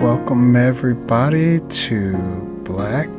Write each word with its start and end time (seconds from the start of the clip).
Welcome, 0.00 0.56
everybody, 0.56 1.60
to 1.60 2.62
Black 2.64 3.10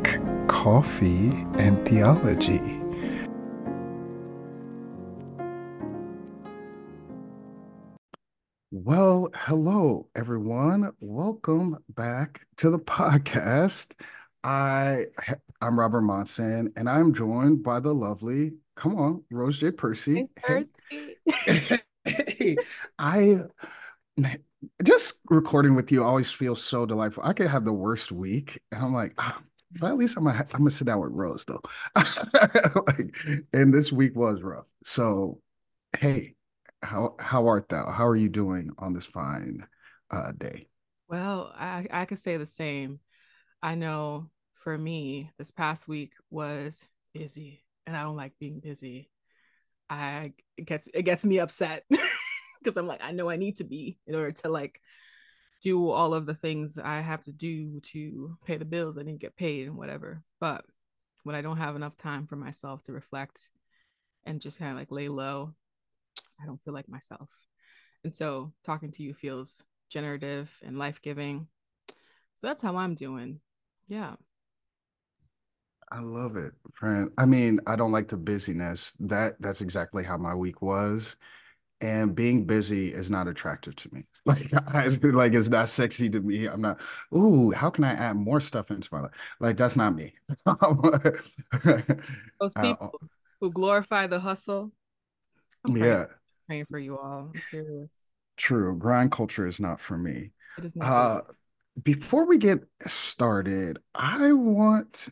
Coffee 0.47 1.29
and 1.59 1.87
Theology. 1.87 2.59
Well, 8.71 9.29
hello, 9.35 10.09
everyone. 10.15 10.91
Welcome 10.99 11.77
back 11.87 12.47
to 12.57 12.71
the 12.71 12.79
podcast. 12.79 13.93
I 14.43 15.05
I'm 15.61 15.79
Robert 15.79 16.01
Monson, 16.01 16.71
and 16.75 16.89
I'm 16.89 17.13
joined 17.13 17.61
by 17.61 17.79
the 17.79 17.93
lovely, 17.93 18.53
come 18.75 18.95
on, 18.95 19.23
Rose 19.29 19.59
J. 19.59 19.69
Percy. 19.69 20.29
Hey, 20.47 20.65
Hey, 21.45 21.79
hey, 22.05 22.57
I 22.97 23.41
just 24.83 25.21
recording 25.29 25.75
with 25.75 25.91
you 25.91 26.03
always 26.03 26.31
feels 26.31 26.63
so 26.63 26.85
delightful. 26.85 27.23
I 27.25 27.33
could 27.33 27.47
have 27.47 27.65
the 27.65 27.73
worst 27.73 28.11
week, 28.11 28.61
and 28.71 28.83
I'm 28.83 28.93
like, 28.93 29.13
ah, 29.17 29.41
but 29.79 29.91
at 29.91 29.97
least 29.97 30.17
I'm 30.17 30.25
gonna, 30.25 30.39
I'm 30.53 30.59
gonna 30.59 30.69
sit 30.69 30.87
down 30.87 30.99
with 30.99 31.11
Rose 31.11 31.45
though. 31.45 31.61
like, 32.87 33.15
and 33.53 33.73
this 33.73 33.91
week 33.91 34.15
was 34.15 34.41
rough. 34.41 34.67
So, 34.83 35.39
hey, 35.97 36.35
how 36.81 37.15
how 37.19 37.47
art 37.47 37.69
thou? 37.69 37.89
How 37.91 38.05
are 38.05 38.15
you 38.15 38.29
doing 38.29 38.71
on 38.77 38.93
this 38.93 39.05
fine 39.05 39.65
uh, 40.09 40.31
day? 40.37 40.67
Well, 41.07 41.51
I, 41.55 41.87
I 41.91 42.05
could 42.05 42.19
say 42.19 42.37
the 42.37 42.45
same. 42.45 42.99
I 43.61 43.75
know 43.75 44.29
for 44.55 44.77
me, 44.77 45.31
this 45.37 45.51
past 45.51 45.87
week 45.87 46.13
was 46.29 46.85
busy, 47.13 47.63
and 47.85 47.95
I 47.95 48.03
don't 48.03 48.15
like 48.15 48.33
being 48.39 48.59
busy. 48.59 49.09
I 49.89 50.33
it 50.57 50.65
gets 50.65 50.87
it 50.93 51.03
gets 51.03 51.25
me 51.25 51.39
upset 51.39 51.83
because 52.63 52.77
I'm 52.77 52.87
like, 52.87 53.01
I 53.03 53.11
know 53.11 53.29
I 53.29 53.35
need 53.35 53.57
to 53.57 53.63
be 53.63 53.97
in 54.07 54.15
order 54.15 54.31
to 54.31 54.49
like 54.49 54.81
do 55.61 55.89
all 55.89 56.13
of 56.13 56.25
the 56.25 56.33
things 56.33 56.77
I 56.77 56.99
have 56.99 57.21
to 57.21 57.31
do 57.31 57.79
to 57.81 58.37
pay 58.45 58.57
the 58.57 58.65
bills 58.65 58.97
I 58.97 59.03
didn't 59.03 59.21
get 59.21 59.37
paid 59.37 59.67
and 59.67 59.77
whatever. 59.77 60.23
But 60.39 60.65
when 61.23 61.35
I 61.35 61.41
don't 61.41 61.57
have 61.57 61.75
enough 61.75 61.95
time 61.95 62.25
for 62.25 62.35
myself 62.35 62.81
to 62.83 62.93
reflect 62.93 63.49
and 64.23 64.41
just 64.41 64.59
kind 64.59 64.71
of 64.71 64.77
like 64.77 64.91
lay 64.91 65.07
low, 65.07 65.53
I 66.41 66.45
don't 66.45 66.61
feel 66.61 66.73
like 66.73 66.89
myself. 66.89 67.29
And 68.03 68.13
so 68.13 68.51
talking 68.63 68.91
to 68.93 69.03
you 69.03 69.13
feels 69.13 69.63
generative 69.89 70.55
and 70.63 70.79
life 70.79 71.01
giving. 71.01 71.47
So 72.33 72.47
that's 72.47 72.61
how 72.61 72.77
I'm 72.77 72.95
doing. 72.95 73.39
Yeah. 73.87 74.15
I 75.91 75.99
love 75.99 76.37
it, 76.37 76.53
friend. 76.73 77.11
I 77.17 77.25
mean, 77.25 77.59
I 77.67 77.75
don't 77.75 77.91
like 77.91 78.07
the 78.07 78.17
busyness. 78.17 78.95
That 79.01 79.35
that's 79.41 79.61
exactly 79.61 80.03
how 80.03 80.17
my 80.17 80.33
week 80.33 80.61
was. 80.61 81.17
And 81.81 82.15
being 82.15 82.45
busy 82.45 82.93
is 82.93 83.09
not 83.09 83.27
attractive 83.27 83.75
to 83.77 83.93
me. 83.93 84.03
Like, 84.25 84.53
I, 84.53 84.85
like 85.01 85.33
it's 85.33 85.49
not 85.49 85.67
sexy 85.67 86.07
to 86.11 86.21
me. 86.21 86.45
I'm 86.45 86.61
not, 86.61 86.79
ooh, 87.11 87.49
how 87.49 87.71
can 87.71 87.83
I 87.83 87.93
add 87.93 88.15
more 88.15 88.39
stuff 88.39 88.69
into 88.69 88.87
my 88.91 89.01
life? 89.01 89.11
Like, 89.39 89.57
that's 89.57 89.75
not 89.75 89.95
me. 89.95 90.13
Those 92.39 92.53
Uh, 92.55 92.61
people 92.61 93.01
who 93.39 93.51
glorify 93.51 94.05
the 94.07 94.19
hustle, 94.19 94.71
I'm 95.65 95.73
praying, 95.73 95.93
yeah, 95.93 96.05
praying 96.47 96.65
for 96.69 96.77
you 96.79 96.97
all. 96.99 97.31
I'm 97.33 97.41
serious. 97.41 98.05
true. 98.37 98.77
Grind 98.77 99.11
culture 99.11 99.47
is 99.47 99.59
not 99.59 99.79
for 99.79 99.97
me. 99.97 100.31
It 100.57 100.65
is 100.65 100.75
not. 100.75 100.87
Uh, 100.87 101.21
before 101.81 102.25
we 102.25 102.37
get 102.37 102.59
started, 102.87 103.79
I 103.95 104.33
want 104.33 105.09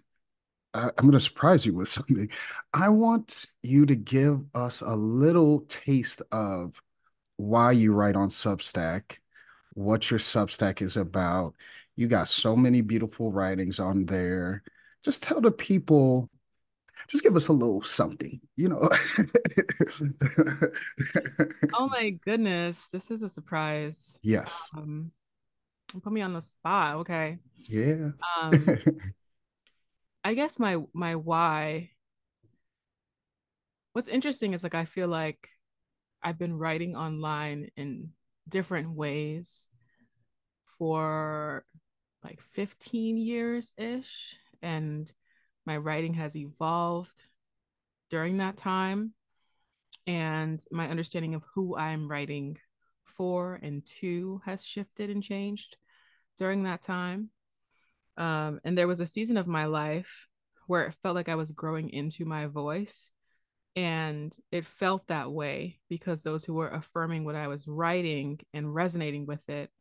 I'm 0.73 0.91
going 0.97 1.11
to 1.13 1.19
surprise 1.19 1.65
you 1.65 1.73
with 1.73 1.89
something. 1.89 2.29
I 2.73 2.89
want 2.89 3.45
you 3.63 3.85
to 3.87 3.95
give 3.95 4.43
us 4.53 4.81
a 4.81 4.95
little 4.95 5.61
taste 5.61 6.21
of 6.31 6.81
why 7.37 7.71
you 7.71 7.93
write 7.93 8.15
on 8.15 8.29
Substack, 8.29 9.17
what 9.73 10.11
your 10.11 10.19
Substack 10.19 10.81
is 10.81 10.95
about. 10.95 11.55
You 11.95 12.07
got 12.07 12.27
so 12.27 12.55
many 12.55 12.81
beautiful 12.81 13.31
writings 13.31 13.79
on 13.79 14.05
there. 14.05 14.63
Just 15.03 15.23
tell 15.23 15.41
the 15.41 15.51
people, 15.51 16.29
just 17.07 17.23
give 17.23 17.35
us 17.35 17.47
a 17.47 17.53
little 17.53 17.81
something, 17.81 18.39
you 18.55 18.69
know. 18.69 18.89
Oh 21.73 21.87
my 21.89 22.11
goodness, 22.11 22.87
this 22.89 23.09
is 23.09 23.23
a 23.23 23.29
surprise. 23.29 24.19
Yes. 24.21 24.69
Um, 24.77 25.11
put 26.03 26.13
me 26.13 26.21
on 26.21 26.33
the 26.33 26.41
spot. 26.41 26.97
Okay. 26.97 27.39
Yeah. 27.57 28.09
Um, 28.39 28.51
I 30.23 30.33
guess 30.33 30.59
my 30.59 30.77
my 30.93 31.15
why. 31.15 31.91
What's 33.93 34.07
interesting 34.07 34.53
is 34.53 34.63
like 34.63 34.75
I 34.75 34.85
feel 34.85 35.07
like 35.07 35.49
I've 36.21 36.37
been 36.37 36.57
writing 36.57 36.95
online 36.95 37.69
in 37.75 38.11
different 38.47 38.91
ways 38.91 39.67
for 40.65 41.65
like 42.23 42.41
15 42.41 43.17
years 43.17 43.73
ish, 43.77 44.35
and 44.61 45.11
my 45.65 45.77
writing 45.77 46.15
has 46.15 46.35
evolved 46.35 47.23
during 48.09 48.37
that 48.37 48.57
time, 48.57 49.13
and 50.05 50.63
my 50.71 50.89
understanding 50.89 51.33
of 51.35 51.45
who 51.55 51.77
I'm 51.77 52.09
writing 52.09 52.57
for 53.05 53.59
and 53.61 53.85
to 53.85 54.41
has 54.45 54.65
shifted 54.65 55.09
and 55.09 55.23
changed 55.23 55.77
during 56.37 56.63
that 56.63 56.81
time. 56.81 57.29
Um, 58.19 58.59
and 58.63 58.77
there 58.77 58.87
was 58.87 58.99
a 58.99 59.05
season 59.05 59.37
of 59.37 59.47
my 59.47 59.65
life 59.65 60.27
where 60.67 60.83
it 60.83 60.93
felt 61.01 61.15
like 61.15 61.29
I 61.29 61.35
was 61.35 61.51
growing 61.51 61.89
into 61.89 62.25
my 62.25 62.45
voice. 62.45 63.11
And 63.75 64.35
it 64.51 64.65
felt 64.65 65.07
that 65.07 65.31
way 65.31 65.79
because 65.89 66.21
those 66.21 66.43
who 66.43 66.53
were 66.53 66.67
affirming 66.67 67.23
what 67.23 67.35
I 67.35 67.47
was 67.47 67.67
writing 67.67 68.39
and 68.53 68.73
resonating 68.73 69.25
with 69.25 69.47
it 69.47 69.71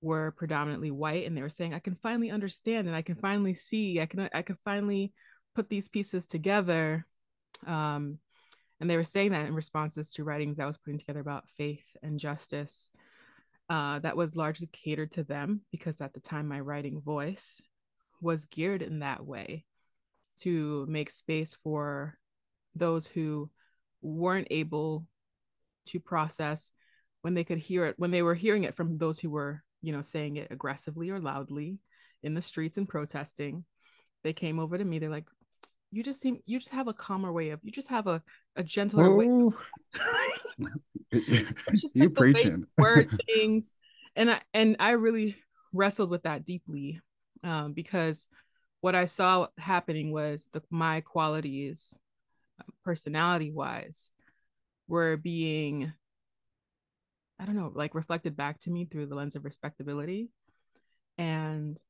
were 0.00 0.32
predominantly 0.32 0.90
white. 0.90 1.26
And 1.26 1.36
they 1.36 1.42
were 1.42 1.48
saying, 1.48 1.74
I 1.74 1.78
can 1.78 1.94
finally 1.94 2.30
understand 2.30 2.88
and 2.88 2.96
I 2.96 3.02
can 3.02 3.16
finally 3.16 3.54
see, 3.54 4.00
I 4.00 4.06
can 4.06 4.28
I 4.32 4.42
can 4.42 4.56
finally 4.64 5.12
put 5.54 5.68
these 5.68 5.88
pieces 5.88 6.26
together. 6.26 7.06
Um, 7.66 8.18
and 8.80 8.88
they 8.88 8.96
were 8.96 9.04
saying 9.04 9.32
that 9.32 9.46
in 9.46 9.54
responses 9.54 10.10
to 10.12 10.24
writings 10.24 10.58
I 10.58 10.66
was 10.66 10.78
putting 10.78 10.98
together 10.98 11.20
about 11.20 11.50
faith 11.50 11.96
and 12.02 12.18
justice 12.18 12.90
uh, 13.68 13.98
that 13.98 14.16
was 14.16 14.36
largely 14.36 14.68
catered 14.68 15.10
to 15.12 15.24
them 15.24 15.60
because 15.70 16.00
at 16.00 16.14
the 16.14 16.20
time 16.20 16.48
my 16.48 16.60
writing 16.60 17.00
voice 17.00 17.60
was 18.20 18.46
geared 18.46 18.82
in 18.82 19.00
that 19.00 19.24
way 19.24 19.64
to 20.38 20.86
make 20.88 21.10
space 21.10 21.54
for 21.54 22.16
those 22.74 23.06
who 23.06 23.50
weren't 24.00 24.48
able 24.50 25.06
to 25.86 26.00
process 26.00 26.70
when 27.22 27.34
they 27.34 27.44
could 27.44 27.58
hear 27.58 27.86
it 27.86 27.94
when 27.98 28.10
they 28.10 28.22
were 28.22 28.34
hearing 28.34 28.64
it 28.64 28.74
from 28.74 28.98
those 28.98 29.18
who 29.18 29.30
were 29.30 29.62
you 29.82 29.92
know 29.92 30.02
saying 30.02 30.36
it 30.36 30.48
aggressively 30.50 31.10
or 31.10 31.20
loudly 31.20 31.78
in 32.22 32.34
the 32.34 32.42
streets 32.42 32.78
and 32.78 32.88
protesting. 32.88 33.64
They 34.24 34.32
came 34.32 34.58
over 34.58 34.78
to 34.78 34.84
me 34.84 34.98
they're 34.98 35.10
like 35.10 35.28
you 35.90 36.02
just 36.02 36.20
seem 36.20 36.40
you 36.46 36.58
just 36.58 36.72
have 36.72 36.88
a 36.88 36.92
calmer 36.92 37.32
way 37.32 37.50
of 37.50 37.60
you 37.62 37.72
just 37.72 37.88
have 37.88 38.06
a, 38.06 38.22
a 38.58 38.62
gentler 38.62 39.14
way. 39.14 39.50
It's 41.10 41.80
just 41.80 41.96
You 41.96 42.02
like 42.02 42.10
you 42.10 42.10
preaching. 42.10 42.66
word 42.76 43.08
things. 43.26 43.74
And 44.14 44.30
i 44.30 44.40
and 44.52 44.76
i 44.80 44.90
really 44.90 45.36
wrestled 45.72 46.10
with 46.10 46.24
that 46.24 46.44
deeply 46.44 47.00
um, 47.44 47.72
because 47.72 48.26
what 48.80 48.94
i 48.94 49.04
saw 49.06 49.46
happening 49.58 50.12
was 50.12 50.48
the 50.52 50.62
my 50.70 51.00
qualities 51.00 51.98
personality 52.84 53.50
wise 53.52 54.10
were 54.88 55.16
being 55.16 55.92
i 57.38 57.44
don't 57.44 57.56
know 57.56 57.70
like 57.74 57.94
reflected 57.94 58.36
back 58.36 58.58
to 58.60 58.70
me 58.70 58.84
through 58.84 59.06
the 59.06 59.14
lens 59.14 59.36
of 59.36 59.44
respectability. 59.44 60.30
And 61.16 61.80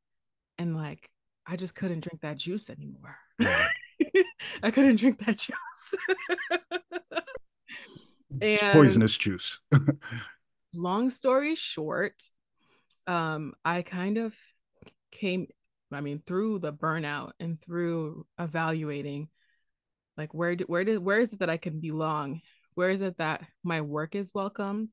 and 0.58 0.76
like 0.76 1.10
i 1.46 1.56
just 1.56 1.74
couldn't 1.74 2.00
drink 2.00 2.20
that 2.20 2.36
juice 2.36 2.70
anymore. 2.70 3.16
i 4.62 4.70
couldn't 4.70 4.96
drink 4.96 5.18
that 5.24 5.38
juice 5.38 5.94
It's 8.40 8.62
poisonous 8.72 9.16
juice. 9.16 9.60
long 10.74 11.08
story 11.08 11.54
short 11.54 12.22
um 13.06 13.54
i 13.64 13.80
kind 13.80 14.18
of 14.18 14.36
came 15.10 15.46
i 15.92 16.00
mean 16.00 16.22
through 16.26 16.58
the 16.58 16.72
burnout 16.72 17.32
and 17.40 17.58
through 17.60 18.26
evaluating 18.38 19.28
like 20.18 20.34
where 20.34 20.54
do, 20.56 20.64
where 20.64 20.84
did 20.84 20.98
where 20.98 21.20
is 21.20 21.32
it 21.32 21.38
that 21.40 21.48
i 21.48 21.56
can 21.56 21.80
belong 21.80 22.40
where 22.74 22.90
is 22.90 23.00
it 23.00 23.16
that 23.16 23.42
my 23.64 23.80
work 23.80 24.14
is 24.14 24.30
welcome 24.34 24.90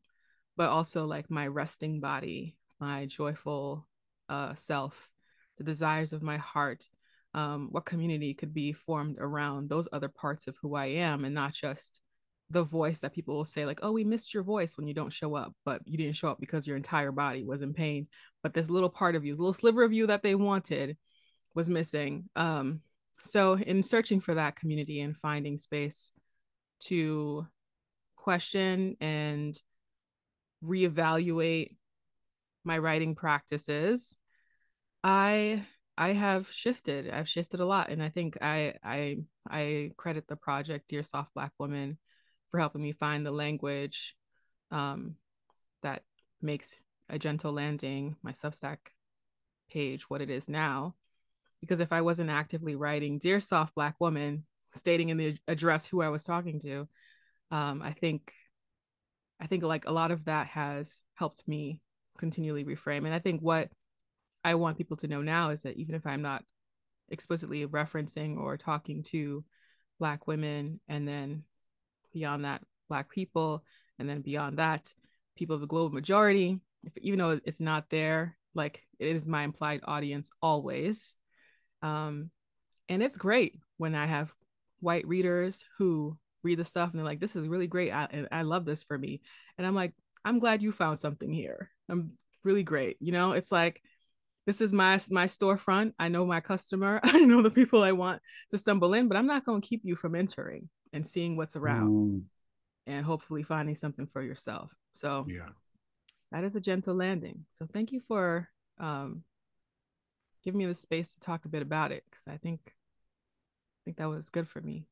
but 0.56 0.69
also 0.69 1.06
like 1.06 1.30
my 1.30 1.45
resting 1.48 2.00
body 2.00 2.56
my 2.80 3.06
joyful 3.06 3.86
uh 4.30 4.56
self 4.56 5.10
the 5.57 5.63
desires 5.63 6.13
of 6.13 6.24
my 6.24 6.38
heart 6.38 6.88
um 7.35 7.67
what 7.71 7.85
community 7.85 8.33
could 8.33 8.53
be 8.53 8.73
formed 8.73 9.17
around 9.19 9.69
those 9.69 9.87
other 9.93 10.09
parts 10.09 10.47
of 10.47 10.57
who 10.61 10.75
i 10.75 10.85
am 10.85 11.23
and 11.23 11.35
not 11.35 11.53
just 11.53 12.01
the 12.51 12.63
voice 12.63 12.99
that 12.99 13.13
people 13.13 13.35
will 13.35 13.45
say 13.45 13.65
like 13.65 13.79
oh 13.81 13.91
we 13.91 14.03
missed 14.03 14.33
your 14.33 14.43
voice 14.43 14.77
when 14.77 14.87
you 14.87 14.93
don't 14.93 15.13
show 15.13 15.35
up 15.35 15.53
but 15.65 15.81
you 15.85 15.97
didn't 15.97 16.15
show 16.15 16.29
up 16.29 16.39
because 16.39 16.67
your 16.67 16.77
entire 16.77 17.11
body 17.11 17.43
was 17.43 17.61
in 17.61 17.73
pain. 17.73 18.07
But 18.43 18.53
this 18.53 18.69
little 18.69 18.89
part 18.89 19.15
of 19.15 19.25
you 19.25 19.33
this 19.33 19.39
little 19.39 19.53
sliver 19.53 19.83
of 19.83 19.93
you 19.93 20.07
that 20.07 20.21
they 20.21 20.35
wanted 20.35 20.97
was 21.55 21.69
missing. 21.69 22.29
Um 22.35 22.81
so 23.23 23.57
in 23.57 23.81
searching 23.81 24.19
for 24.19 24.35
that 24.35 24.55
community 24.55 25.01
and 25.01 25.17
finding 25.17 25.57
space 25.57 26.11
to 26.81 27.47
question 28.15 28.95
and 29.01 29.59
reevaluate 30.63 31.75
my 32.63 32.77
writing 32.77 33.15
practices 33.15 34.15
I 35.03 35.65
I 35.97 36.09
have 36.09 36.51
shifted. 36.51 37.09
I've 37.09 37.30
shifted 37.30 37.59
a 37.59 37.65
lot, 37.65 37.89
and 37.89 38.03
I 38.03 38.09
think 38.09 38.38
I 38.42 38.75
I 38.83 39.18
I 39.50 39.92
credit 39.97 40.27
the 40.27 40.36
project 40.36 40.89
Dear 40.89 41.03
Soft 41.03 41.33
Black 41.33 41.51
Woman 41.59 41.97
for 42.50 42.59
helping 42.59 42.81
me 42.81 42.92
find 42.92 43.25
the 43.25 43.31
language 43.31 44.15
um, 44.71 45.15
that 45.83 46.03
makes 46.42 46.77
a 47.09 47.19
gentle 47.19 47.53
landing 47.53 48.15
my 48.21 48.31
Substack 48.31 48.77
page 49.69 50.09
what 50.09 50.21
it 50.21 50.30
is 50.30 50.50
now. 50.50 50.95
Because 51.62 51.80
if 51.80 51.92
I 51.92 52.01
wasn't 52.01 52.30
actively 52.30 52.75
writing 52.75 53.18
Dear 53.18 53.39
Soft 53.39 53.74
Black 53.75 53.95
Woman, 54.00 54.45
stating 54.71 55.09
in 55.09 55.18
the 55.18 55.38
address 55.47 55.88
who 55.88 56.01
I 56.01 56.09
was 56.09 56.24
talking 56.24 56.59
to, 56.62 56.88
um, 57.51 57.81
I 57.81 57.92
think 57.92 58.33
I 59.39 59.47
think 59.47 59.63
like 59.63 59.88
a 59.88 59.92
lot 59.92 60.12
of 60.12 60.25
that 60.25 60.47
has 60.47 61.01
helped 61.15 61.47
me 61.47 61.81
continually 62.18 62.65
reframe. 62.65 63.06
And 63.06 63.13
I 63.13 63.19
think 63.19 63.42
what 63.42 63.69
I 64.45 64.53
want 64.53 64.77
people 64.77 64.95
to 64.97 65.07
know 65.07 65.24
now 65.24 65.50
is 65.50 65.63
that 65.63 65.75
even 65.75 65.95
if 65.95 66.06
I'm 66.06 66.21
not 66.21 66.44
explicitly 67.09 67.65
referencing 67.65 68.38
or 68.38 68.57
talking 68.57 69.01
to 69.07 69.44
Black 70.00 70.27
women, 70.27 70.80
and 70.88 71.07
then 71.07 71.44
beyond 72.13 72.45
that, 72.45 72.62
Black 72.88 73.09
people, 73.09 73.63
and 73.97 74.07
then 74.07 74.21
beyond 74.21 74.59
that, 74.59 74.94
people 75.36 75.56
of 75.56 75.62
the 75.62 75.68
global 75.68 75.94
majority, 75.95 76.59
if, 76.83 76.95
even 77.00 77.18
though 77.18 77.39
it's 77.44 77.59
not 77.59 77.89
there, 77.89 78.38
like 78.53 78.83
it 79.00 79.07
is 79.07 79.25
my 79.25 79.44
implied 79.44 79.81
audience 79.86 80.30
always. 80.44 81.15
Um, 81.81 82.30
and 82.88 83.01
it's 83.01 83.18
great 83.18 83.59
when 83.77 83.95
I 83.95 84.06
have 84.06 84.31
white 84.80 85.07
readers 85.07 85.65
who 85.80 86.19
read 86.44 86.59
the 86.59 86.65
stuff 86.65 86.92
and 86.92 87.00
they're 87.00 87.06
like, 87.06 87.19
this 87.19 87.36
is 87.36 87.47
really 87.47 87.68
great. 87.68 87.92
I, 87.92 88.27
I 88.31 88.44
love 88.44 88.65
this 88.65 88.83
for 88.83 88.95
me. 88.95 89.21
And 89.57 89.65
I'm 89.65 89.74
like, 89.74 89.94
I'm 90.24 90.38
glad 90.38 90.62
you 90.62 90.71
found 90.71 91.00
something 91.00 91.33
here. 91.33 91.71
I'm 91.89 92.12
really 92.44 92.63
great. 92.63 92.97
You 93.00 93.12
know, 93.12 93.31
it's 93.31 93.51
like, 93.51 93.81
this 94.45 94.62
is 94.62 94.71
my 94.71 95.00
my 95.12 95.25
storefront. 95.25 95.94
I 96.00 96.09
know 96.09 96.25
my 96.25 96.39
customer. 96.39 97.00
I 97.03 97.19
know 97.21 97.42
the 97.42 97.51
people 97.51 97.83
I 97.83 97.92
want 97.92 98.21
to 98.51 98.57
stumble 98.57 98.94
in, 98.94 99.07
but 99.07 99.18
I'm 99.18 99.27
not 99.27 99.45
going 99.45 99.62
to 99.62 99.68
keep 99.68 99.81
you 99.83 99.95
from 99.95 100.15
entering 100.15 100.69
and 100.94 101.06
seeing 101.06 101.36
what's 101.36 101.56
around 101.56 101.89
mm. 101.89 102.21
and 102.88 103.06
hopefully 103.06 103.44
finding 103.44 103.75
something 103.75 104.07
for 104.07 104.21
yourself. 104.21 104.74
So 104.94 105.25
yeah, 105.27 105.50
that 106.31 106.44
is 106.44 106.56
a 106.56 106.62
gentle 106.62 106.95
landing. 106.95 107.45
So 107.53 107.65
thank 107.71 107.92
you 107.92 108.01
for 108.01 108.50
um, 108.80 109.24
giving 110.44 110.59
me 110.59 110.65
the 110.65 110.75
space 110.75 111.13
to 111.13 111.19
talk 111.19 111.45
a 111.45 111.50
bit 111.50 111.62
about 111.62 111.92
it 111.92 112.03
because 112.09 112.27
I 112.27 112.38
think 112.38 112.59
I 112.65 113.80
think 113.86 113.97
that 113.97 114.09
was 114.09 114.30
good 114.30 114.47
for 114.47 114.62
me. 114.62 114.86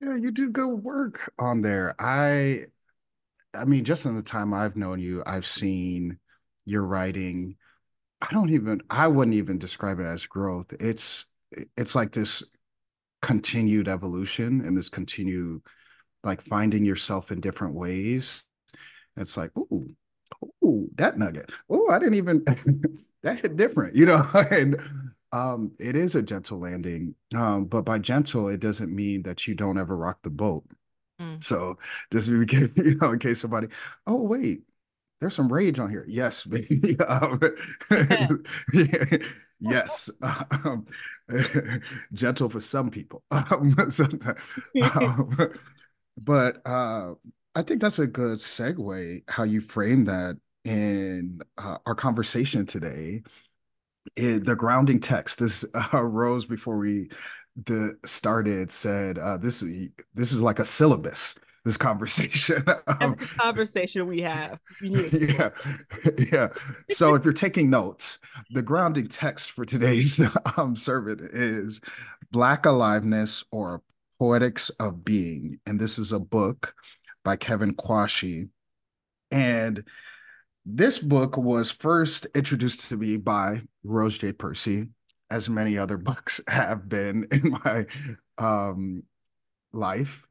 Yeah, 0.00 0.16
you 0.16 0.30
do 0.30 0.50
good 0.50 0.68
work 0.68 1.32
on 1.38 1.62
there. 1.62 1.94
I 1.98 2.66
I 3.54 3.64
mean, 3.64 3.84
just 3.84 4.06
in 4.06 4.14
the 4.14 4.22
time 4.22 4.54
I've 4.54 4.76
known 4.76 5.00
you, 5.00 5.22
I've 5.26 5.46
seen 5.46 6.18
your 6.64 6.84
writing. 6.84 7.56
I 8.20 8.28
don't 8.32 8.50
even 8.50 8.82
I 8.90 9.08
wouldn't 9.08 9.36
even 9.36 9.58
describe 9.58 10.00
it 10.00 10.06
as 10.06 10.26
growth. 10.26 10.74
It's 10.80 11.26
it's 11.76 11.94
like 11.94 12.12
this 12.12 12.42
continued 13.22 13.88
evolution 13.88 14.60
and 14.60 14.76
this 14.76 14.88
continued 14.88 15.62
like 16.24 16.42
finding 16.42 16.84
yourself 16.84 17.30
in 17.30 17.40
different 17.40 17.74
ways. 17.74 18.44
It's 19.16 19.36
like, 19.36 19.56
ooh, 19.56 19.88
ooh, 20.64 20.88
that 20.96 21.18
nugget. 21.18 21.50
Oh, 21.70 21.88
I 21.90 21.98
didn't 21.98 22.14
even 22.14 22.44
that 23.22 23.40
hit 23.40 23.56
different, 23.56 23.96
you 23.96 24.06
know. 24.06 24.24
and 24.50 24.76
um, 25.32 25.72
it 25.78 25.96
is 25.96 26.14
a 26.14 26.22
gentle 26.22 26.58
landing. 26.58 27.14
Um, 27.34 27.66
but 27.66 27.82
by 27.82 27.98
gentle, 27.98 28.48
it 28.48 28.60
doesn't 28.60 28.94
mean 28.94 29.22
that 29.22 29.46
you 29.46 29.54
don't 29.54 29.78
ever 29.78 29.96
rock 29.96 30.22
the 30.22 30.30
boat. 30.30 30.64
Mm. 31.20 31.42
So 31.42 31.78
just 32.12 32.28
in 32.28 32.46
case, 32.46 32.70
you 32.76 32.94
know, 32.96 33.12
in 33.12 33.18
case 33.18 33.40
somebody, 33.40 33.68
oh 34.06 34.22
wait, 34.22 34.62
there's 35.20 35.34
some 35.34 35.52
rage 35.52 35.78
on 35.78 35.90
here. 35.90 36.04
Yes, 36.08 36.44
baby. 36.44 36.98
Um, 37.00 37.40
yes. 39.60 40.10
Um, 40.20 40.86
gentle 42.12 42.48
for 42.48 42.60
some 42.60 42.90
people. 42.90 43.22
Um, 43.30 43.74
um, 44.82 45.36
but 46.16 46.66
uh, 46.66 47.14
I 47.54 47.62
think 47.62 47.80
that's 47.80 47.98
a 47.98 48.06
good 48.06 48.38
segue 48.38 49.22
how 49.28 49.42
you 49.44 49.60
frame 49.60 50.04
that 50.04 50.38
in 50.64 51.40
uh, 51.56 51.78
our 51.86 51.94
conversation 51.94 52.66
today 52.66 53.22
it, 54.16 54.44
the 54.44 54.56
grounding 54.56 55.00
text 55.00 55.38
this 55.38 55.64
uh, 55.74 56.02
rose 56.02 56.44
before 56.44 56.78
we 56.78 57.10
started 58.04 58.70
said 58.70 59.18
uh, 59.18 59.36
this 59.36 59.62
is 59.62 59.88
this 60.14 60.32
is 60.32 60.40
like 60.40 60.58
a 60.58 60.64
syllabus 60.64 61.34
this 61.64 61.76
conversation. 61.76 62.64
Um, 62.88 63.12
Every 63.12 63.26
conversation 63.26 64.06
we 64.06 64.20
have 64.22 64.58
yeah 64.80 65.50
yeah. 66.32 66.48
So 66.90 67.14
if 67.14 67.24
you're 67.24 67.34
taking 67.34 67.70
notes 67.70 68.18
the 68.50 68.62
grounding 68.62 69.08
text 69.08 69.50
for 69.50 69.64
today's 69.64 70.20
um, 70.56 70.74
sermon 70.74 71.28
is 71.32 71.80
black 72.30 72.66
aliveness 72.66 73.44
or 73.50 73.82
poetics 74.18 74.70
of 74.70 75.04
being. 75.04 75.60
And 75.66 75.78
this 75.78 75.98
is 75.98 76.12
a 76.12 76.18
book 76.18 76.74
by 77.24 77.36
kevin 77.36 77.74
quashie 77.74 78.48
and 79.30 79.84
this 80.70 80.98
book 80.98 81.38
was 81.38 81.70
first 81.70 82.26
introduced 82.34 82.88
to 82.88 82.96
me 82.98 83.16
by 83.16 83.62
Rose 83.84 84.18
J. 84.18 84.32
Percy, 84.32 84.88
as 85.30 85.48
many 85.48 85.78
other 85.78 85.96
books 85.96 86.42
have 86.46 86.88
been 86.88 87.26
in 87.30 87.56
my 87.64 87.86
um, 88.36 89.04
life. 89.72 90.27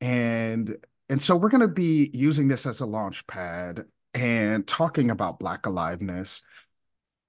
And 0.00 0.76
and 1.08 1.20
so 1.22 1.36
we're 1.36 1.48
going 1.48 1.62
to 1.62 1.68
be 1.68 2.10
using 2.12 2.48
this 2.48 2.66
as 2.66 2.80
a 2.80 2.86
launch 2.86 3.26
pad 3.26 3.84
and 4.14 4.66
talking 4.66 5.10
about 5.10 5.38
Black 5.38 5.66
aliveness. 5.66 6.42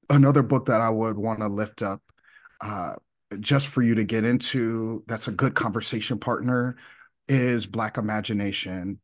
Another 0.09 0.43
book 0.43 0.65
that 0.65 0.81
I 0.81 0.89
would 0.89 1.17
want 1.17 1.39
to 1.39 1.47
lift 1.47 1.81
up 1.81 2.01
uh, 2.61 2.95
just 3.39 3.67
for 3.67 3.81
you 3.81 3.95
to 3.95 4.03
get 4.03 4.25
into, 4.25 5.03
that's 5.07 5.27
a 5.27 5.31
good 5.31 5.55
conversation 5.55 6.19
partner, 6.19 6.75
is 7.29 7.65
Black 7.65 7.97
Imagination 7.97 8.99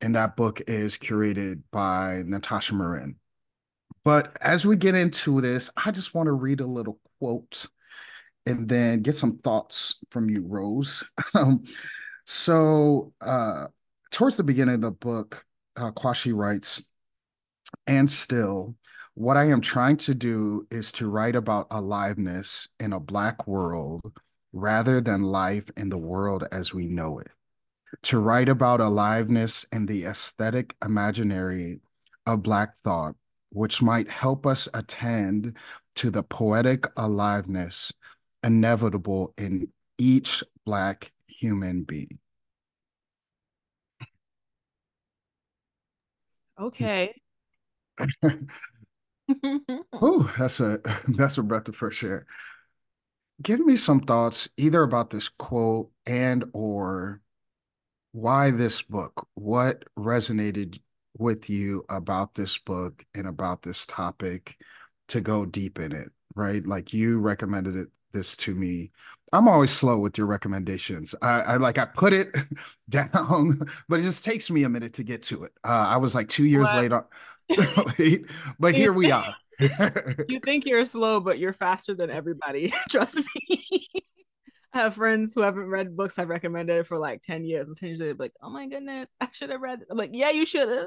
and 0.00 0.14
that 0.14 0.36
book 0.36 0.62
is 0.66 0.96
curated 0.96 1.62
by 1.70 2.22
Natasha 2.26 2.74
Marin. 2.74 3.16
But 4.02 4.36
as 4.40 4.64
we 4.64 4.76
get 4.76 4.94
into 4.94 5.40
this, 5.40 5.70
I 5.76 5.90
just 5.90 6.14
want 6.14 6.26
to 6.26 6.32
read 6.32 6.60
a 6.60 6.66
little 6.66 6.98
quote 7.18 7.66
and 8.46 8.68
then 8.68 9.02
get 9.02 9.14
some 9.14 9.38
thoughts 9.38 9.96
from 10.10 10.30
you, 10.30 10.42
Rose. 10.46 11.04
So, 12.30 13.12
uh, 13.20 13.66
towards 14.12 14.36
the 14.36 14.44
beginning 14.44 14.76
of 14.76 14.80
the 14.82 14.92
book, 14.92 15.44
uh, 15.74 15.90
Quashie 15.90 16.32
writes, 16.32 16.80
and 17.88 18.08
still, 18.08 18.76
what 19.14 19.36
I 19.36 19.46
am 19.48 19.60
trying 19.60 19.96
to 19.96 20.14
do 20.14 20.64
is 20.70 20.92
to 20.92 21.10
write 21.10 21.34
about 21.34 21.66
aliveness 21.72 22.68
in 22.78 22.92
a 22.92 23.00
Black 23.00 23.48
world 23.48 24.12
rather 24.52 25.00
than 25.00 25.24
life 25.24 25.72
in 25.76 25.88
the 25.88 25.98
world 25.98 26.44
as 26.52 26.72
we 26.72 26.86
know 26.86 27.18
it. 27.18 27.32
To 28.02 28.20
write 28.20 28.48
about 28.48 28.80
aliveness 28.80 29.66
in 29.72 29.86
the 29.86 30.04
aesthetic 30.04 30.76
imaginary 30.84 31.80
of 32.26 32.44
Black 32.44 32.76
thought, 32.76 33.16
which 33.48 33.82
might 33.82 34.08
help 34.08 34.46
us 34.46 34.68
attend 34.72 35.56
to 35.96 36.12
the 36.12 36.22
poetic 36.22 36.86
aliveness 36.96 37.92
inevitable 38.44 39.34
in 39.36 39.72
each 39.98 40.44
Black 40.64 41.10
human 41.40 41.82
being. 41.82 42.18
Okay. 46.58 47.14
oh, 49.94 50.32
that's 50.38 50.60
a 50.60 50.80
that's 51.08 51.38
a 51.38 51.42
breath 51.42 51.68
of 51.68 51.76
fresh 51.76 52.04
air. 52.04 52.26
Give 53.42 53.60
me 53.60 53.76
some 53.76 54.00
thoughts 54.00 54.48
either 54.58 54.82
about 54.82 55.10
this 55.10 55.30
quote 55.30 55.90
and 56.06 56.44
or 56.52 57.22
why 58.12 58.50
this 58.50 58.82
book? 58.82 59.26
What 59.34 59.84
resonated 59.98 60.78
with 61.16 61.48
you 61.48 61.84
about 61.88 62.34
this 62.34 62.58
book 62.58 63.04
and 63.14 63.26
about 63.26 63.62
this 63.62 63.86
topic 63.86 64.58
to 65.08 65.20
go 65.20 65.46
deep 65.46 65.78
in 65.78 65.92
it, 65.92 66.10
right? 66.34 66.66
Like 66.66 66.92
you 66.92 67.18
recommended 67.18 67.76
it 67.76 67.88
this 68.12 68.36
to 68.38 68.54
me. 68.54 68.90
I'm 69.32 69.48
always 69.48 69.70
slow 69.70 69.98
with 69.98 70.18
your 70.18 70.26
recommendations. 70.26 71.14
I, 71.22 71.40
I 71.40 71.56
like 71.56 71.78
I 71.78 71.84
put 71.84 72.12
it 72.12 72.34
down, 72.88 73.68
but 73.88 74.00
it 74.00 74.02
just 74.02 74.24
takes 74.24 74.50
me 74.50 74.64
a 74.64 74.68
minute 74.68 74.94
to 74.94 75.04
get 75.04 75.22
to 75.24 75.44
it. 75.44 75.52
Uh, 75.64 75.68
I 75.68 75.96
was 75.98 76.14
like 76.14 76.28
two 76.28 76.44
years 76.44 76.72
late 76.74 76.92
on, 76.92 77.04
late, 77.98 78.26
but 78.58 78.74
here 78.74 78.92
we 78.92 79.10
are. 79.10 79.36
you 80.28 80.40
think 80.40 80.66
you're 80.66 80.84
slow, 80.84 81.20
but 81.20 81.38
you're 81.38 81.52
faster 81.52 81.94
than 81.94 82.10
everybody. 82.10 82.72
Trust 82.90 83.18
me. 83.18 83.86
I 84.72 84.78
have 84.78 84.94
friends 84.94 85.34
who 85.34 85.40
haven't 85.40 85.68
read 85.68 85.96
books 85.96 86.16
I've 86.18 86.28
recommended 86.28 86.76
it 86.76 86.86
for 86.86 86.96
like 86.96 87.22
10 87.22 87.44
years. 87.44 87.66
And 87.66 87.76
10 87.76 87.88
years 87.88 88.00
later, 88.00 88.14
like, 88.18 88.32
oh 88.40 88.50
my 88.50 88.68
goodness, 88.68 89.14
I 89.20 89.28
should 89.32 89.50
have 89.50 89.60
read. 89.60 89.80
This. 89.80 89.88
I'm 89.90 89.98
like, 89.98 90.10
yeah, 90.12 90.30
you 90.30 90.46
should 90.46 90.68
have. 90.68 90.86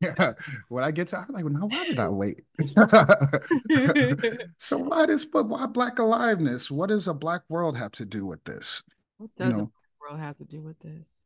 yeah. 0.00 0.32
When 0.68 0.84
I 0.84 0.92
get 0.92 1.08
to 1.08 1.18
I'm 1.18 1.26
like, 1.30 1.44
well, 1.44 1.52
now 1.52 1.66
why 1.66 1.84
did 1.86 1.98
I 1.98 2.08
wait? 2.08 2.42
so 4.58 4.78
why 4.78 5.06
this 5.06 5.24
book? 5.24 5.48
Why 5.48 5.66
Black 5.66 5.98
Aliveness? 5.98 6.70
What 6.70 6.90
does 6.90 7.08
a 7.08 7.14
Black 7.14 7.42
world 7.48 7.76
have 7.76 7.90
to 7.92 8.04
do 8.04 8.24
with 8.24 8.44
this? 8.44 8.84
What 9.18 9.34
does 9.34 9.52
you 9.52 9.56
know? 9.56 9.64
a 9.64 9.66
Black 9.66 10.00
world 10.00 10.20
have 10.20 10.36
to 10.36 10.44
do 10.44 10.62
with 10.62 10.78
this? 10.78 11.24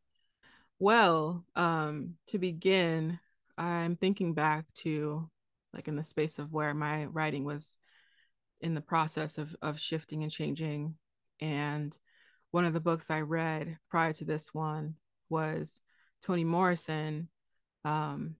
Well, 0.78 1.44
um, 1.54 2.14
to 2.28 2.38
begin, 2.38 3.20
I'm 3.58 3.96
thinking 3.96 4.32
back 4.32 4.64
to 4.76 5.28
like 5.74 5.86
in 5.86 5.96
the 5.96 6.02
space 6.02 6.38
of 6.38 6.52
where 6.52 6.72
my 6.72 7.04
writing 7.04 7.44
was 7.44 7.76
in 8.62 8.74
the 8.74 8.80
process 8.80 9.36
of 9.36 9.54
of 9.60 9.78
shifting 9.78 10.22
and 10.22 10.32
changing. 10.32 10.94
And 11.40 11.96
one 12.50 12.64
of 12.64 12.72
the 12.72 12.80
books 12.80 13.10
I 13.10 13.20
read 13.20 13.78
prior 13.88 14.12
to 14.14 14.24
this 14.24 14.52
one 14.52 14.94
was 15.28 15.80
Toni 16.22 16.44
Morrison. 16.44 17.28
Um, 17.84 18.36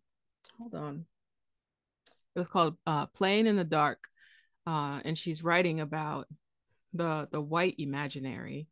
hold 0.59 0.75
on. 0.75 1.07
It 2.35 2.38
was 2.38 2.49
called 2.49 2.76
uh, 2.87 3.07
"Playing 3.07 3.47
in 3.47 3.57
the 3.57 3.64
Dark," 3.64 4.09
uh, 4.66 5.00
and 5.04 5.16
she's 5.16 5.42
writing 5.42 5.80
about 5.80 6.26
the 6.92 7.28
the 7.30 7.40
white 7.40 7.76
imaginary 7.78 8.69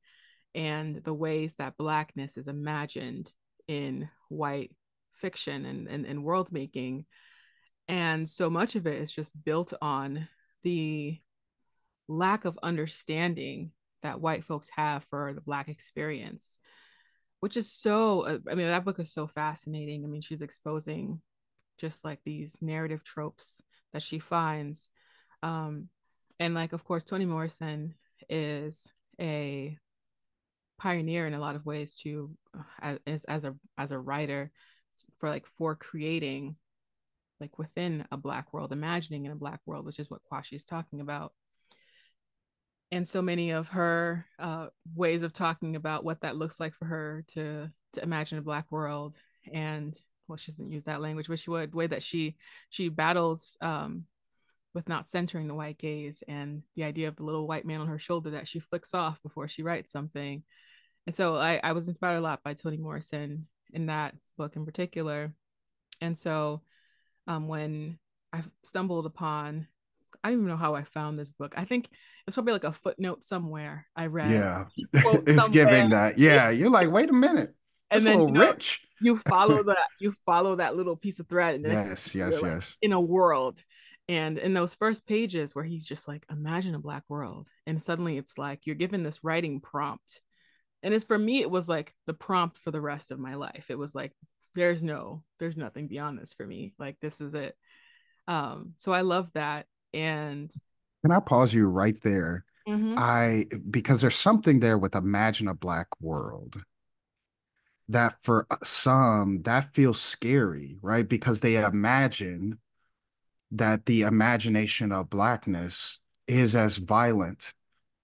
and 0.54 1.02
the 1.04 1.14
ways 1.14 1.54
that 1.54 1.76
blackness 1.76 2.36
is 2.36 2.48
imagined 2.48 3.32
in 3.66 4.08
white 4.28 4.72
fiction 5.12 5.64
and, 5.64 5.88
and, 5.88 6.06
and 6.06 6.24
world 6.24 6.52
making 6.52 7.04
and 7.88 8.28
so 8.28 8.50
much 8.50 8.76
of 8.76 8.86
it 8.86 9.00
is 9.00 9.10
just 9.12 9.42
built 9.44 9.72
on 9.80 10.28
the 10.62 11.18
lack 12.06 12.44
of 12.44 12.58
understanding 12.62 13.72
that 14.02 14.20
white 14.20 14.44
folks 14.44 14.68
have 14.74 15.04
for 15.04 15.32
the 15.32 15.40
black 15.40 15.68
experience 15.68 16.58
which 17.40 17.56
is 17.56 17.70
so 17.72 18.22
uh, 18.22 18.38
i 18.50 18.54
mean 18.54 18.66
that 18.66 18.84
book 18.84 18.98
is 18.98 19.12
so 19.12 19.26
fascinating. 19.26 20.04
I 20.04 20.08
mean 20.08 20.20
she's 20.20 20.42
exposing 20.42 21.20
just 21.78 22.04
like 22.04 22.20
these 22.24 22.58
narrative 22.60 23.04
tropes 23.04 23.60
that 23.92 24.02
she 24.02 24.18
finds 24.18 24.88
um 25.42 25.88
and 26.40 26.54
like 26.54 26.72
of 26.72 26.84
course 26.84 27.04
toni 27.04 27.24
morrison 27.24 27.94
is 28.28 28.90
a 29.20 29.76
pioneer 30.78 31.26
in 31.26 31.34
a 31.34 31.40
lot 31.40 31.56
of 31.56 31.66
ways 31.66 31.96
to 31.96 32.30
uh, 32.82 32.96
as, 33.06 33.24
as 33.24 33.44
a 33.44 33.54
as 33.76 33.90
a 33.90 33.98
writer 33.98 34.50
for 35.18 35.28
like 35.28 35.46
for 35.46 35.74
creating 35.74 36.56
like 37.40 37.58
within 37.58 38.04
a 38.10 38.16
black 38.16 38.52
world 38.52 38.72
imagining 38.72 39.24
in 39.24 39.32
a 39.32 39.36
black 39.36 39.60
world 39.66 39.84
which 39.84 39.98
is 39.98 40.10
what 40.10 40.22
Quashie 40.30 40.54
is 40.54 40.64
talking 40.64 41.00
about 41.00 41.32
and 42.90 43.06
so 43.06 43.20
many 43.20 43.50
of 43.50 43.68
her 43.68 44.24
uh, 44.38 44.68
ways 44.94 45.22
of 45.22 45.32
talking 45.32 45.76
about 45.76 46.04
what 46.04 46.22
that 46.22 46.36
looks 46.36 46.58
like 46.58 46.74
for 46.74 46.86
her 46.86 47.24
to 47.28 47.70
to 47.94 48.02
imagine 48.02 48.38
a 48.38 48.42
black 48.42 48.66
world 48.70 49.16
and 49.52 50.00
well 50.26 50.36
she 50.36 50.52
doesn't 50.52 50.70
use 50.70 50.84
that 50.84 51.00
language 51.00 51.28
but 51.28 51.38
she 51.38 51.50
would 51.50 51.74
way 51.74 51.86
that 51.86 52.02
she 52.02 52.36
she 52.68 52.88
battles 52.88 53.56
um, 53.60 54.04
with 54.74 54.88
not 54.88 55.08
centering 55.08 55.48
the 55.48 55.54
white 55.54 55.78
gaze 55.78 56.22
and 56.28 56.62
the 56.76 56.84
idea 56.84 57.08
of 57.08 57.16
the 57.16 57.24
little 57.24 57.46
white 57.46 57.64
man 57.64 57.80
on 57.80 57.88
her 57.88 57.98
shoulder 57.98 58.30
that 58.30 58.46
she 58.46 58.60
flicks 58.60 58.94
off 58.94 59.20
before 59.22 59.48
she 59.48 59.62
writes 59.62 59.90
something. 59.90 60.42
And 61.06 61.14
so 61.14 61.36
I, 61.36 61.60
I 61.64 61.72
was 61.72 61.88
inspired 61.88 62.18
a 62.18 62.20
lot 62.20 62.44
by 62.44 62.54
Toni 62.54 62.76
Morrison 62.76 63.48
in 63.72 63.86
that 63.86 64.14
book 64.36 64.56
in 64.56 64.64
particular. 64.64 65.32
And 66.00 66.16
so 66.16 66.62
um, 67.26 67.48
when 67.48 67.98
I 68.32 68.42
stumbled 68.62 69.06
upon 69.06 69.66
I 70.22 70.30
don't 70.30 70.38
even 70.38 70.48
know 70.48 70.56
how 70.56 70.74
I 70.74 70.84
found 70.84 71.18
this 71.18 71.32
book. 71.32 71.54
I 71.56 71.64
think 71.64 71.86
it 71.86 71.90
was 72.26 72.34
probably 72.34 72.52
like 72.52 72.64
a 72.64 72.72
footnote 72.72 73.24
somewhere 73.24 73.86
I 73.96 74.06
read. 74.06 74.30
Yeah. 74.30 74.64
it's 74.92 75.42
somewhere. 75.42 75.48
giving 75.50 75.90
that. 75.90 76.18
Yeah. 76.18 76.50
You're 76.50 76.70
like, 76.70 76.90
wait 76.90 77.10
a 77.10 77.14
minute. 77.14 77.54
That's 77.90 78.04
and 78.04 78.12
then, 78.12 78.20
a 78.20 78.24
little 78.24 78.36
you 78.36 78.40
know, 78.40 78.52
rich. 78.52 78.86
you 79.00 79.16
follow 79.28 79.62
that, 79.64 79.86
you 80.00 80.14
follow 80.26 80.56
that 80.56 80.76
little 80.76 80.96
piece 80.96 81.20
of 81.20 81.28
thread. 81.28 81.54
And 81.56 81.64
yes, 81.64 82.14
yes, 82.14 82.42
like 82.42 82.52
yes. 82.52 82.76
In 82.82 82.92
a 82.92 83.00
world. 83.00 83.62
And 84.10 84.38
in 84.38 84.54
those 84.54 84.74
first 84.74 85.06
pages 85.06 85.54
where 85.54 85.64
he's 85.64 85.86
just 85.86 86.08
like, 86.08 86.24
imagine 86.30 86.74
a 86.74 86.78
black 86.80 87.04
world. 87.08 87.48
And 87.66 87.82
suddenly 87.82 88.16
it's 88.16 88.38
like 88.38 88.60
you're 88.64 88.74
given 88.74 89.02
this 89.02 89.22
writing 89.22 89.60
prompt. 89.60 90.20
And 90.82 90.94
it's 90.94 91.04
for 91.04 91.18
me, 91.18 91.40
it 91.40 91.50
was 91.50 91.68
like 91.68 91.92
the 92.06 92.14
prompt 92.14 92.56
for 92.58 92.70
the 92.70 92.80
rest 92.80 93.10
of 93.10 93.18
my 93.18 93.34
life. 93.34 93.66
It 93.68 93.78
was 93.78 93.94
like, 93.94 94.12
there's 94.54 94.82
no, 94.82 95.24
there's 95.38 95.56
nothing 95.56 95.88
beyond 95.88 96.18
this 96.18 96.32
for 96.32 96.46
me. 96.46 96.72
Like 96.78 96.96
this 97.00 97.20
is 97.20 97.34
it. 97.34 97.54
Um, 98.26 98.72
so 98.76 98.92
I 98.92 99.00
love 99.00 99.30
that 99.34 99.66
and 99.92 100.50
can 101.02 101.12
I 101.12 101.20
pause 101.20 101.52
you 101.54 101.66
right 101.66 102.00
there? 102.02 102.44
Mm-hmm. 102.68 102.96
I 102.98 103.46
because 103.70 104.00
there's 104.00 104.16
something 104.16 104.60
there 104.60 104.76
with 104.76 104.94
imagine 104.94 105.48
a 105.48 105.54
black 105.54 105.88
world 106.00 106.62
that 107.88 108.22
for 108.22 108.46
some 108.62 109.42
that 109.42 109.72
feels 109.74 110.00
scary, 110.00 110.76
right? 110.82 111.08
Because 111.08 111.40
they 111.40 111.56
imagine 111.56 112.58
that 113.52 113.86
the 113.86 114.02
imagination 114.02 114.92
of 114.92 115.08
blackness 115.08 115.98
is 116.26 116.54
as 116.54 116.76
violent 116.76 117.54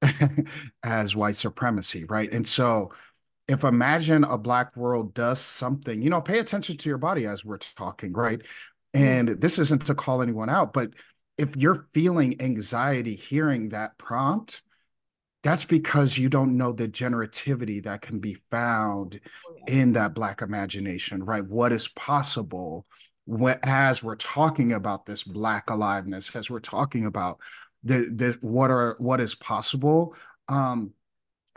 as 0.82 1.14
white 1.14 1.36
supremacy, 1.36 2.04
right? 2.04 2.32
And 2.32 2.48
so 2.48 2.92
if 3.46 3.62
imagine 3.62 4.24
a 4.24 4.38
black 4.38 4.74
world 4.76 5.12
does 5.12 5.40
something, 5.40 6.00
you 6.00 6.08
know, 6.08 6.22
pay 6.22 6.38
attention 6.38 6.78
to 6.78 6.88
your 6.88 6.98
body 6.98 7.26
as 7.26 7.44
we're 7.44 7.58
talking, 7.58 8.12
right? 8.12 8.40
And 8.94 9.28
this 9.28 9.58
isn't 9.58 9.84
to 9.86 9.94
call 9.94 10.22
anyone 10.22 10.48
out, 10.48 10.72
but 10.72 10.92
if 11.36 11.56
you're 11.56 11.86
feeling 11.92 12.40
anxiety 12.40 13.14
hearing 13.14 13.70
that 13.70 13.98
prompt, 13.98 14.62
that's 15.42 15.64
because 15.64 16.16
you 16.16 16.28
don't 16.28 16.56
know 16.56 16.72
the 16.72 16.88
generativity 16.88 17.82
that 17.84 18.00
can 18.00 18.18
be 18.18 18.34
found 18.50 19.20
oh, 19.46 19.54
yes. 19.66 19.76
in 19.76 19.92
that 19.92 20.14
Black 20.14 20.40
imagination, 20.40 21.22
right? 21.22 21.44
What 21.44 21.72
is 21.72 21.88
possible 21.88 22.86
when, 23.26 23.58
as 23.62 24.02
we're 24.02 24.16
talking 24.16 24.72
about 24.72 25.06
this 25.06 25.22
Black 25.22 25.68
aliveness, 25.68 26.34
as 26.34 26.48
we're 26.48 26.60
talking 26.60 27.04
about 27.04 27.40
the, 27.82 28.10
the 28.14 28.38
what 28.40 28.70
are 28.70 28.96
what 28.98 29.20
is 29.20 29.34
possible. 29.34 30.14
Um, 30.48 30.94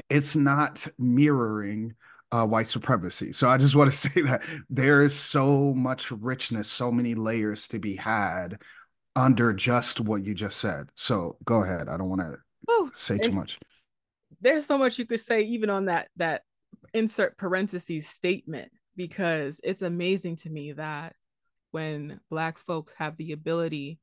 it's 0.10 0.36
not 0.36 0.86
mirroring 1.00 1.96
uh, 2.32 2.46
white 2.46 2.68
supremacy. 2.68 3.32
So 3.32 3.48
I 3.48 3.58
just 3.58 3.76
want 3.76 3.90
to 3.90 3.96
say 4.10 4.22
that 4.24 4.44
there 4.70 5.04
is 5.04 5.16
so 5.16 5.74
much 5.74 6.12
richness, 6.12 6.70
so 6.70 6.92
many 6.92 7.16
layers 7.16 7.70
to 7.70 7.80
be 7.80 7.96
had 7.96 8.60
under 9.18 9.52
just 9.52 10.00
what 10.00 10.24
you 10.24 10.36
just 10.36 10.60
said. 10.60 10.90
So 10.96 11.38
go 11.44 11.64
ahead. 11.64 11.90
I 11.90 11.98
don't 11.98 12.10
want 12.10 12.22
to 12.22 12.90
say 12.94 13.18
too 13.18 13.32
much. 13.32 13.58
There's 14.40 14.68
so 14.68 14.78
much 14.78 15.00
you 15.00 15.06
could 15.06 15.20
say 15.20 15.42
even 15.42 15.72
on 15.72 15.86
that 15.86 16.10
that 16.18 16.44
insert 16.94 17.38
parentheses 17.38 18.08
statement 18.08 18.72
because 18.96 19.60
it's 19.64 19.82
amazing 19.82 20.36
to 20.38 20.50
me 20.50 20.74
that 20.74 21.16
when 21.72 22.20
black 22.30 22.60
folks 22.60 22.94
have 22.94 23.18
the 23.18 23.32
ability 23.32 24.00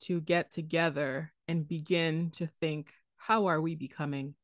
to 0.00 0.20
get 0.20 0.50
together 0.50 1.32
and 1.46 1.68
begin 1.68 2.30
to 2.32 2.48
think 2.60 2.92
how 3.16 3.46
are 3.46 3.60
we 3.60 3.76
becoming 3.76 4.34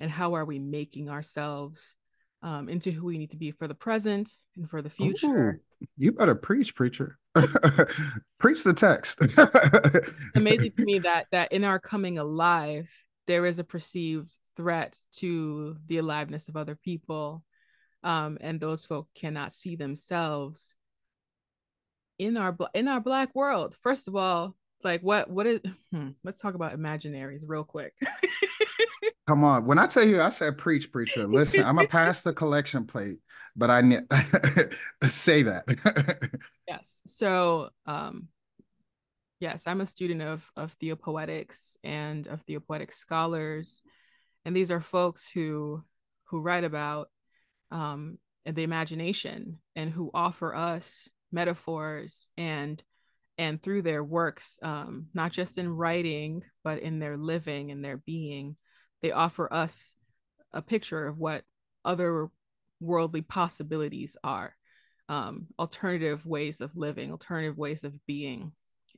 and 0.00 0.10
how 0.10 0.34
are 0.34 0.46
we 0.46 0.58
making 0.58 1.10
ourselves 1.10 1.94
um, 2.42 2.68
into 2.68 2.90
who 2.90 3.04
we 3.04 3.18
need 3.18 3.30
to 3.30 3.36
be 3.36 3.50
for 3.50 3.68
the 3.68 3.74
present 3.74 4.30
and 4.56 4.68
for 4.68 4.82
the 4.82 4.90
future. 4.90 5.60
Ooh, 5.82 5.86
you 5.96 6.12
better 6.12 6.34
preach, 6.34 6.74
preacher. 6.74 7.18
preach 8.38 8.64
the 8.64 8.74
text. 8.74 9.20
Amazing 10.34 10.72
to 10.72 10.84
me 10.84 11.00
that 11.00 11.26
that 11.32 11.52
in 11.52 11.64
our 11.64 11.78
coming 11.78 12.18
alive, 12.18 12.90
there 13.26 13.46
is 13.46 13.58
a 13.58 13.64
perceived 13.64 14.36
threat 14.56 14.98
to 15.16 15.76
the 15.86 15.98
aliveness 15.98 16.48
of 16.48 16.56
other 16.56 16.76
people, 16.76 17.44
um, 18.02 18.38
and 18.40 18.60
those 18.60 18.84
folk 18.84 19.08
cannot 19.14 19.52
see 19.52 19.76
themselves 19.76 20.76
in 22.18 22.36
our 22.36 22.56
in 22.74 22.88
our 22.88 23.00
black 23.00 23.34
world. 23.34 23.76
First 23.82 24.08
of 24.08 24.16
all, 24.16 24.54
like 24.82 25.00
what 25.00 25.28
what 25.28 25.46
is? 25.46 25.60
Hmm, 25.90 26.10
let's 26.22 26.40
talk 26.40 26.54
about 26.54 26.76
imaginaries 26.76 27.42
real 27.46 27.64
quick. 27.64 27.94
Come 29.26 29.42
on. 29.42 29.64
When 29.64 29.78
I 29.78 29.86
tell 29.86 30.06
you, 30.06 30.20
I 30.20 30.28
said 30.28 30.58
preach, 30.58 30.92
preacher. 30.92 31.26
Listen, 31.26 31.64
I'm 31.64 31.76
gonna 31.76 31.88
pass 31.88 32.22
the 32.22 32.32
collection 32.32 32.86
plate, 32.86 33.18
but 33.56 33.70
I 33.70 33.80
ne- 33.80 34.00
say 35.06 35.42
that. 35.42 36.30
yes. 36.68 37.02
So, 37.06 37.70
um, 37.86 38.28
yes, 39.40 39.64
I'm 39.66 39.80
a 39.80 39.86
student 39.86 40.22
of 40.22 40.50
of 40.56 40.72
theopoetics 40.72 41.76
and 41.84 42.26
of 42.26 42.42
theopoetic 42.42 42.92
scholars, 42.92 43.82
and 44.44 44.54
these 44.54 44.70
are 44.70 44.80
folks 44.80 45.30
who 45.30 45.82
who 46.24 46.40
write 46.40 46.64
about 46.64 47.08
um, 47.70 48.18
the 48.46 48.62
imagination 48.62 49.58
and 49.76 49.90
who 49.90 50.10
offer 50.12 50.54
us 50.54 51.08
metaphors 51.32 52.28
and 52.36 52.82
and 53.36 53.60
through 53.60 53.82
their 53.82 54.04
works, 54.04 54.60
um, 54.62 55.08
not 55.12 55.32
just 55.32 55.58
in 55.58 55.68
writing, 55.68 56.42
but 56.62 56.78
in 56.78 57.00
their 57.00 57.16
living 57.16 57.72
and 57.72 57.84
their 57.84 57.96
being 57.96 58.56
they 59.04 59.12
offer 59.12 59.52
us 59.52 59.96
a 60.54 60.62
picture 60.62 61.06
of 61.06 61.18
what 61.18 61.44
other 61.84 62.28
worldly 62.84 63.22
possibilities 63.22 64.16
are 64.22 64.54
um, 65.08 65.46
alternative 65.58 66.24
ways 66.26 66.60
of 66.60 66.76
living 66.76 67.10
alternative 67.10 67.58
ways 67.58 67.84
of 67.84 67.98
being. 68.06 68.52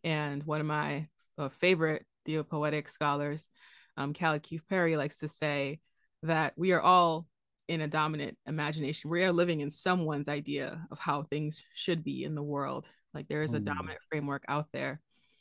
And 0.04 0.42
one 0.44 0.60
of 0.60 0.66
my 0.66 1.08
uh, 1.38 1.48
favorite 1.48 2.04
theopoetic 2.24 2.88
scholars 2.88 3.48
um, 3.96 4.12
Callid 4.12 4.42
Keefe-Perry 4.42 4.96
likes 4.96 5.18
to 5.20 5.28
say 5.28 5.80
that 6.22 6.52
we 6.56 6.72
are 6.72 6.80
all 6.80 7.26
in 7.68 7.80
a 7.80 7.88
dominant 7.88 8.36
imagination. 8.46 9.10
We 9.10 9.24
are 9.24 9.32
living 9.32 9.60
in 9.60 9.70
someone's 9.70 10.28
idea 10.28 10.86
of 10.90 10.98
how 10.98 11.22
things 11.22 11.64
should 11.74 12.04
be 12.04 12.24
in 12.24 12.34
the 12.34 12.42
world. 12.42 12.88
Like 13.14 13.28
there 13.28 13.42
is 13.42 13.54
a 13.54 13.60
mm. 13.60 13.64
dominant 13.64 14.00
framework 14.10 14.44
out 14.48 14.66
there. 14.72 15.00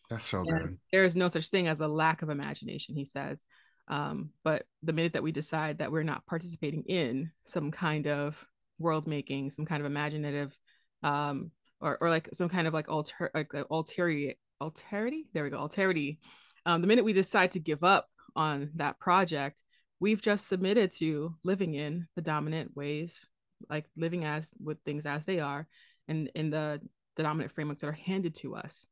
That's 0.09 0.23
so 0.23 0.39
and 0.39 0.59
good. 0.59 0.77
there 0.91 1.03
is 1.03 1.15
no 1.15 1.27
such 1.27 1.49
thing 1.49 1.67
as 1.67 1.81
a 1.81 1.87
lack 1.87 2.21
of 2.21 2.29
imagination 2.29 2.95
he 2.95 3.05
says 3.05 3.43
um, 3.88 4.32
but 4.44 4.65
the 4.84 4.94
minute 4.94 5.13
that 5.13 5.24
we 5.24 5.32
decide 5.32 5.80
that 5.80 5.92
we're 5.92 6.04
not 6.04 6.25
participating 6.25 6.84
in 6.84 7.32
some 7.44 7.72
kind 7.72 8.08
of 8.08 8.48
world 8.80 9.08
making, 9.08 9.51
some 9.51 9.65
kind 9.65 9.82
of 9.82 9.86
imaginative, 9.86 10.58
um, 11.04 11.51
or, 11.80 11.98
or 12.01 12.10
like 12.10 12.30
some 12.34 12.50
kind 12.50 12.68
of 12.68 12.74
like 12.74 12.89
alter 12.89 13.32
like 13.34 13.50
alterity, 13.50 14.36
alterity, 14.62 15.24
there 15.34 15.44
we 15.44 15.50
go, 15.50 15.58
alterity 15.58 16.18
um, 16.65 16.82
the 16.82 16.88
minute 16.88 17.06
we 17.06 17.13
decide 17.13 17.51
to 17.51 17.60
give 17.60 17.84
up 17.84 18.10
on 18.36 18.72
that 18.75 19.00
project, 19.00 19.63
we've 20.00 20.22
just 20.22 20.48
submitted 20.48 20.92
to 20.92 21.36
living 21.44 21.75
in 21.75 22.08
the 22.15 22.22
dominant 22.22 22.75
ways, 22.75 23.27
like 23.70 23.86
living 23.96 24.25
as 24.25 24.51
with 24.62 24.80
things 24.84 25.06
as 25.06 25.25
they 25.25 25.39
are, 25.39 25.68
and 26.08 26.30
in 26.36 26.50
the, 26.50 26.82
the 27.15 27.24
dominant 27.24 27.51
frameworks 27.51 27.82
that 27.82 27.88
are 27.88 27.94
handed 27.94 28.36
to 28.36 28.56
us. 28.56 28.86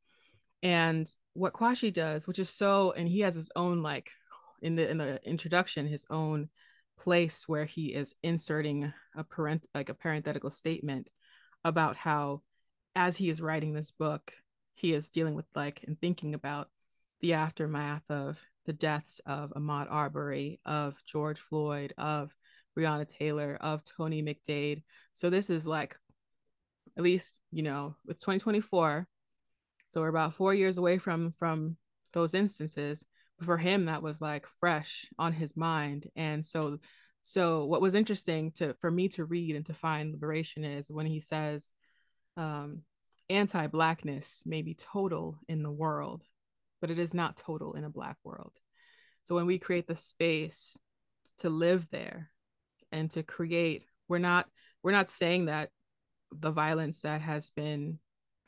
And 0.62 1.08
what 1.34 1.54
Quashie 1.54 1.92
does, 1.92 2.28
which 2.28 2.40
is 2.40 2.50
so, 2.50 2.94
and 2.96 3.08
he 3.08 3.22
has 3.22 3.36
his 3.36 3.50
own 3.56 3.82
like 3.82 4.12
in 4.64 4.76
the 4.76 4.90
in 4.90 4.98
the 4.98 5.20
introduction, 5.24 5.86
his 5.86 6.06
own 6.10 6.50
place 6.98 7.48
where 7.48 7.66
he 7.66 7.94
is 7.94 8.16
inserting 8.24 8.92
a 9.16 9.24
parent 9.24 9.66
like 9.76 9.90
a 9.90 9.94
parenthetical 9.94 10.50
statement 10.50 11.10
about 11.64 11.98
how 11.98 12.42
as 12.96 13.18
he 13.18 13.30
is 13.30 13.42
writing 13.42 13.74
this 13.74 13.92
book, 13.92 14.34
he 14.76 14.94
is 14.94 15.10
dealing 15.10 15.36
with 15.36 15.46
like 15.54 15.84
and 15.86 16.00
thinking 16.00 16.34
about 16.34 16.70
the 17.20 17.34
aftermath 17.34 18.10
of 18.10 18.40
the 18.66 18.74
deaths 18.74 19.20
of 19.26 19.52
Ahmaud 19.52 19.88
Arbery, 19.90 20.60
of 20.66 21.04
George 21.06 21.40
Floyd, 21.40 21.94
of 21.98 22.36
Breonna 22.78 23.08
Taylor, 23.08 23.58
of 23.60 23.84
Tony 23.84 24.24
McDade. 24.24 24.84
So 25.12 25.30
this 25.30 25.50
is 25.50 25.68
like, 25.68 25.98
at 26.98 27.04
least 27.04 27.40
you 27.52 27.64
know, 27.64 27.96
it's 28.08 28.22
2024, 28.22 29.08
so 29.90 30.02
we're 30.02 30.08
about 30.08 30.34
four 30.34 30.54
years 30.54 30.78
away 30.78 30.98
from 31.00 31.32
from 31.32 31.76
those 32.14 32.34
instances. 32.34 33.04
For 33.44 33.58
him, 33.58 33.86
that 33.86 34.02
was 34.02 34.22
like 34.22 34.48
fresh 34.60 35.10
on 35.18 35.34
his 35.34 35.58
mind, 35.58 36.10
and 36.16 36.44
so 36.44 36.80
so 37.22 37.66
what 37.66 37.82
was 37.82 37.96
interesting 37.96 38.52
to 38.54 38.76
for 38.82 38.92
me 38.92 39.08
to 39.10 39.26
read 39.26 39.56
and 39.56 39.66
to 39.66 39.74
find 39.74 40.12
liberation 40.12 40.64
is 40.64 40.92
when 40.92 41.06
he 41.06 41.20
says, 41.20 41.72
um, 42.38 42.82
anti-blackness 43.30 44.44
may 44.46 44.62
be 44.62 44.74
total 44.74 45.40
in 45.48 45.64
the 45.64 45.72
world, 45.72 46.24
but 46.82 46.92
it 46.92 47.00
is 47.00 47.14
not 47.14 47.38
total 47.38 47.74
in 47.74 47.84
a 47.84 47.90
black 47.90 48.18
world. 48.24 48.56
So 49.24 49.36
when 49.36 49.46
we 49.46 49.58
create 49.58 49.88
the 49.88 49.96
space 49.96 50.78
to 51.40 51.50
live 51.50 51.90
there 51.92 52.30
and 52.92 53.10
to 53.12 53.24
create, 53.24 53.86
we're 54.08 54.20
not 54.20 54.48
we're 54.84 54.92
not 54.92 55.10
saying 55.10 55.46
that 55.46 55.70
the 56.32 56.52
violence 56.52 57.02
that 57.02 57.22
has 57.22 57.50
been 57.52 58.00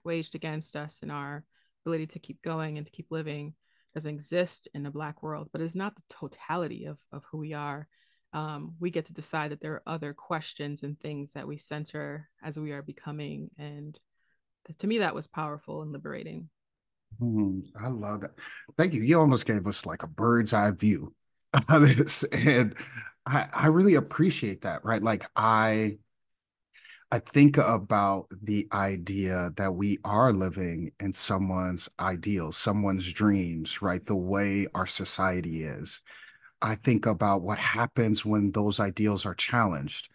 waged 0.03 0.35
against 0.35 0.75
us 0.75 0.99
and 1.01 1.11
our 1.11 1.43
ability 1.85 2.07
to 2.07 2.19
keep 2.19 2.41
going 2.41 2.77
and 2.77 2.85
to 2.85 2.91
keep 2.91 3.07
living 3.09 3.53
doesn't 3.95 4.13
exist 4.13 4.67
in 4.73 4.83
the 4.83 4.91
black 4.91 5.23
world, 5.23 5.49
but 5.51 5.61
it's 5.61 5.75
not 5.75 5.95
the 5.95 6.01
totality 6.09 6.85
of, 6.85 6.99
of 7.11 7.23
who 7.31 7.39
we 7.39 7.53
are. 7.53 7.87
Um, 8.33 8.75
we 8.79 8.91
get 8.91 9.05
to 9.05 9.13
decide 9.13 9.51
that 9.51 9.61
there 9.61 9.73
are 9.73 9.83
other 9.87 10.13
questions 10.13 10.83
and 10.83 10.99
things 10.99 11.31
that 11.31 11.47
we 11.47 11.55
center 11.55 12.29
as 12.43 12.59
we 12.59 12.73
are 12.73 12.81
becoming. 12.81 13.49
And 13.57 13.97
to 14.79 14.87
me, 14.87 14.97
that 14.97 15.15
was 15.15 15.27
powerful 15.27 15.81
and 15.81 15.93
liberating. 15.93 16.49
Mm, 17.21 17.63
I 17.79 17.87
love 17.87 18.21
that. 18.21 18.31
Thank 18.77 18.93
you. 18.93 19.01
You 19.01 19.19
almost 19.19 19.45
gave 19.45 19.65
us 19.65 19.85
like 19.85 20.03
a 20.03 20.07
bird's 20.07 20.51
eye 20.51 20.71
view 20.71 21.15
of 21.69 21.81
this. 21.81 22.25
And 22.33 22.75
I, 23.25 23.47
I 23.53 23.67
really 23.67 23.95
appreciate 23.95 24.63
that, 24.63 24.83
right? 24.83 25.01
Like 25.01 25.25
I 25.35 25.99
I 27.15 27.19
think 27.19 27.55
about 27.55 28.27
the 28.43 28.67
idea 28.73 29.49
that 29.55 29.73
we 29.73 29.99
are 30.03 30.33
living 30.33 30.91
in 30.99 31.13
someone's 31.13 31.87
ideals, 31.97 32.57
someone's 32.57 33.13
dreams, 33.13 33.81
right? 33.81 34.05
The 34.05 34.17
way 34.17 34.67
our 34.75 34.85
society 34.85 35.63
is. 35.63 36.01
I 36.61 36.75
think 36.75 37.05
about 37.05 37.41
what 37.41 37.57
happens 37.57 38.25
when 38.25 38.51
those 38.51 38.81
ideals 38.81 39.25
are 39.25 39.33
challenged. 39.33 40.09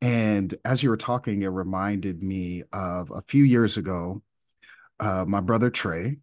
And 0.00 0.54
as 0.64 0.80
you 0.80 0.90
were 0.90 0.96
talking, 0.96 1.42
it 1.42 1.48
reminded 1.48 2.22
me 2.22 2.62
of 2.72 3.10
a 3.10 3.22
few 3.22 3.42
years 3.42 3.76
ago, 3.76 4.22
uh, 5.00 5.24
my 5.26 5.40
brother 5.40 5.70
Trey, 5.70 6.18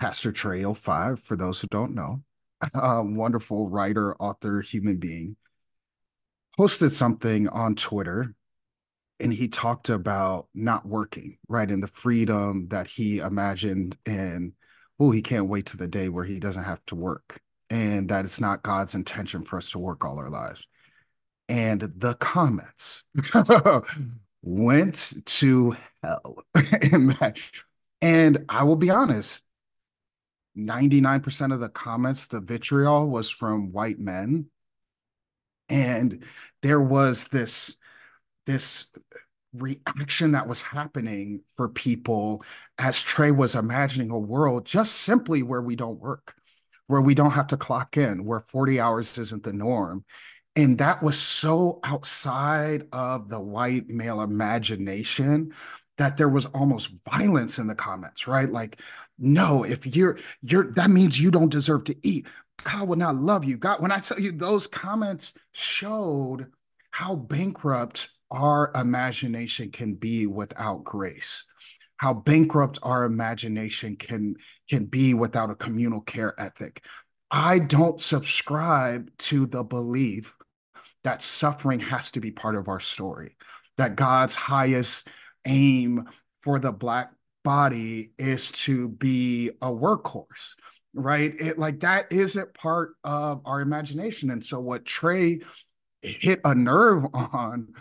Pastor 0.00 0.32
Trey 0.32 0.64
05, 0.64 1.20
for 1.20 1.36
those 1.36 1.60
who 1.60 1.68
don't 1.68 1.94
know, 1.94 2.24
a 2.74 3.04
wonderful 3.04 3.68
writer, 3.68 4.16
author, 4.16 4.62
human 4.62 4.96
being, 4.96 5.36
posted 6.56 6.90
something 6.90 7.46
on 7.46 7.76
Twitter 7.76 8.34
and 9.20 9.32
he 9.32 9.48
talked 9.48 9.88
about 9.88 10.48
not 10.54 10.86
working, 10.86 11.38
right? 11.48 11.70
And 11.70 11.82
the 11.82 11.88
freedom 11.88 12.68
that 12.68 12.88
he 12.88 13.18
imagined 13.18 13.96
and 14.06 14.52
oh, 14.98 15.10
he 15.10 15.22
can't 15.22 15.48
wait 15.48 15.66
to 15.66 15.76
the 15.76 15.88
day 15.88 16.08
where 16.08 16.24
he 16.24 16.38
doesn't 16.38 16.64
have 16.64 16.84
to 16.86 16.94
work. 16.94 17.40
And 17.70 18.08
that 18.10 18.24
it's 18.24 18.40
not 18.40 18.62
God's 18.62 18.94
intention 18.94 19.44
for 19.44 19.56
us 19.56 19.70
to 19.70 19.78
work 19.78 20.04
all 20.04 20.18
our 20.18 20.28
lives. 20.28 20.66
And 21.48 21.80
the 21.80 22.14
comments 22.14 23.04
mm. 23.16 24.10
went 24.42 25.12
to 25.24 25.76
hell. 26.02 26.42
and 28.02 28.44
I 28.48 28.64
will 28.64 28.76
be 28.76 28.90
honest, 28.90 29.44
99% 30.56 31.52
of 31.52 31.60
the 31.60 31.68
comments, 31.68 32.26
the 32.26 32.40
vitriol 32.40 33.08
was 33.08 33.30
from 33.30 33.72
white 33.72 33.98
men. 33.98 34.46
And 35.68 36.24
there 36.62 36.80
was 36.80 37.28
this, 37.28 37.76
this 38.46 38.86
reaction 39.52 40.32
that 40.32 40.46
was 40.46 40.62
happening 40.62 41.42
for 41.56 41.68
people 41.68 42.42
as 42.78 43.02
Trey 43.02 43.30
was 43.30 43.54
imagining 43.54 44.10
a 44.10 44.18
world 44.18 44.64
just 44.64 44.94
simply 44.96 45.42
where 45.42 45.62
we 45.62 45.76
don't 45.76 45.98
work, 45.98 46.34
where 46.86 47.00
we 47.00 47.14
don't 47.14 47.32
have 47.32 47.48
to 47.48 47.56
clock 47.56 47.96
in, 47.96 48.24
where 48.24 48.40
40 48.40 48.80
hours 48.80 49.18
isn't 49.18 49.42
the 49.42 49.52
norm. 49.52 50.04
And 50.56 50.78
that 50.78 51.02
was 51.02 51.18
so 51.18 51.80
outside 51.84 52.86
of 52.92 53.28
the 53.28 53.40
white 53.40 53.88
male 53.88 54.20
imagination 54.20 55.52
that 55.98 56.16
there 56.16 56.28
was 56.28 56.46
almost 56.46 56.90
violence 57.04 57.58
in 57.58 57.66
the 57.66 57.74
comments, 57.74 58.26
right? 58.26 58.50
Like, 58.50 58.80
no, 59.18 59.64
if 59.64 59.86
you're 59.86 60.18
you're 60.40 60.72
that 60.72 60.90
means 60.90 61.20
you 61.20 61.30
don't 61.30 61.52
deserve 61.52 61.84
to 61.84 61.96
eat. 62.02 62.26
God 62.64 62.88
will 62.88 62.96
not 62.96 63.16
love 63.16 63.44
you. 63.44 63.56
God, 63.58 63.80
when 63.80 63.92
I 63.92 64.00
tell 64.00 64.18
you 64.18 64.32
those 64.32 64.66
comments 64.66 65.34
showed 65.52 66.46
how 66.90 67.14
bankrupt 67.14 68.10
our 68.30 68.70
imagination 68.74 69.70
can 69.70 69.94
be 69.94 70.26
without 70.26 70.84
grace. 70.84 71.44
How 71.96 72.14
bankrupt 72.14 72.78
our 72.82 73.04
imagination 73.04 73.96
can 73.96 74.36
can 74.68 74.86
be 74.86 75.14
without 75.14 75.50
a 75.50 75.54
communal 75.54 76.00
care 76.00 76.38
ethic. 76.40 76.82
I 77.30 77.58
don't 77.58 78.00
subscribe 78.00 79.10
to 79.18 79.46
the 79.46 79.62
belief 79.62 80.34
that 81.04 81.22
suffering 81.22 81.80
has 81.80 82.10
to 82.12 82.20
be 82.20 82.30
part 82.30 82.56
of 82.56 82.68
our 82.68 82.80
story 82.80 83.36
that 83.76 83.96
god's 83.96 84.34
highest 84.34 85.08
aim 85.46 86.08
for 86.42 86.58
the 86.58 86.72
black 86.72 87.12
body 87.44 88.12
is 88.18 88.52
to 88.52 88.88
be 88.88 89.48
a 89.62 89.68
workhorse 89.68 90.54
right? 90.94 91.34
It 91.38 91.58
like 91.58 91.80
that 91.80 92.06
isn't 92.10 92.54
part 92.54 92.94
of 93.04 93.42
our 93.44 93.60
imagination. 93.60 94.30
And 94.30 94.44
so 94.44 94.60
what 94.60 94.84
trey 94.84 95.40
hit 96.02 96.40
a 96.44 96.54
nerve 96.54 97.06
on 97.14 97.74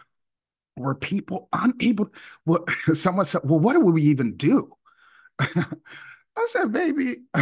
were 0.80 0.96
people 0.96 1.48
unable 1.54 2.10
well 2.46 2.66
someone 2.94 3.26
said 3.26 3.42
well 3.44 3.60
what 3.60 3.74
do 3.74 3.80
we 3.80 4.02
even 4.04 4.36
do 4.36 4.72
i 5.40 6.46
said 6.46 6.72
baby 6.72 7.18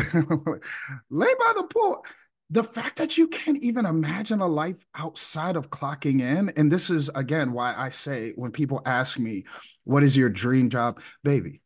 lay 1.10 1.34
by 1.40 1.54
the 1.56 1.68
pool 1.70 2.04
the 2.50 2.64
fact 2.64 2.98
that 2.98 3.18
you 3.18 3.28
can't 3.28 3.62
even 3.62 3.86
imagine 3.86 4.40
a 4.40 4.48
life 4.48 4.86
outside 4.96 5.56
of 5.56 5.70
clocking 5.70 6.22
in 6.22 6.50
and 6.56 6.72
this 6.72 6.90
is 6.90 7.10
again 7.10 7.52
why 7.54 7.74
i 7.76 7.90
say 7.90 8.34
when 8.36 8.52
people 8.52 8.82
ask 8.86 9.20
me 9.20 9.44
what 9.84 10.04
is 10.04 10.18
your 10.18 10.30
dream 10.30 10.70
job 10.70 11.00
baby 11.24 11.62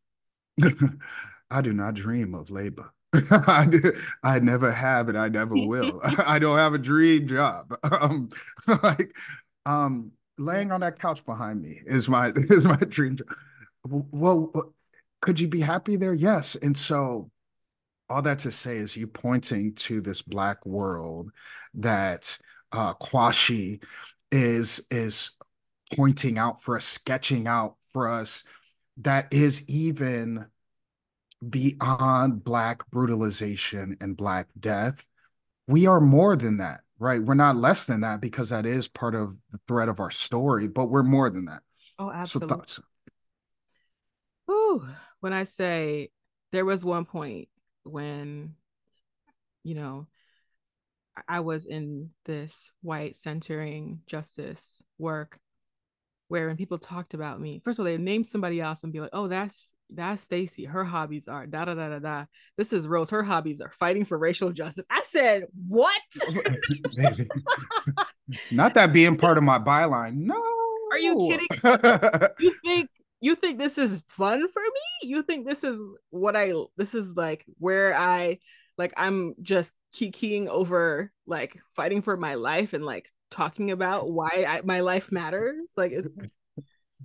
i 1.50 1.62
do 1.62 1.74
not 1.74 1.94
dream 1.94 2.36
of 2.36 2.52
labor 2.52 2.94
I, 3.14 3.66
do, 3.66 3.94
I 4.24 4.40
never 4.40 4.72
have 4.72 5.10
and 5.10 5.18
I 5.18 5.28
never 5.28 5.54
will. 5.54 6.00
I 6.02 6.40
don't 6.40 6.58
have 6.58 6.74
a 6.74 6.78
dream 6.78 7.28
job. 7.28 7.78
Um, 7.84 8.30
like, 8.84 9.14
um, 9.66 10.12
laying 10.38 10.72
on 10.72 10.82
that 10.82 11.00
couch 11.00 11.26
behind 11.26 11.62
me 11.62 11.82
is 11.86 12.10
my 12.10 12.32
is 12.36 12.66
my 12.66 12.76
dream 12.76 13.18
job. 13.18 13.28
Well, 13.86 14.74
could 15.22 15.40
you 15.40 15.48
be 15.48 15.62
happy 15.62 15.96
there? 15.96 16.14
Yes. 16.14 16.56
And 16.56 16.78
so 16.78 17.32
all 18.10 18.22
that 18.22 18.40
to 18.40 18.52
say 18.52 18.78
is 18.78 18.98
you 18.98 19.08
pointing 19.08 19.74
to 19.74 20.02
this 20.02 20.22
black 20.22 20.66
world 20.66 21.32
that 21.76 22.38
uh 22.72 22.94
Quashie 22.96 23.82
is 24.32 24.86
is 24.90 25.32
pointing 25.96 26.38
out 26.38 26.64
for 26.64 26.78
us, 26.78 26.86
sketching 26.86 27.48
out 27.48 27.76
for 27.92 28.10
us 28.10 28.44
that 28.98 29.28
is 29.32 29.68
even 29.68 30.46
beyond 31.48 32.44
black 32.44 32.90
brutalization 32.92 33.98
and 34.00 34.16
black 34.16 34.48
death. 34.60 35.08
We 35.68 35.88
are 35.88 36.02
more 36.02 36.36
than 36.36 36.58
that 36.58 36.82
right? 37.02 37.22
We're 37.22 37.34
not 37.34 37.58
less 37.58 37.88
than 37.88 38.02
that 38.02 38.22
because 38.22 38.50
that 38.50 38.68
is 38.68 38.88
part 38.88 39.16
of 39.16 39.36
the 39.52 39.60
thread 39.68 39.90
of 39.90 40.00
our 40.00 40.12
story, 40.12 40.68
but 40.68 40.86
we're 40.86 41.02
more 41.02 41.32
than 41.32 41.46
that. 41.46 41.64
Oh, 41.98 42.12
absolutely. 42.12 42.50
So 42.50 42.56
thoughts. 42.56 42.80
Ooh, 44.52 44.88
when 45.20 45.34
I 45.34 45.46
say 45.46 46.12
there 46.52 46.64
was 46.64 46.86
one 46.86 47.06
point 47.06 47.48
when, 47.84 48.54
you 49.64 49.74
know, 49.74 50.06
I 51.28 51.40
was 51.40 51.66
in 51.66 52.12
this 52.26 52.72
white 52.84 53.16
centering 53.16 54.02
justice 54.06 54.84
work 55.00 55.40
where 56.28 56.48
when 56.48 56.56
people 56.56 56.78
talked 56.78 57.16
about 57.16 57.42
me, 57.42 57.62
first 57.64 57.80
of 57.80 57.84
all, 57.84 57.92
they 57.92 57.98
name 57.98 58.24
somebody 58.24 58.62
else 58.62 58.84
and 58.84 58.94
be 58.94 59.00
like, 59.00 59.10
oh, 59.12 59.28
that's 59.28 59.74
that's 59.94 60.22
Stacy. 60.22 60.66
Her 60.66 60.84
hobbies 60.84 61.28
are 61.28 61.46
da 61.46 61.66
da 61.66 61.74
da 61.74 61.90
da 61.90 62.00
da. 62.00 62.26
This 62.58 62.74
is 62.74 62.88
Rose. 62.88 63.10
Her 63.10 63.24
hobbies 63.24 63.62
are 63.62 63.72
fighting 63.72 64.06
for 64.06 64.18
racial 64.18 64.52
justice. 64.52 64.86
I 64.90 65.02
said, 65.02 65.46
what? 65.68 66.02
Not 68.52 68.74
that 68.76 68.94
being 68.94 69.18
part 69.18 69.38
of 69.38 69.44
my 69.44 69.60
byline. 69.60 70.16
No. 70.16 70.42
Are 70.92 71.00
you 71.00 71.18
kidding? 71.30 71.48
you 72.40 72.56
think 72.64 72.90
you 73.22 73.36
think 73.36 73.60
this 73.60 73.78
is 73.78 74.04
fun 74.08 74.48
for 74.48 74.62
me? 74.62 75.10
You 75.10 75.24
think 75.24 75.48
this 75.48 75.64
is 75.64 75.80
what 76.10 76.36
I 76.36 76.54
this 76.78 76.96
is 76.96 77.16
like 77.16 77.46
where 77.60 77.96
I 77.96 78.40
like 78.78 78.94
I'm 78.98 79.36
just 79.42 79.74
kikiing 79.96 80.48
over 80.48 81.12
like 81.28 81.60
fighting 81.76 82.02
for 82.02 82.18
my 82.18 82.36
life 82.36 82.74
and 82.74 82.86
like 82.86 83.10
talking 83.30 83.72
about 83.72 84.12
why 84.12 84.46
I, 84.48 84.62
my 84.64 84.82
life 84.82 85.12
matters. 85.12 85.74
Like 85.78 85.94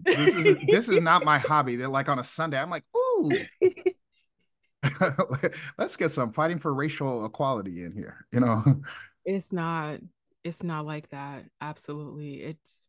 this 0.05 0.35
is 0.35 0.57
this 0.69 0.89
is 0.89 1.01
not 1.01 1.25
my 1.25 1.39
hobby. 1.47 1.77
They're 1.77 1.89
like 1.89 2.09
on 2.09 2.19
a 2.19 2.25
Sunday. 2.25 2.61
I'm 2.61 2.71
like, 2.71 2.85
ooh. 2.97 3.31
Let's 5.79 5.97
get 5.97 6.11
some 6.11 6.33
fighting 6.33 6.59
for 6.59 6.73
racial 6.73 7.25
equality 7.25 7.83
in 7.83 7.93
here, 7.93 8.27
you 8.33 8.41
know. 8.41 8.63
It's 9.29 9.53
not 9.53 9.99
it's 10.45 10.63
not 10.63 10.87
like 10.87 11.09
that. 11.09 11.47
Absolutely. 11.61 12.43
It's 12.43 12.89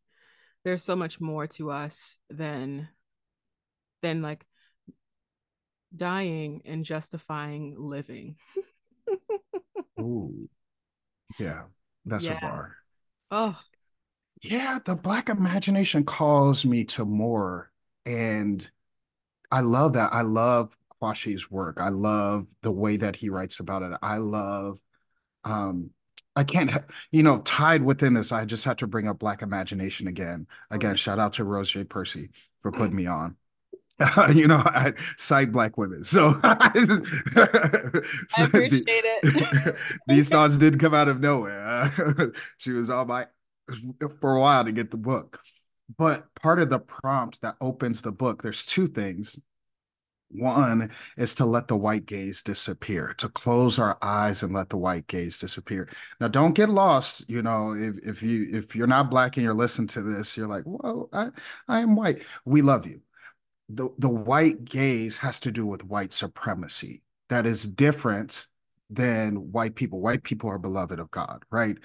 there's 0.63 0.83
so 0.83 0.95
much 0.95 1.19
more 1.19 1.47
to 1.47 1.71
us 1.71 2.19
than 2.29 2.89
than 4.03 4.21
like 4.21 4.45
dying 5.95 6.61
and 6.65 6.85
justifying 6.85 7.73
living. 7.75 8.35
Ooh. 9.99 10.47
Yeah, 11.39 11.63
that's 12.05 12.23
yes. 12.23 12.37
a 12.37 12.41
bar. 12.41 12.71
Oh, 13.31 13.59
yeah, 14.41 14.79
the 14.83 14.95
black 14.95 15.29
imagination 15.29 16.03
calls 16.03 16.65
me 16.65 16.83
to 16.85 17.05
more. 17.05 17.71
And 18.05 18.69
I 19.51 19.61
love 19.61 19.93
that. 19.93 20.13
I 20.13 20.21
love 20.21 20.77
Quashie's 21.01 21.49
work. 21.49 21.79
I 21.79 21.89
love 21.89 22.47
the 22.61 22.71
way 22.71 22.97
that 22.97 23.17
he 23.17 23.29
writes 23.29 23.59
about 23.59 23.83
it. 23.83 23.97
I 24.01 24.17
love 24.17 24.79
um 25.43 25.91
I 26.35 26.43
can't 26.43 26.71
you 27.11 27.23
know, 27.23 27.39
tied 27.39 27.81
within 27.83 28.13
this, 28.13 28.31
I 28.31 28.45
just 28.45 28.63
had 28.63 28.77
to 28.79 28.87
bring 28.87 29.07
up 29.07 29.17
Black 29.17 29.41
Imagination 29.41 30.07
again. 30.07 30.45
Again, 30.69 30.91
okay. 30.91 30.97
shout 30.97 31.19
out 31.19 31.33
to 31.33 31.43
Rose 31.43 31.71
J. 31.71 31.83
Percy 31.83 32.29
for 32.61 32.71
putting 32.71 32.95
me 32.95 33.07
on. 33.07 33.37
you 34.35 34.47
know, 34.47 34.61
I 34.63 34.93
cite 35.17 35.51
black 35.51 35.75
women. 35.75 36.03
So, 36.03 36.33
so 36.33 36.39
I 36.43 36.69
appreciate 38.43 38.85
the, 38.85 38.85
it. 39.23 39.75
these 40.07 40.29
thoughts 40.29 40.57
didn't 40.57 40.79
come 40.79 40.93
out 40.93 41.07
of 41.07 41.19
nowhere. 41.19 41.59
Uh, 41.59 42.27
she 42.57 42.71
was 42.71 42.91
on 42.91 43.07
my 43.07 43.25
for 44.19 44.35
a 44.35 44.41
while 44.41 44.65
to 44.65 44.71
get 44.71 44.91
the 44.91 44.97
book. 44.97 45.41
But 45.97 46.33
part 46.35 46.59
of 46.59 46.69
the 46.69 46.79
prompt 46.79 47.41
that 47.41 47.55
opens 47.61 48.01
the 48.01 48.11
book, 48.11 48.43
there's 48.43 48.65
two 48.65 48.87
things. 48.87 49.37
One 50.29 50.91
is 51.15 51.35
to 51.35 51.45
let 51.45 51.69
the 51.69 51.77
white 51.77 52.05
gaze 52.05 52.43
disappear, 52.43 53.13
to 53.17 53.29
close 53.29 53.79
our 53.79 53.97
eyes 54.01 54.43
and 54.43 54.53
let 54.53 54.69
the 54.69 54.77
white 54.77 55.07
gaze 55.07 55.39
disappear. 55.39 55.87
Now, 56.19 56.27
don't 56.27 56.53
get 56.53 56.67
lost. 56.69 57.23
You 57.29 57.41
know, 57.41 57.71
if 57.73 57.97
if 57.99 58.21
you 58.21 58.45
if 58.51 58.75
you're 58.75 58.87
not 58.87 59.09
black 59.09 59.37
and 59.37 59.43
you're 59.45 59.53
listening 59.53 59.87
to 59.89 60.01
this, 60.01 60.35
you're 60.35 60.47
like, 60.47 60.63
whoa, 60.63 61.09
I 61.13 61.29
I 61.69 61.79
am 61.79 61.95
white." 61.95 62.21
We 62.43 62.61
love 62.61 62.85
you. 62.85 63.01
the 63.69 63.89
The 63.97 64.09
white 64.09 64.65
gaze 64.65 65.17
has 65.19 65.39
to 65.41 65.51
do 65.51 65.65
with 65.65 65.83
white 65.85 66.13
supremacy. 66.13 67.03
That 67.29 67.45
is 67.45 67.67
different 67.67 68.47
than 68.89 69.51
white 69.51 69.75
people. 69.75 70.01
White 70.01 70.23
people 70.23 70.49
are 70.49 70.59
beloved 70.59 70.99
of 70.99 71.11
God, 71.11 71.43
right? 71.51 71.77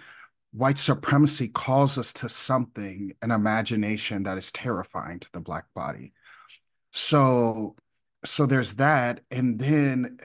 White 0.52 0.78
supremacy 0.78 1.48
calls 1.48 1.96
us 1.96 2.12
to 2.14 2.28
something, 2.28 3.12
an 3.22 3.30
imagination 3.30 4.24
that 4.24 4.36
is 4.38 4.52
terrifying 4.52 5.18
to 5.20 5.32
the 5.32 5.40
black 5.40 5.64
body. 5.74 6.12
So, 6.92 7.74
so 8.24 8.44
there's 8.44 8.74
that, 8.74 9.20
and 9.30 9.58
then 9.58 10.18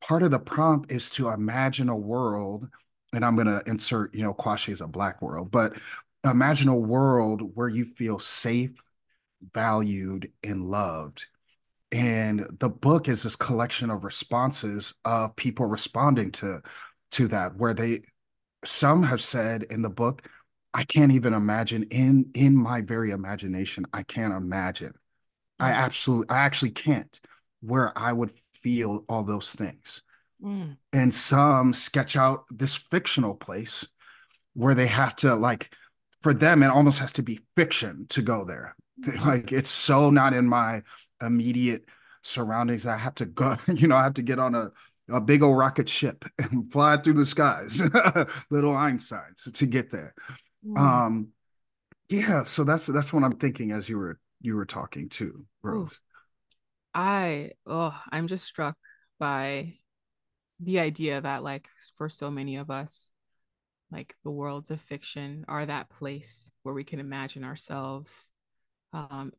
part 0.00 0.22
of 0.24 0.32
the 0.32 0.40
prompt 0.40 0.90
is 0.90 1.10
to 1.10 1.28
imagine 1.28 1.88
a 1.88 1.96
world, 1.96 2.68
and 3.12 3.24
I'm 3.24 3.36
going 3.36 3.46
to 3.46 3.62
insert, 3.66 4.14
you 4.14 4.22
know, 4.22 4.34
Quashie 4.34 4.72
is 4.72 4.80
a 4.80 4.88
black 4.88 5.22
world, 5.22 5.50
but 5.50 5.78
imagine 6.24 6.68
a 6.68 6.76
world 6.76 7.52
where 7.54 7.68
you 7.68 7.84
feel 7.84 8.18
safe, 8.18 8.74
valued, 9.54 10.32
and 10.42 10.64
loved. 10.64 11.26
And 11.92 12.46
the 12.58 12.68
book 12.68 13.08
is 13.08 13.22
this 13.22 13.36
collection 13.36 13.90
of 13.90 14.04
responses 14.04 14.94
of 15.04 15.36
people 15.36 15.66
responding 15.66 16.32
to 16.32 16.60
to 17.12 17.28
that, 17.28 17.56
where 17.56 17.74
they 17.74 18.02
some 18.64 19.02
have 19.04 19.20
said 19.20 19.64
in 19.64 19.82
the 19.82 19.90
book, 19.90 20.28
I 20.72 20.84
can't 20.84 21.12
even 21.12 21.34
imagine 21.34 21.84
in 21.84 22.30
in 22.34 22.56
my 22.56 22.80
very 22.80 23.10
imagination, 23.10 23.86
I 23.92 24.02
can't 24.02 24.34
imagine. 24.34 24.92
I 25.58 25.70
mm. 25.70 25.76
absolutely 25.76 26.34
I 26.34 26.38
actually 26.38 26.70
can't 26.70 27.20
where 27.60 27.96
I 27.98 28.12
would 28.12 28.32
feel 28.54 29.04
all 29.08 29.24
those 29.24 29.54
things. 29.54 30.02
Mm. 30.42 30.76
And 30.92 31.12
some 31.12 31.72
sketch 31.72 32.16
out 32.16 32.44
this 32.50 32.74
fictional 32.74 33.34
place 33.34 33.86
where 34.54 34.74
they 34.74 34.86
have 34.86 35.16
to 35.16 35.34
like 35.34 35.74
for 36.22 36.34
them 36.34 36.62
it 36.62 36.68
almost 36.68 36.98
has 36.98 37.12
to 37.12 37.22
be 37.22 37.40
fiction 37.56 38.06
to 38.10 38.22
go 38.22 38.44
there. 38.44 38.76
Mm. 39.02 39.24
Like 39.26 39.52
it's 39.52 39.70
so 39.70 40.10
not 40.10 40.34
in 40.34 40.46
my 40.46 40.82
immediate 41.20 41.84
surroundings. 42.22 42.86
I 42.86 42.96
have 42.96 43.14
to 43.16 43.26
go, 43.26 43.56
you 43.74 43.88
know, 43.88 43.96
I 43.96 44.02
have 44.02 44.14
to 44.14 44.22
get 44.22 44.38
on 44.38 44.54
a 44.54 44.70
a 45.12 45.20
big 45.20 45.42
old 45.42 45.56
rocket 45.56 45.88
ship 45.88 46.24
and 46.38 46.70
fly 46.70 46.96
through 46.96 47.14
the 47.14 47.26
skies, 47.26 47.80
little 48.50 48.72
Einsteins 48.72 49.52
to 49.52 49.66
get 49.66 49.90
there. 49.90 50.14
Mm. 50.66 50.78
Um, 50.78 51.28
yeah, 52.08 52.44
so 52.44 52.64
that's 52.64 52.86
that's 52.86 53.12
what 53.12 53.24
I'm 53.24 53.36
thinking 53.36 53.70
as 53.70 53.88
you 53.88 53.98
were 53.98 54.18
you 54.40 54.56
were 54.56 54.66
talking 54.66 55.08
to 55.10 55.46
Rose. 55.62 55.92
Ooh. 55.92 55.96
I 56.92 57.52
oh, 57.66 57.96
I'm 58.10 58.26
just 58.26 58.44
struck 58.44 58.76
by 59.18 59.74
the 60.58 60.80
idea 60.80 61.20
that 61.20 61.42
like 61.42 61.68
for 61.96 62.08
so 62.08 62.30
many 62.30 62.56
of 62.56 62.70
us, 62.70 63.12
like 63.92 64.14
the 64.24 64.30
worlds 64.30 64.70
of 64.70 64.80
fiction 64.80 65.44
are 65.48 65.64
that 65.64 65.88
place 65.88 66.50
where 66.62 66.74
we 66.74 66.84
can 66.84 67.00
imagine 67.00 67.44
ourselves 67.44 68.30
um, 68.92 69.32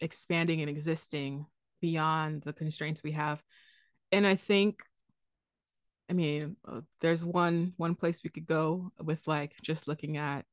expanding 0.00 0.60
and 0.60 0.70
existing 0.70 1.46
beyond 1.80 2.42
the 2.42 2.52
constraints 2.52 3.02
we 3.02 3.12
have. 3.12 3.42
And 4.12 4.26
I 4.26 4.36
think 4.36 4.82
I 6.10 6.12
mean, 6.12 6.56
uh, 6.66 6.80
there's 7.00 7.24
one 7.24 7.72
one 7.76 7.94
place 7.94 8.24
we 8.24 8.30
could 8.30 8.46
go 8.46 8.90
with 9.00 9.28
like 9.28 9.54
just 9.62 9.86
looking 9.86 10.16
at 10.16 10.44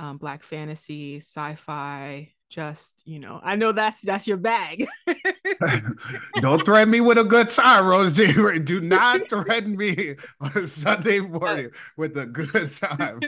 um, 0.00 0.18
black 0.18 0.42
fantasy, 0.42 1.18
sci-fi. 1.18 2.32
Just 2.50 3.06
you 3.06 3.20
know, 3.20 3.40
I 3.42 3.54
know 3.54 3.70
that's 3.70 4.00
that's 4.00 4.26
your 4.26 4.36
bag. 4.36 4.86
Don't 6.40 6.64
threaten 6.64 6.90
me 6.90 7.00
with 7.00 7.18
a 7.18 7.24
good 7.24 7.50
time, 7.50 7.86
Rose. 7.86 8.12
Do 8.12 8.80
not 8.80 9.28
threaten 9.28 9.76
me 9.76 10.16
on 10.40 10.50
a 10.56 10.66
Sunday 10.66 11.20
morning 11.20 11.70
with 11.96 12.16
a 12.18 12.26
good 12.26 12.72
time. 12.72 13.20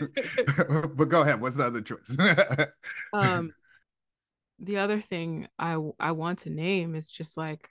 but 0.96 1.08
go 1.08 1.22
ahead. 1.22 1.40
What's 1.40 1.56
the 1.56 1.66
other 1.66 1.80
choice? 1.80 2.16
um, 3.12 3.52
the 4.58 4.78
other 4.78 5.00
thing 5.00 5.46
I 5.58 5.78
I 6.00 6.12
want 6.12 6.40
to 6.40 6.50
name 6.50 6.96
is 6.96 7.10
just 7.10 7.36
like, 7.36 7.70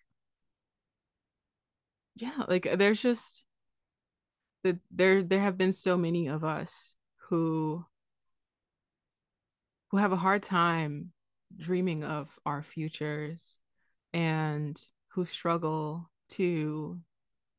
yeah, 2.16 2.44
like 2.48 2.68
there's 2.78 3.02
just 3.02 3.44
that 4.68 4.80
there 4.92 5.24
there 5.24 5.40
have 5.40 5.58
been 5.58 5.72
so 5.72 5.98
many 5.98 6.28
of 6.28 6.44
us 6.44 6.96
who 7.30 7.86
who 9.90 9.98
have 9.98 10.12
a 10.12 10.18
hard 10.18 10.44
time 10.44 11.12
dreaming 11.56 12.04
of 12.04 12.30
our 12.46 12.62
futures 12.62 13.58
and 14.14 14.78
who 15.10 15.24
struggle 15.24 16.10
to 16.30 17.00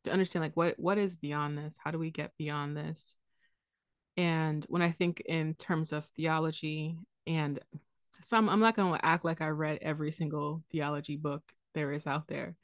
to 0.04 0.10
understand 0.10 0.42
like 0.42 0.56
what 0.56 0.78
what 0.78 0.98
is 0.98 1.16
beyond 1.16 1.56
this? 1.56 1.76
How 1.82 1.90
do 1.90 1.98
we 1.98 2.10
get 2.10 2.36
beyond 2.38 2.76
this? 2.76 3.16
And 4.16 4.64
when 4.68 4.82
i 4.82 4.90
think 4.90 5.22
in 5.26 5.54
terms 5.54 5.92
of 5.92 6.04
theology 6.06 6.98
and 7.26 7.60
some 8.20 8.48
i'm 8.48 8.58
not 8.58 8.74
going 8.74 8.92
to 8.92 9.06
act 9.06 9.24
like 9.24 9.40
i 9.40 9.46
read 9.48 9.78
every 9.80 10.10
single 10.10 10.64
theology 10.72 11.14
book 11.14 11.42
there 11.74 11.92
is 11.92 12.04
out 12.04 12.26
there 12.26 12.56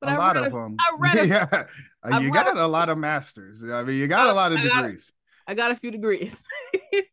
but 0.00 0.10
a 0.10 0.12
I 0.12 0.16
lot 0.16 0.36
of 0.36 0.46
a, 0.46 0.50
them. 0.50 0.76
I 0.78 0.96
read 0.98 1.18
a, 1.18 1.26
yeah. 1.26 1.64
I 2.02 2.20
you 2.20 2.32
got 2.32 2.56
a, 2.56 2.64
a, 2.64 2.66
lot 2.66 2.88
of 2.88 2.98
masters. 2.98 3.62
I 3.64 3.82
mean, 3.82 3.98
you 3.98 4.06
got 4.06 4.28
a 4.28 4.32
lot 4.32 4.52
of 4.52 4.58
degrees. 4.58 5.12
I 5.46 5.54
got, 5.54 5.64
I 5.64 5.68
got 5.68 5.70
a 5.72 5.80
few 5.80 5.90
degrees. 5.90 6.44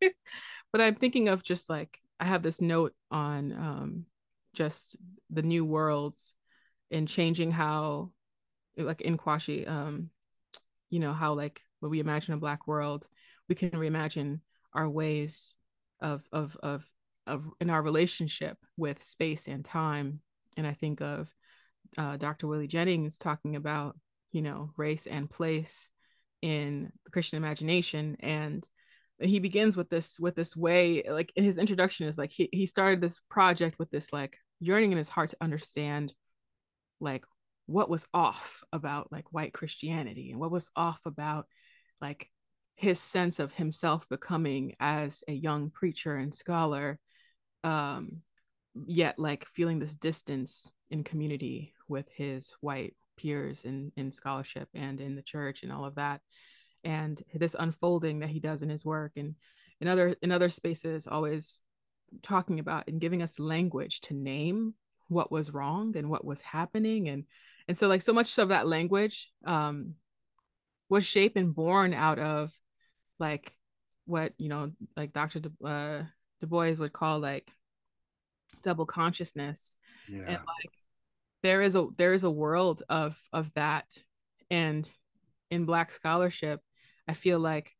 but 0.72 0.80
I'm 0.80 0.94
thinking 0.94 1.28
of 1.28 1.42
just 1.42 1.68
like 1.68 1.98
I 2.20 2.24
have 2.24 2.42
this 2.42 2.60
note 2.60 2.94
on 3.10 3.52
um 3.52 4.06
just 4.54 4.96
the 5.30 5.42
new 5.42 5.64
worlds 5.64 6.34
and 6.90 7.08
changing 7.08 7.50
how 7.50 8.10
like 8.76 9.00
in 9.00 9.16
Quashie, 9.16 9.68
um, 9.68 10.10
you 10.90 11.00
know, 11.00 11.12
how 11.12 11.34
like 11.34 11.62
when 11.80 11.90
we 11.90 12.00
imagine 12.00 12.34
a 12.34 12.38
black 12.38 12.66
world, 12.66 13.06
we 13.48 13.54
can 13.54 13.70
reimagine 13.70 14.40
our 14.72 14.88
ways 14.88 15.54
of 16.00 16.26
of 16.32 16.56
of 16.62 16.84
of 17.26 17.44
in 17.60 17.70
our 17.70 17.82
relationship 17.82 18.58
with 18.76 19.02
space 19.02 19.48
and 19.48 19.64
time. 19.64 20.20
And 20.56 20.66
I 20.66 20.72
think 20.72 21.00
of 21.00 21.34
uh, 21.96 22.16
Dr. 22.16 22.46
Willie 22.46 22.66
Jennings 22.66 23.18
talking 23.18 23.56
about, 23.56 23.96
you 24.32 24.42
know, 24.42 24.70
race 24.76 25.06
and 25.06 25.30
place 25.30 25.90
in 26.42 26.92
the 27.04 27.10
Christian 27.10 27.36
imagination. 27.38 28.16
And 28.20 28.66
he 29.18 29.38
begins 29.38 29.76
with 29.76 29.88
this, 29.88 30.20
with 30.20 30.34
this 30.34 30.56
way, 30.56 31.02
like 31.08 31.32
his 31.34 31.58
introduction 31.58 32.06
is 32.06 32.18
like, 32.18 32.30
he, 32.30 32.48
he 32.52 32.66
started 32.66 33.00
this 33.00 33.20
project 33.30 33.78
with 33.78 33.90
this 33.90 34.12
like 34.12 34.36
yearning 34.60 34.92
in 34.92 34.98
his 34.98 35.08
heart 35.08 35.30
to 35.30 35.36
understand 35.40 36.12
like 37.00 37.24
what 37.66 37.90
was 37.90 38.06
off 38.14 38.62
about 38.72 39.10
like 39.10 39.32
white 39.32 39.52
Christianity 39.52 40.30
and 40.30 40.40
what 40.40 40.50
was 40.50 40.70
off 40.76 41.00
about 41.04 41.46
like 42.00 42.30
his 42.76 43.00
sense 43.00 43.38
of 43.38 43.52
himself 43.52 44.08
becoming 44.08 44.74
as 44.78 45.24
a 45.28 45.32
young 45.32 45.70
preacher 45.70 46.16
and 46.16 46.34
scholar 46.34 46.98
um 47.64 48.20
yet 48.86 49.18
like 49.18 49.46
feeling 49.46 49.78
this 49.78 49.94
distance 49.94 50.70
in 50.90 51.04
community 51.04 51.72
with 51.88 52.08
his 52.14 52.54
white 52.60 52.94
peers 53.16 53.64
in 53.64 53.90
in 53.96 54.12
scholarship 54.12 54.68
and 54.74 55.00
in 55.00 55.16
the 55.16 55.22
church 55.22 55.62
and 55.62 55.72
all 55.72 55.84
of 55.84 55.94
that 55.94 56.20
and 56.84 57.22
this 57.34 57.56
unfolding 57.58 58.20
that 58.20 58.28
he 58.28 58.40
does 58.40 58.62
in 58.62 58.68
his 58.68 58.84
work 58.84 59.12
and 59.16 59.34
in 59.80 59.88
other 59.88 60.14
in 60.22 60.30
other 60.30 60.48
spaces 60.48 61.06
always 61.06 61.62
talking 62.22 62.60
about 62.60 62.86
and 62.88 63.00
giving 63.00 63.22
us 63.22 63.38
language 63.38 64.00
to 64.00 64.14
name 64.14 64.74
what 65.08 65.32
was 65.32 65.54
wrong 65.54 65.96
and 65.96 66.08
what 66.08 66.24
was 66.24 66.40
happening 66.40 67.08
and 67.08 67.24
and 67.68 67.76
so 67.78 67.88
like 67.88 68.02
so 68.02 68.12
much 68.12 68.36
of 68.38 68.50
that 68.50 68.66
language 68.66 69.32
um 69.44 69.94
was 70.88 71.04
shaped 71.04 71.36
and 71.36 71.54
born 71.54 71.94
out 71.94 72.18
of 72.18 72.52
like 73.18 73.56
what 74.04 74.32
you 74.38 74.48
know 74.48 74.70
like 74.96 75.12
dr 75.12 75.40
du, 75.40 75.50
uh, 75.66 76.02
du 76.40 76.46
bois 76.46 76.74
would 76.78 76.92
call 76.92 77.18
like 77.18 77.50
double 78.66 78.86
consciousness. 78.86 79.76
Yeah. 80.08 80.24
and 80.26 80.38
like 80.38 80.72
there 81.42 81.62
is 81.62 81.74
a 81.74 81.86
there 81.96 82.12
is 82.12 82.24
a 82.24 82.30
world 82.30 82.82
of 82.90 83.18
of 83.32 83.52
that. 83.54 83.86
And 84.50 84.88
in 85.50 85.64
black 85.64 85.92
scholarship 85.92 86.60
i 87.06 87.12
feel 87.14 87.38
like 87.38 87.72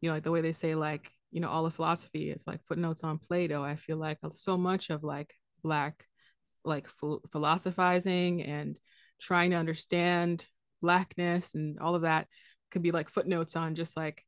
you 0.00 0.08
know 0.08 0.14
like 0.14 0.24
the 0.24 0.32
way 0.32 0.40
they 0.40 0.50
say 0.50 0.74
like 0.74 1.12
you 1.34 1.40
know 1.40 1.48
all 1.48 1.66
of 1.66 1.74
philosophy 1.74 2.30
is 2.30 2.46
like 2.46 2.62
footnotes 2.62 3.02
on 3.02 3.18
plato. 3.18 3.62
I 3.62 3.74
feel 3.74 3.96
like 3.96 4.18
so 4.30 4.56
much 4.56 4.90
of 4.90 5.02
like 5.02 5.34
black 5.62 6.06
like 6.64 6.88
philosophizing 7.32 8.42
and 8.42 8.78
trying 9.20 9.50
to 9.50 9.56
understand 9.56 10.46
blackness 10.80 11.54
and 11.54 11.78
all 11.80 11.94
of 11.94 12.02
that 12.02 12.28
could 12.70 12.82
be 12.82 12.92
like 12.92 13.08
footnotes 13.08 13.56
on 13.56 13.74
just 13.74 13.96
like 13.96 14.24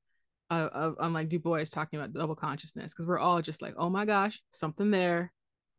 uh, 0.51 0.69
uh, 0.73 0.93
on 0.99 1.13
like 1.13 1.29
Du 1.29 1.39
Bois 1.39 1.65
talking 1.71 1.99
about 1.99 2.13
double 2.13 2.35
consciousness 2.35 2.93
because 2.93 3.07
we're 3.07 3.19
all 3.19 3.41
just 3.41 3.63
like 3.63 3.75
oh 3.77 3.89
my 3.89 4.05
gosh 4.05 4.41
something 4.51 4.91
there 4.91 5.33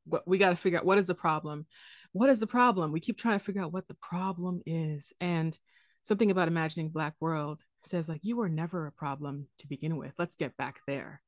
but 0.10 0.28
we 0.28 0.38
got 0.38 0.50
to 0.50 0.56
figure 0.56 0.80
out 0.80 0.86
what 0.86 0.98
is 0.98 1.06
the 1.06 1.16
problem? 1.16 1.66
What 2.12 2.30
is 2.30 2.40
the 2.40 2.48
problem? 2.48 2.92
We 2.92 3.00
keep 3.00 3.18
trying 3.18 3.40
to 3.40 3.44
figure 3.44 3.62
out 3.62 3.74
what 3.74 3.88
the 3.88 3.96
problem 3.96 4.62
is 4.66 5.14
and 5.20 5.58
something 6.02 6.32
about 6.32 6.48
imagining 6.48 6.90
black 6.90 7.16
world 7.20 7.62
says 7.82 8.08
like 8.08 8.22
you 8.24 8.38
were 8.38 8.50
never 8.50 8.88
a 8.88 8.92
problem 8.92 9.48
to 9.60 9.68
begin 9.68 9.98
with. 9.98 10.16
Let's 10.18 10.36
get 10.36 10.56
back 10.58 10.80
there. 10.88 11.22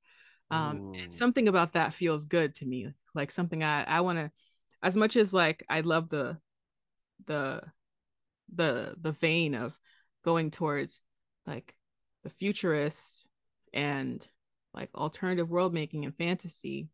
Um 0.52 0.94
something 1.12 1.48
about 1.48 1.74
that 1.74 1.94
feels 1.94 2.26
good 2.26 2.56
to 2.56 2.66
me 2.66 2.92
like 3.16 3.32
something 3.32 3.64
i 3.64 3.84
i 3.84 4.02
want 4.02 4.18
to 4.18 4.32
as 4.82 4.96
much 4.96 5.16
as 5.16 5.34
like 5.34 5.64
i 5.70 5.82
love 5.82 6.10
the 6.10 6.38
the 7.26 7.62
the 8.54 8.96
the 9.00 9.12
vein 9.12 9.56
of 9.56 9.78
going 10.24 10.52
towards 10.52 11.02
like 11.46 11.76
the 12.24 12.30
futurists 12.30 13.26
and 13.74 14.28
like 14.74 14.90
alternative 14.96 15.50
world 15.50 15.74
making 15.74 16.06
and 16.06 16.16
fantasy 16.16 16.90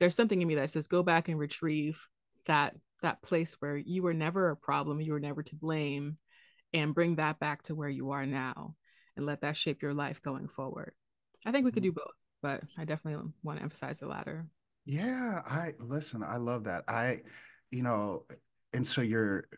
there's 0.00 0.14
something 0.14 0.40
in 0.40 0.48
me 0.48 0.54
that 0.56 0.70
says 0.70 0.86
go 0.86 1.02
back 1.02 1.28
and 1.28 1.38
retrieve 1.38 2.06
that 2.46 2.74
that 3.02 3.22
place 3.22 3.56
where 3.60 3.76
you 3.76 4.02
were 4.02 4.14
never 4.14 4.50
a 4.50 4.56
problem 4.56 5.00
you 5.00 5.12
were 5.12 5.20
never 5.20 5.42
to 5.42 5.54
blame 5.54 6.16
and 6.72 6.94
bring 6.94 7.16
that 7.16 7.38
back 7.38 7.62
to 7.62 7.74
where 7.74 7.88
you 7.88 8.10
are 8.10 8.26
now 8.26 8.74
and 9.16 9.26
let 9.26 9.40
that 9.40 9.56
shape 9.56 9.82
your 9.82 9.94
life 9.94 10.20
going 10.22 10.48
forward. 10.48 10.92
I 11.46 11.50
think 11.50 11.64
we 11.64 11.72
could 11.72 11.82
mm-hmm. 11.82 11.90
do 11.90 12.00
both 12.04 12.14
but 12.40 12.62
i 12.76 12.84
definitely 12.84 13.30
want 13.42 13.58
to 13.58 13.62
emphasize 13.62 13.98
the 13.98 14.06
latter. 14.06 14.46
Yeah 14.84 15.42
i 15.46 15.74
listen 15.78 16.22
i 16.22 16.36
love 16.36 16.64
that. 16.64 16.84
I 16.88 17.22
you 17.70 17.82
know 17.82 18.24
and 18.72 18.86
so 18.86 19.00
you're 19.00 19.48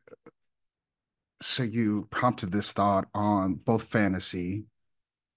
so 1.42 1.62
you 1.62 2.06
prompted 2.10 2.52
this 2.52 2.72
thought 2.72 3.06
on 3.14 3.54
both 3.54 3.84
fantasy 3.84 4.64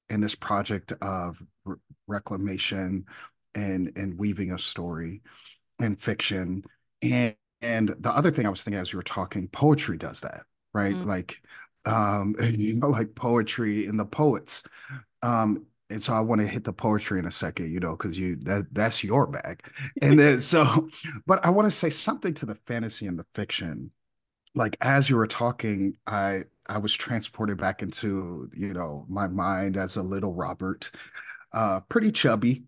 and 0.09 0.21
this 0.21 0.35
project 0.35 0.91
of 1.01 1.41
re- 1.65 1.77
reclamation 2.07 3.05
and 3.55 3.91
and 3.95 4.17
weaving 4.17 4.51
a 4.51 4.57
story 4.57 5.21
and 5.79 5.99
fiction 5.99 6.63
and 7.01 7.35
and 7.61 7.95
the 7.99 8.11
other 8.11 8.31
thing 8.31 8.45
i 8.45 8.49
was 8.49 8.63
thinking 8.63 8.79
as 8.79 8.91
you 8.91 8.97
were 8.97 9.03
talking 9.03 9.47
poetry 9.47 9.97
does 9.97 10.21
that 10.21 10.41
right 10.73 10.95
mm-hmm. 10.95 11.07
like 11.07 11.41
um 11.85 12.35
you 12.43 12.79
know 12.79 12.87
like 12.87 13.15
poetry 13.15 13.85
and 13.85 13.99
the 13.99 14.05
poets 14.05 14.63
um 15.21 15.65
and 15.93 16.01
so 16.01 16.13
I 16.13 16.21
want 16.21 16.41
to 16.41 16.47
hit 16.47 16.63
the 16.63 16.73
poetry 16.73 17.19
in 17.19 17.25
a 17.25 17.31
second, 17.31 17.71
you 17.71 17.79
know, 17.79 17.91
because 17.91 18.17
you 18.17 18.35
that 18.37 18.65
that's 18.71 19.03
your 19.03 19.27
bag. 19.27 19.63
And 20.01 20.17
then 20.17 20.39
so, 20.39 20.89
but 21.27 21.45
I 21.45 21.51
want 21.51 21.67
to 21.67 21.71
say 21.71 21.91
something 21.91 22.33
to 22.35 22.47
the 22.47 22.55
fantasy 22.55 23.05
and 23.05 23.19
the 23.19 23.27
fiction. 23.35 23.91
Like 24.55 24.75
as 24.81 25.09
you 25.09 25.17
were 25.17 25.27
talking, 25.27 25.95
I 26.07 26.45
I 26.67 26.79
was 26.79 26.93
transported 26.93 27.57
back 27.57 27.83
into, 27.83 28.49
you 28.55 28.73
know, 28.73 29.05
my 29.07 29.27
mind 29.27 29.77
as 29.77 29.95
a 29.95 30.03
little 30.03 30.33
Robert, 30.33 30.89
uh, 31.51 31.81
pretty 31.81 32.11
chubby, 32.11 32.63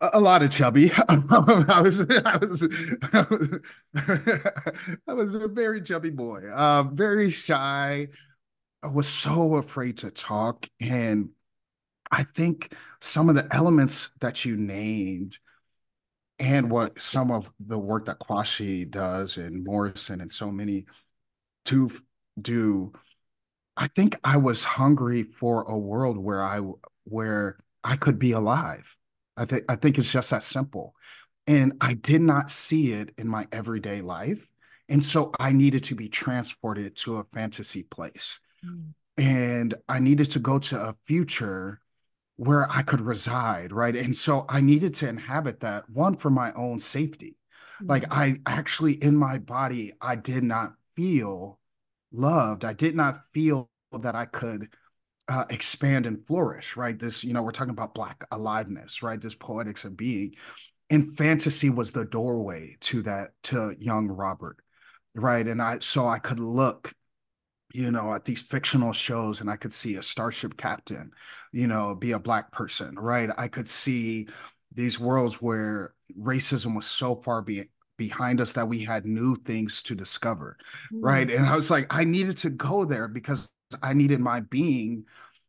a, 0.00 0.20
lot 0.20 0.42
of 0.42 0.50
chubby. 0.50 0.90
I 1.08 1.80
was 1.80 2.00
I 2.00 2.36
was 2.36 2.62
I 3.12 3.26
was, 3.30 3.60
I 5.08 5.12
was 5.12 5.34
a 5.34 5.48
very 5.48 5.82
chubby 5.82 6.10
boy, 6.10 6.48
uh, 6.48 6.84
very 6.84 7.30
shy. 7.30 8.08
I 8.82 8.86
was 8.86 9.08
so 9.08 9.56
afraid 9.56 9.98
to 9.98 10.10
talk 10.10 10.68
and 10.80 11.30
I 12.10 12.22
think 12.22 12.72
some 13.00 13.28
of 13.28 13.34
the 13.34 13.46
elements 13.54 14.10
that 14.20 14.44
you 14.44 14.56
named 14.56 15.38
and 16.38 16.70
what 16.70 17.00
some 17.00 17.30
of 17.30 17.50
the 17.58 17.78
work 17.78 18.06
that 18.06 18.20
Quashie 18.20 18.88
does 18.88 19.36
and 19.36 19.64
Morrison 19.64 20.20
and 20.20 20.32
so 20.32 20.50
many 20.50 20.86
to 21.66 21.90
do, 22.40 22.92
I 23.76 23.88
think 23.88 24.16
I 24.24 24.36
was 24.36 24.64
hungry 24.64 25.24
for 25.24 25.62
a 25.62 25.76
world 25.76 26.16
where 26.16 26.42
I 26.42 26.60
where 27.04 27.58
I 27.84 27.96
could 27.96 28.18
be 28.18 28.32
alive. 28.32 28.96
I 29.38 29.44
think 29.44 29.64
I 29.68 29.76
think 29.76 29.98
it's 29.98 30.12
just 30.12 30.30
that 30.30 30.42
simple. 30.42 30.94
And 31.46 31.74
I 31.80 31.94
did 31.94 32.20
not 32.20 32.50
see 32.50 32.92
it 32.92 33.14
in 33.16 33.28
my 33.28 33.46
everyday 33.52 34.02
life. 34.02 34.52
And 34.88 35.02
so 35.04 35.32
I 35.38 35.52
needed 35.52 35.84
to 35.84 35.94
be 35.94 36.08
transported 36.08 36.96
to 36.96 37.16
a 37.16 37.24
fantasy 37.32 37.84
place. 37.84 38.40
Mm. 38.64 38.94
And 39.16 39.74
I 39.88 39.98
needed 39.98 40.30
to 40.32 40.38
go 40.38 40.58
to 40.58 40.76
a 40.76 40.94
future 41.04 41.80
where 42.36 42.70
I 42.70 42.82
could 42.82 43.00
reside, 43.00 43.72
right? 43.72 43.96
And 43.96 44.16
so 44.16 44.44
I 44.48 44.60
needed 44.60 44.94
to 44.96 45.08
inhabit 45.08 45.60
that 45.60 45.88
one 45.90 46.16
for 46.16 46.30
my 46.30 46.52
own 46.52 46.80
safety. 46.80 47.36
Mm-hmm. 47.80 47.90
Like 47.90 48.04
I 48.10 48.36
actually 48.46 48.94
in 48.94 49.16
my 49.16 49.38
body, 49.38 49.92
I 50.00 50.16
did 50.16 50.44
not 50.44 50.74
feel 50.94 51.58
loved. 52.12 52.64
I 52.64 52.74
did 52.74 52.94
not 52.94 53.20
feel 53.32 53.70
that 53.92 54.14
I 54.14 54.26
could 54.26 54.68
uh, 55.28 55.44
expand 55.50 56.06
and 56.06 56.26
flourish, 56.26 56.76
right? 56.76 56.98
This, 56.98 57.22
you 57.22 57.32
know, 57.32 57.42
we're 57.42 57.52
talking 57.52 57.70
about 57.70 57.94
Black 57.94 58.24
aliveness, 58.30 59.02
right? 59.02 59.20
This 59.20 59.34
poetics 59.34 59.84
of 59.84 59.96
being. 59.96 60.34
And 60.90 61.16
fantasy 61.16 61.68
was 61.68 61.92
the 61.92 62.04
doorway 62.04 62.76
to 62.80 63.02
that, 63.02 63.30
to 63.44 63.74
young 63.78 64.08
Robert, 64.08 64.56
right? 65.14 65.46
And 65.46 65.60
I, 65.60 65.80
so 65.80 66.08
I 66.08 66.18
could 66.18 66.40
look 66.40 66.94
you 67.72 67.90
know, 67.90 68.14
at 68.14 68.24
these 68.24 68.42
fictional 68.42 68.92
shows, 68.92 69.40
and 69.40 69.50
I 69.50 69.56
could 69.56 69.72
see 69.72 69.96
a 69.96 70.02
starship 70.02 70.56
captain, 70.56 71.10
you 71.52 71.66
know, 71.66 71.94
be 71.94 72.12
a 72.12 72.18
black 72.18 72.50
person, 72.50 72.94
right? 72.94 73.28
I 73.36 73.48
could 73.48 73.68
see 73.68 74.28
these 74.74 74.98
worlds 74.98 75.42
where 75.42 75.94
racism 76.18 76.74
was 76.74 76.86
so 76.86 77.14
far 77.14 77.42
be- 77.42 77.68
behind 77.96 78.40
us 78.40 78.54
that 78.54 78.68
we 78.68 78.84
had 78.84 79.04
new 79.04 79.36
things 79.36 79.82
to 79.82 79.94
discover, 79.94 80.56
mm. 80.92 81.00
right? 81.02 81.30
And 81.30 81.44
I 81.44 81.56
was 81.56 81.70
like, 81.70 81.92
I 81.94 82.04
needed 82.04 82.38
to 82.38 82.50
go 82.50 82.84
there 82.84 83.08
because 83.08 83.50
I 83.82 83.92
needed 83.92 84.20
my 84.20 84.40
being, 84.40 85.04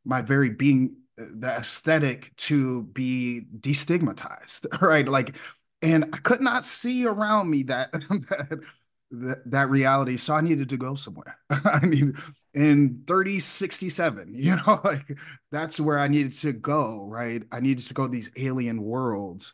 my 0.05 0.21
very 0.21 0.49
being, 0.49 0.95
uh, 1.19 1.25
the 1.35 1.49
aesthetic 1.49 2.35
to 2.37 2.83
be 2.83 3.41
destigmatized, 3.59 4.81
right? 4.81 5.07
Like, 5.07 5.35
and 5.81 6.05
I 6.13 6.17
could 6.17 6.41
not 6.41 6.65
see 6.65 7.05
around 7.05 7.49
me 7.49 7.63
that, 7.63 7.91
that 9.11 9.43
that, 9.45 9.69
reality. 9.69 10.17
So 10.17 10.35
I 10.35 10.41
needed 10.41 10.69
to 10.69 10.77
go 10.77 10.95
somewhere. 10.95 11.37
I 11.49 11.85
mean, 11.85 12.15
in 12.53 13.03
3067, 13.07 14.33
you 14.33 14.55
know, 14.57 14.81
like 14.83 15.17
that's 15.51 15.79
where 15.79 15.99
I 15.99 16.07
needed 16.07 16.33
to 16.39 16.53
go, 16.53 17.05
right? 17.07 17.43
I 17.51 17.59
needed 17.59 17.87
to 17.87 17.93
go 17.93 18.03
to 18.03 18.11
these 18.11 18.31
alien 18.35 18.81
worlds 18.81 19.53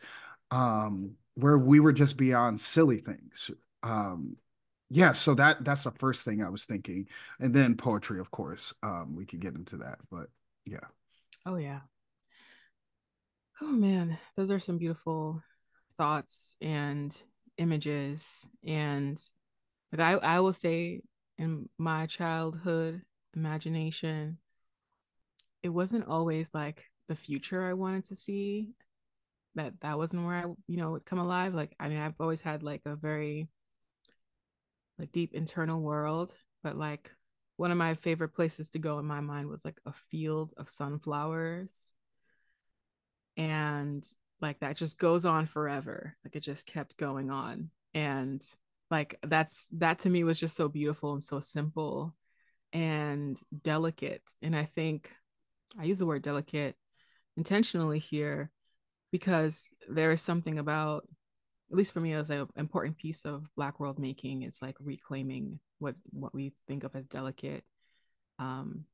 um 0.52 1.12
where 1.36 1.58
we 1.58 1.80
were 1.80 1.94
just 1.94 2.18
beyond 2.18 2.60
silly 2.60 3.00
things. 3.00 3.52
Um 3.84 4.38
yeah, 4.90 5.14
so 5.14 5.34
that 5.36 5.64
that's 5.64 5.84
the 5.84 5.92
first 5.92 6.26
thing 6.26 6.44
I 6.44 6.50
was 6.50 6.66
thinking. 6.66 7.08
And 7.40 7.54
then 7.54 7.76
poetry, 7.76 8.20
of 8.20 8.32
course. 8.32 8.74
Um, 8.84 9.16
we 9.16 9.26
could 9.26 9.40
get 9.40 9.56
into 9.56 9.78
that, 9.78 10.00
but 10.12 10.28
yeah. 10.66 10.88
Oh 11.46 11.56
yeah. 11.56 11.82
Oh 13.62 13.72
man, 13.72 14.18
those 14.36 14.52
are 14.52 14.60
some 14.60 14.78
beautiful 14.78 15.42
thoughts 15.98 16.56
and 16.62 17.16
images 17.58 18.48
and 18.66 19.18
like 19.92 20.02
I, 20.02 20.36
I 20.36 20.40
will 20.42 20.54
say 20.54 21.02
in 21.38 21.70
my 21.78 22.06
childhood 22.06 23.02
imagination, 23.36 24.40
it 25.64 25.70
wasn't 25.70 26.08
always 26.08 26.54
like 26.54 26.86
the 27.08 27.16
future 27.16 27.64
I 27.64 27.74
wanted 27.74 28.04
to 28.06 28.16
see. 28.16 28.72
That 29.56 29.80
that 29.82 29.98
wasn't 29.98 30.26
where 30.26 30.36
I, 30.36 30.44
you 30.68 30.78
know, 30.78 30.92
would 30.92 31.06
come 31.06 31.20
alive. 31.20 31.54
Like 31.56 31.76
I 31.80 31.88
mean, 31.90 32.00
I've 32.00 32.20
always 32.20 32.42
had 32.42 32.62
like 32.64 32.82
a 32.86 32.96
very 32.96 33.48
like 34.98 35.12
deep 35.12 35.34
internal 35.34 35.82
world 35.82 36.34
but 36.64 36.78
like 36.78 37.12
one 37.58 37.72
of 37.72 37.78
my 37.78 37.94
favorite 37.94 38.30
places 38.30 38.70
to 38.70 38.80
go 38.80 39.00
in 39.00 39.06
my 39.06 39.22
mind 39.22 39.48
was 39.48 39.64
like 39.64 39.80
a 39.86 39.94
field 39.94 40.54
of 40.58 40.70
sunflowers. 40.70 41.94
And 43.38 44.06
like 44.42 44.60
that 44.60 44.76
just 44.76 44.98
goes 44.98 45.26
on 45.26 45.46
forever. 45.46 46.16
Like 46.24 46.36
it 46.36 46.42
just 46.42 46.68
kept 46.68 46.98
going 46.98 47.32
on. 47.32 47.70
And 47.94 48.46
like 48.92 49.18
that's 49.24 49.70
that 49.74 50.00
to 50.00 50.10
me 50.10 50.24
was 50.24 50.40
just 50.40 50.56
so 50.58 50.68
beautiful 50.68 51.14
and 51.14 51.24
so 51.24 51.40
simple 51.40 52.14
and 52.74 53.40
delicate. 53.62 54.24
And 54.42 54.56
i 54.56 54.66
think 54.66 55.12
i 55.80 55.86
use 55.86 56.00
the 56.00 56.06
word 56.06 56.22
delicate 56.22 56.76
intentionally 57.38 58.00
here 58.00 58.52
because 59.12 59.70
there 59.90 60.12
is 60.12 60.22
something 60.22 60.60
about 60.60 61.08
at 61.72 61.78
least 61.78 61.94
for 61.94 62.00
me 62.00 62.14
as 62.14 62.30
an 62.30 62.48
important 62.56 62.98
piece 62.98 63.26
of 63.26 63.48
black 63.56 63.80
world 63.80 64.00
making 64.00 64.44
is 64.44 64.60
like 64.62 64.76
reclaiming 64.80 65.60
what 65.80 65.96
what 66.12 66.34
we 66.34 66.54
think 66.68 66.84
of 66.84 66.96
as 66.96 67.08
delicate 67.08 67.64
um 68.40 68.86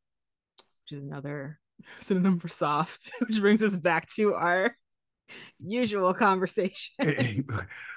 which 0.83 0.97
is 0.97 1.03
another 1.03 1.59
synonym 1.99 2.39
for 2.39 2.47
soft 2.47 3.11
which 3.27 3.39
brings 3.39 3.61
us 3.61 3.75
back 3.75 4.07
to 4.07 4.33
our 4.33 4.75
usual 5.59 6.13
conversation. 6.13 6.93
Hey, 6.99 7.43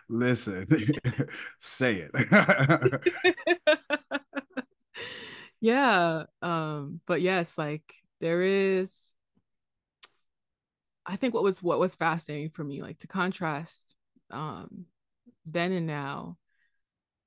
listen 0.08 0.66
say 1.58 2.08
it. 2.12 3.14
Yeah 5.60 6.24
um 6.42 7.00
but 7.06 7.22
yes 7.22 7.56
like 7.56 7.82
there 8.20 8.42
is 8.42 9.14
i 11.06 11.16
think 11.16 11.34
what 11.34 11.42
was 11.42 11.62
what 11.62 11.78
was 11.78 11.94
fascinating 11.94 12.50
for 12.50 12.62
me 12.62 12.82
like 12.82 12.98
to 12.98 13.06
contrast 13.06 13.96
um 14.30 14.86
then 15.46 15.72
and 15.72 15.86
now 15.86 16.36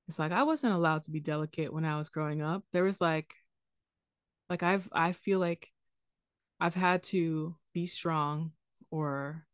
it's 0.08 0.18
like 0.18 0.32
i 0.32 0.42
wasn't 0.42 0.72
allowed 0.72 1.02
to 1.02 1.10
be 1.10 1.20
delicate 1.20 1.72
when 1.72 1.84
i 1.84 1.96
was 1.96 2.08
growing 2.08 2.42
up. 2.42 2.64
There 2.72 2.84
was 2.84 3.00
like 3.00 3.34
like 4.48 4.62
i've 4.62 4.88
i 4.92 5.12
feel 5.12 5.38
like 5.38 5.70
i've 6.60 6.74
had 6.74 7.02
to 7.02 7.54
be 7.74 7.86
strong 7.86 8.52
or 8.90 9.46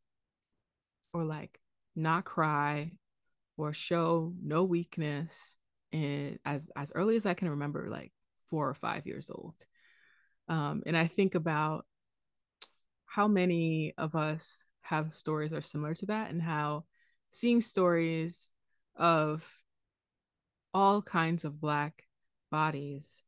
or 1.12 1.24
like 1.24 1.60
not 1.96 2.24
cry 2.24 2.92
or 3.56 3.72
show 3.72 4.32
no 4.42 4.64
weakness 4.64 5.56
and 5.92 6.38
as 6.44 6.70
as 6.76 6.92
early 6.94 7.16
as 7.16 7.26
i 7.26 7.34
can 7.34 7.50
remember 7.50 7.88
like 7.88 8.12
four 8.50 8.68
or 8.68 8.74
five 8.74 9.06
years 9.06 9.30
old. 9.30 9.54
Um, 10.48 10.82
and 10.86 10.96
i 10.96 11.06
think 11.06 11.34
about 11.34 11.86
how 13.06 13.28
many 13.28 13.94
of 13.96 14.14
us 14.14 14.66
have 14.82 15.12
stories 15.12 15.52
are 15.52 15.62
similar 15.62 15.94
to 15.94 16.06
that 16.06 16.30
and 16.30 16.42
how 16.42 16.84
seeing 17.34 17.60
stories 17.60 18.48
of 18.96 19.44
all 20.72 21.02
kinds 21.02 21.44
of 21.44 21.60
black 21.60 22.04
bodies 22.50 23.22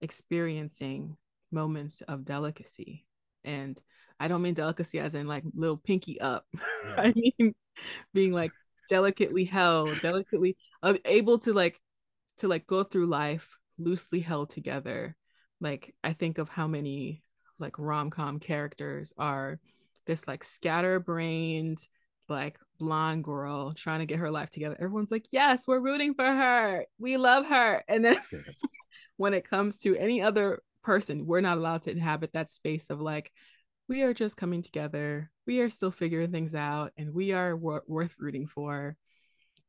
experiencing 0.00 1.16
moments 1.50 2.00
of 2.02 2.24
delicacy. 2.24 3.04
And 3.44 3.80
i 4.20 4.28
don't 4.28 4.42
mean 4.42 4.54
delicacy 4.54 5.00
as 5.00 5.14
in 5.16 5.26
like 5.26 5.42
little 5.54 5.76
pinky 5.76 6.20
up. 6.20 6.46
Yeah. 6.84 6.94
i 6.98 7.12
mean 7.14 7.54
being 8.14 8.32
like 8.32 8.52
delicately 8.88 9.44
held 9.44 9.98
delicately 10.00 10.56
able 11.04 11.38
to 11.40 11.52
like 11.52 11.80
to 12.38 12.46
like 12.48 12.66
go 12.66 12.82
through 12.84 13.06
life 13.06 13.56
loosely 13.78 14.20
held 14.20 14.50
together. 14.50 15.16
Like 15.60 15.94
i 16.04 16.12
think 16.12 16.38
of 16.38 16.48
how 16.48 16.68
many 16.68 17.24
like 17.58 17.78
rom-com 17.78 18.38
characters 18.38 19.12
are 19.18 19.58
this 20.06 20.28
like 20.28 20.44
scatterbrained 20.44 21.78
like 22.28 22.58
blonde 22.78 23.24
girl 23.24 23.72
trying 23.74 24.00
to 24.00 24.06
get 24.06 24.18
her 24.18 24.30
life 24.30 24.50
together 24.50 24.76
everyone's 24.78 25.10
like 25.10 25.26
yes 25.30 25.66
we're 25.66 25.80
rooting 25.80 26.14
for 26.14 26.24
her 26.24 26.84
we 26.98 27.16
love 27.16 27.46
her 27.46 27.82
and 27.88 28.04
then 28.04 28.16
when 29.16 29.34
it 29.34 29.48
comes 29.48 29.78
to 29.78 29.96
any 29.96 30.20
other 30.20 30.60
person 30.82 31.26
we're 31.26 31.40
not 31.40 31.58
allowed 31.58 31.82
to 31.82 31.90
inhabit 31.90 32.32
that 32.32 32.50
space 32.50 32.90
of 32.90 33.00
like 33.00 33.30
we 33.88 34.02
are 34.02 34.14
just 34.14 34.36
coming 34.36 34.62
together 34.62 35.30
we 35.46 35.60
are 35.60 35.70
still 35.70 35.90
figuring 35.90 36.32
things 36.32 36.54
out 36.54 36.92
and 36.96 37.12
we 37.12 37.32
are 37.32 37.52
w- 37.52 37.80
worth 37.86 38.14
rooting 38.18 38.46
for 38.46 38.96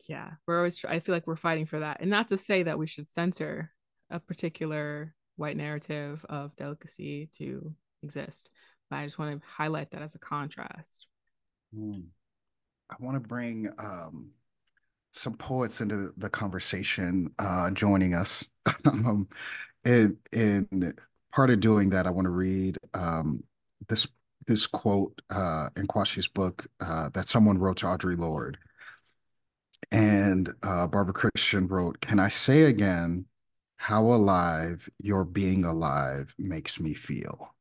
yeah 0.07 0.31
we're 0.47 0.57
always 0.57 0.83
i 0.85 0.99
feel 0.99 1.13
like 1.13 1.27
we're 1.27 1.35
fighting 1.35 1.65
for 1.65 1.79
that 1.79 1.97
and 2.01 2.09
not 2.09 2.27
to 2.27 2.37
say 2.37 2.63
that 2.63 2.79
we 2.79 2.87
should 2.87 3.07
center 3.07 3.71
a 4.09 4.19
particular 4.19 5.13
white 5.35 5.57
narrative 5.57 6.25
of 6.29 6.55
delicacy 6.55 7.29
to 7.33 7.73
exist. 8.03 8.49
But 8.89 8.97
I 8.97 9.05
just 9.05 9.17
want 9.17 9.41
to 9.41 9.47
highlight 9.47 9.91
that 9.91 10.01
as 10.01 10.15
a 10.15 10.19
contrast. 10.19 11.07
Mm. 11.75 12.05
I 12.89 12.95
want 12.99 13.15
to 13.15 13.27
bring 13.27 13.69
um, 13.77 14.31
some 15.11 15.35
poets 15.35 15.81
into 15.81 16.13
the 16.17 16.29
conversation 16.29 17.31
uh, 17.39 17.71
joining 17.71 18.13
us. 18.13 18.47
um, 18.85 19.27
part 21.33 21.49
of 21.49 21.59
doing 21.59 21.89
that, 21.89 22.07
I 22.07 22.11
want 22.11 22.25
to 22.25 22.31
read 22.31 22.77
um, 22.93 23.43
this 23.87 24.07
this 24.45 24.67
quote 24.67 25.21
uh, 25.29 25.69
in 25.77 25.87
Quashie's 25.87 26.27
book 26.27 26.67
uh, 26.81 27.09
that 27.13 27.29
someone 27.29 27.57
wrote 27.57 27.77
to 27.77 27.85
Audre 27.85 28.17
Lorde. 28.17 28.57
And 29.89 30.53
uh, 30.63 30.87
Barbara 30.87 31.13
Christian 31.13 31.67
wrote, 31.67 32.01
Can 32.01 32.19
I 32.19 32.27
say 32.27 32.63
again 32.63 33.25
how 33.83 34.13
alive 34.13 34.87
your 34.97 35.25
being 35.25 35.65
alive 35.65 36.33
makes 36.37 36.79
me 36.79 36.93
feel. 36.93 37.53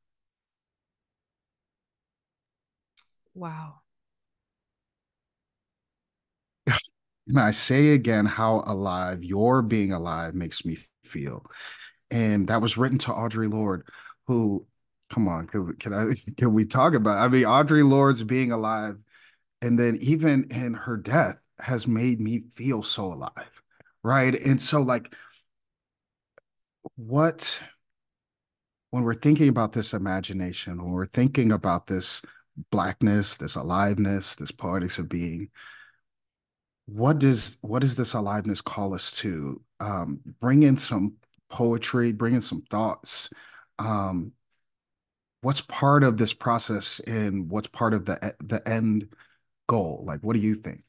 Wow. 3.35 3.81
And 6.67 6.79
I 7.37 7.51
say 7.53 7.91
again 7.91 8.27
how 8.27 8.63
alive 8.67 9.23
your 9.23 9.63
being 9.63 9.93
alive 9.93 10.35
makes 10.35 10.65
me 10.65 10.79
feel. 11.05 11.45
And 12.11 12.49
that 12.49 12.61
was 12.61 12.77
written 12.77 12.99
to 12.99 13.11
Audre 13.11 13.51
Lorde, 13.51 13.87
who, 14.27 14.67
come 15.09 15.29
on, 15.29 15.47
can, 15.47 15.75
can 15.77 15.95
I 15.95 16.13
can 16.37 16.53
we 16.53 16.67
talk 16.67 16.95
about? 16.95 17.19
I 17.19 17.29
mean, 17.29 17.45
Audre 17.45 17.89
Lorde's 17.89 18.23
being 18.23 18.53
alive, 18.53 18.99
and 19.61 19.79
then 19.79 19.97
even 20.01 20.45
in 20.51 20.75
her 20.75 20.97
death 20.97 21.39
has 21.59 21.87
made 21.87 22.21
me 22.21 22.41
feel 22.53 22.83
so 22.83 23.13
alive, 23.13 23.63
right? 24.03 24.35
And 24.35 24.61
so, 24.61 24.83
like, 24.83 25.15
what 26.97 27.63
when 28.91 29.05
we're 29.05 29.15
thinking 29.15 29.49
about 29.49 29.73
this 29.73 29.95
imagination, 29.95 30.83
when 30.83 30.93
we're 30.93 31.07
thinking 31.07 31.51
about 31.51 31.87
this 31.87 32.21
blackness, 32.71 33.39
this 33.39 33.55
aliveness, 33.55 34.35
this 34.35 34.51
poetics 34.51 34.99
of 34.99 35.09
being, 35.09 35.49
what 36.87 37.19
does 37.19 37.59
what 37.63 37.81
does 37.81 37.97
this 37.97 38.15
aliveness 38.15 38.61
call 38.61 38.95
us 38.95 39.13
to? 39.19 39.63
Um, 39.81 40.21
bring 40.41 40.63
in 40.63 40.77
some 40.77 41.17
poetry, 41.49 42.13
bring 42.13 42.35
in 42.35 42.41
some 42.41 42.63
thoughts. 42.71 43.31
Um, 43.79 44.33
what's 45.43 45.61
part 45.61 46.05
of 46.05 46.17
this 46.19 46.33
process 46.35 47.01
and 47.01 47.51
what's 47.51 47.69
part 47.69 47.95
of 47.95 48.07
the 48.07 48.35
the 48.41 48.67
end 48.69 49.09
goal? 49.69 50.05
Like, 50.07 50.21
what 50.23 50.35
do 50.37 50.41
you 50.43 50.55
think? 50.55 50.85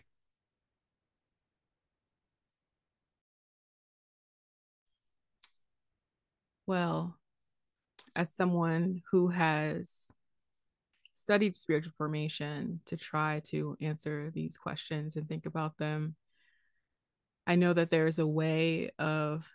Well, 6.65 7.17
as 8.15 8.34
someone 8.34 9.01
who 9.12 9.29
has 9.29 10.12
studied 11.23 11.55
spiritual 11.55 11.93
formation 11.97 12.81
to 12.86 12.97
try 12.97 13.39
to 13.45 13.77
answer 13.79 14.29
these 14.29 14.57
questions 14.57 15.15
and 15.15 15.25
think 15.25 15.45
about 15.45 15.77
them, 15.77 16.17
I 17.47 17.55
know 17.55 17.71
that 17.71 17.89
there's 17.89 18.19
a 18.19 18.27
way 18.27 18.89
of 18.99 19.49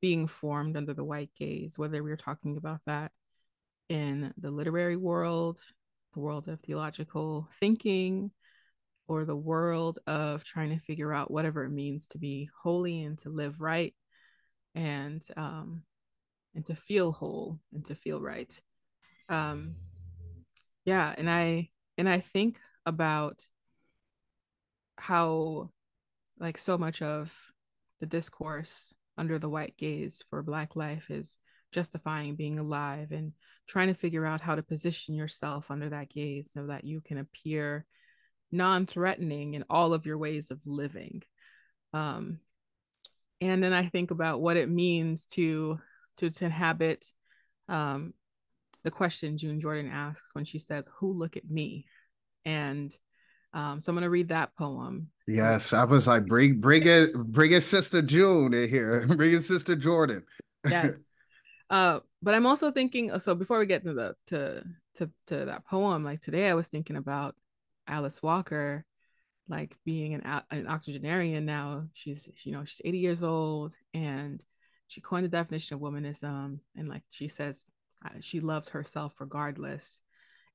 being 0.00 0.28
formed 0.28 0.76
under 0.76 0.94
the 0.94 1.02
white 1.02 1.30
gaze, 1.36 1.76
whether 1.76 2.00
we're 2.00 2.16
talking 2.16 2.56
about 2.56 2.80
that 2.86 3.10
in 3.88 4.32
the 4.38 4.52
literary 4.52 4.96
world, 4.96 5.58
the 6.12 6.20
world 6.20 6.46
of 6.46 6.60
theological 6.60 7.48
thinking, 7.54 8.30
or 9.08 9.24
the 9.24 9.36
world 9.36 9.98
of 10.06 10.44
trying 10.44 10.70
to 10.70 10.78
figure 10.78 11.12
out 11.12 11.28
whatever 11.28 11.64
it 11.64 11.70
means 11.70 12.06
to 12.06 12.18
be 12.18 12.48
holy 12.62 13.02
and 13.02 13.18
to 13.18 13.30
live 13.30 13.60
right 13.60 13.94
and 14.76 15.26
um, 15.36 15.82
and 16.54 16.64
to 16.66 16.76
feel 16.76 17.10
whole 17.10 17.58
and 17.72 17.84
to 17.86 17.96
feel 17.96 18.20
right. 18.20 18.60
Um 19.28 19.74
yeah 20.84 21.14
and 21.16 21.30
i 21.30 21.68
and 21.98 22.08
i 22.08 22.20
think 22.20 22.58
about 22.86 23.46
how 24.96 25.70
like 26.38 26.58
so 26.58 26.78
much 26.78 27.02
of 27.02 27.36
the 28.00 28.06
discourse 28.06 28.94
under 29.16 29.38
the 29.38 29.48
white 29.48 29.76
gaze 29.76 30.22
for 30.28 30.42
black 30.42 30.76
life 30.76 31.10
is 31.10 31.36
justifying 31.72 32.36
being 32.36 32.58
alive 32.58 33.10
and 33.10 33.32
trying 33.66 33.88
to 33.88 33.94
figure 33.94 34.24
out 34.24 34.40
how 34.40 34.54
to 34.54 34.62
position 34.62 35.14
yourself 35.14 35.70
under 35.70 35.88
that 35.88 36.08
gaze 36.08 36.52
so 36.52 36.66
that 36.66 36.84
you 36.84 37.00
can 37.00 37.18
appear 37.18 37.84
non-threatening 38.52 39.54
in 39.54 39.64
all 39.68 39.92
of 39.92 40.06
your 40.06 40.16
ways 40.16 40.52
of 40.52 40.60
living. 40.66 41.22
Um 41.92 42.38
and 43.40 43.62
then 43.62 43.72
i 43.72 43.84
think 43.84 44.10
about 44.10 44.40
what 44.40 44.56
it 44.56 44.68
means 44.68 45.26
to 45.26 45.78
to, 46.16 46.30
to 46.30 46.44
inhabit 46.44 47.04
um, 47.68 48.14
the 48.84 48.90
question 48.90 49.38
June 49.38 49.60
Jordan 49.60 49.90
asks 49.90 50.34
when 50.34 50.44
she 50.44 50.58
says, 50.58 50.88
Who 50.98 51.12
look 51.12 51.36
at 51.36 51.50
me? 51.50 51.86
And 52.44 52.96
Um, 53.54 53.80
so 53.80 53.90
I'm 53.90 53.96
gonna 53.96 54.10
read 54.10 54.28
that 54.28 54.54
poem. 54.56 55.10
Yes, 55.26 55.72
I 55.72 55.84
was 55.84 56.06
like, 56.06 56.26
bring 56.26 56.60
bring 56.60 56.86
it, 56.86 57.14
bring 57.14 57.52
it, 57.52 57.62
sister 57.62 58.02
June 58.02 58.52
in 58.54 58.68
here, 58.68 59.06
bring 59.16 59.32
it, 59.32 59.42
sister 59.42 59.76
Jordan. 59.76 60.24
yes. 60.70 61.08
Uh, 61.70 62.00
but 62.22 62.34
I'm 62.34 62.46
also 62.46 62.70
thinking. 62.70 63.18
So 63.20 63.34
before 63.34 63.58
we 63.58 63.66
get 63.66 63.84
to 63.84 63.94
the 63.94 64.16
to 64.28 64.64
to 64.96 65.10
to 65.28 65.46
that 65.46 65.66
poem, 65.66 66.04
like 66.04 66.20
today, 66.20 66.48
I 66.50 66.54
was 66.54 66.68
thinking 66.68 66.96
about 66.96 67.36
Alice 67.86 68.22
Walker, 68.22 68.84
like 69.48 69.76
being 69.84 70.14
an 70.14 70.42
an 70.50 70.68
octogenarian 70.68 71.44
now. 71.46 71.88
She's 71.94 72.28
you 72.44 72.52
know 72.52 72.64
she's 72.64 72.82
80 72.84 72.98
years 72.98 73.22
old, 73.22 73.74
and 73.94 74.44
she 74.88 75.00
coined 75.00 75.24
the 75.24 75.28
definition 75.30 75.74
of 75.76 75.80
womanism, 75.82 76.60
and 76.76 76.88
like 76.88 77.02
she 77.10 77.28
says, 77.28 77.66
she 78.20 78.40
loves 78.40 78.70
herself 78.70 79.14
regardless. 79.20 80.00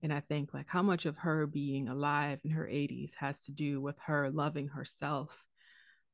And 0.02 0.14
I 0.14 0.22
think 0.22 0.54
like 0.54 0.68
how 0.68 0.82
much 0.82 1.06
of 1.06 1.18
her 1.18 1.46
being 1.46 1.90
alive 1.90 2.40
in 2.44 2.52
her 2.52 2.66
80s 2.66 3.16
has 3.16 3.42
to 3.46 3.52
do 3.52 3.82
with 3.82 3.98
her 4.00 4.30
loving 4.32 4.70
herself. 4.70 5.44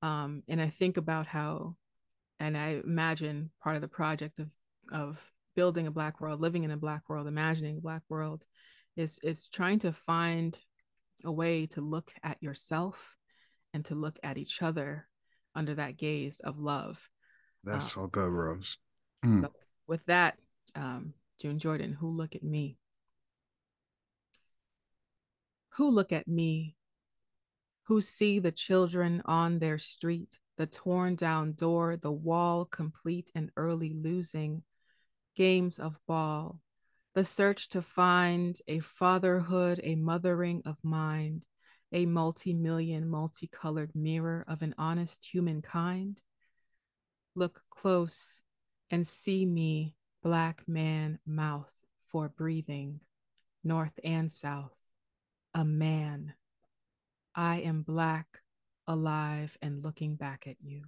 Um, 0.02 0.44
and 0.48 0.62
I 0.62 0.68
think 0.68 0.98
about 0.98 1.28
how, 1.28 1.76
and 2.40 2.58
I 2.58 2.82
imagine 2.84 3.52
part 3.62 3.76
of 3.76 3.82
the 3.82 3.88
project 3.88 4.40
of 4.40 4.52
of 4.92 5.20
building 5.56 5.88
a 5.88 5.92
black 5.92 6.20
world, 6.20 6.42
living 6.42 6.64
in 6.64 6.72
a 6.72 6.78
black 6.78 7.10
world, 7.10 7.28
imagining 7.28 7.78
a 7.78 7.82
black 7.82 8.04
world, 8.10 8.44
is 8.96 9.20
is 9.24 9.48
trying 9.48 9.80
to 9.80 9.92
find 9.92 10.58
a 11.24 11.32
way 11.32 11.66
to 11.66 11.82
look 11.82 12.12
at 12.24 12.42
yourself 12.42 13.16
and 13.74 13.86
to 13.86 13.96
look 13.96 14.20
at 14.24 14.38
each 14.38 14.62
other 14.62 15.08
under 15.56 15.76
that 15.76 15.98
gaze 15.98 16.40
of 16.42 16.60
love. 16.60 17.10
That's 17.64 17.86
um, 17.98 18.04
so 18.04 18.08
good, 18.08 18.30
Rose. 18.30 18.78
Mm. 19.26 19.42
So 19.42 19.52
with 19.88 20.06
that, 20.06 20.38
um, 20.76 21.14
June 21.40 21.60
Jordan, 21.60 21.94
who 21.94 22.10
look 22.10 22.36
at 22.36 22.44
me? 22.44 22.78
Who 25.76 25.90
look 25.90 26.12
at 26.12 26.28
me? 26.28 26.76
Who 27.84 28.02
see 28.02 28.40
the 28.40 28.52
children 28.52 29.22
on 29.26 29.60
their 29.60 29.78
street, 29.78 30.40
the 30.58 30.66
torn 30.66 31.16
down 31.16 31.54
door, 31.54 31.98
the 31.98 32.12
wall 32.12 32.66
complete 32.66 33.30
and 33.36 33.52
early 33.58 33.94
losing, 33.94 34.64
games 35.36 35.78
of 35.78 36.00
ball, 36.08 36.62
the 37.14 37.26
search 37.26 37.70
to 37.70 37.82
find 37.82 38.60
a 38.68 38.80
fatherhood, 38.80 39.80
a 39.84 39.96
mothering 39.96 40.62
of 40.66 40.84
mind, 40.84 41.46
a 41.92 42.06
multi 42.06 42.54
million, 42.54 43.08
multicolored 43.10 43.92
mirror 43.94 44.46
of 44.48 44.62
an 44.62 44.74
honest 44.78 45.26
humankind? 45.26 46.22
Look 47.36 47.64
close 47.70 48.42
and 48.90 49.06
see 49.06 49.46
me, 49.46 49.96
black 50.26 50.64
man 50.68 51.20
mouth 51.24 51.86
for 52.02 52.30
breathing, 52.30 53.00
north 53.64 54.00
and 54.04 54.32
south, 54.32 54.76
a 55.54 55.64
man. 55.64 56.34
I 57.36 57.58
am 57.58 57.84
black, 57.84 58.42
alive, 58.88 59.56
and 59.62 59.84
looking 59.84 60.16
back 60.16 60.46
at 60.48 60.56
you. 60.64 60.86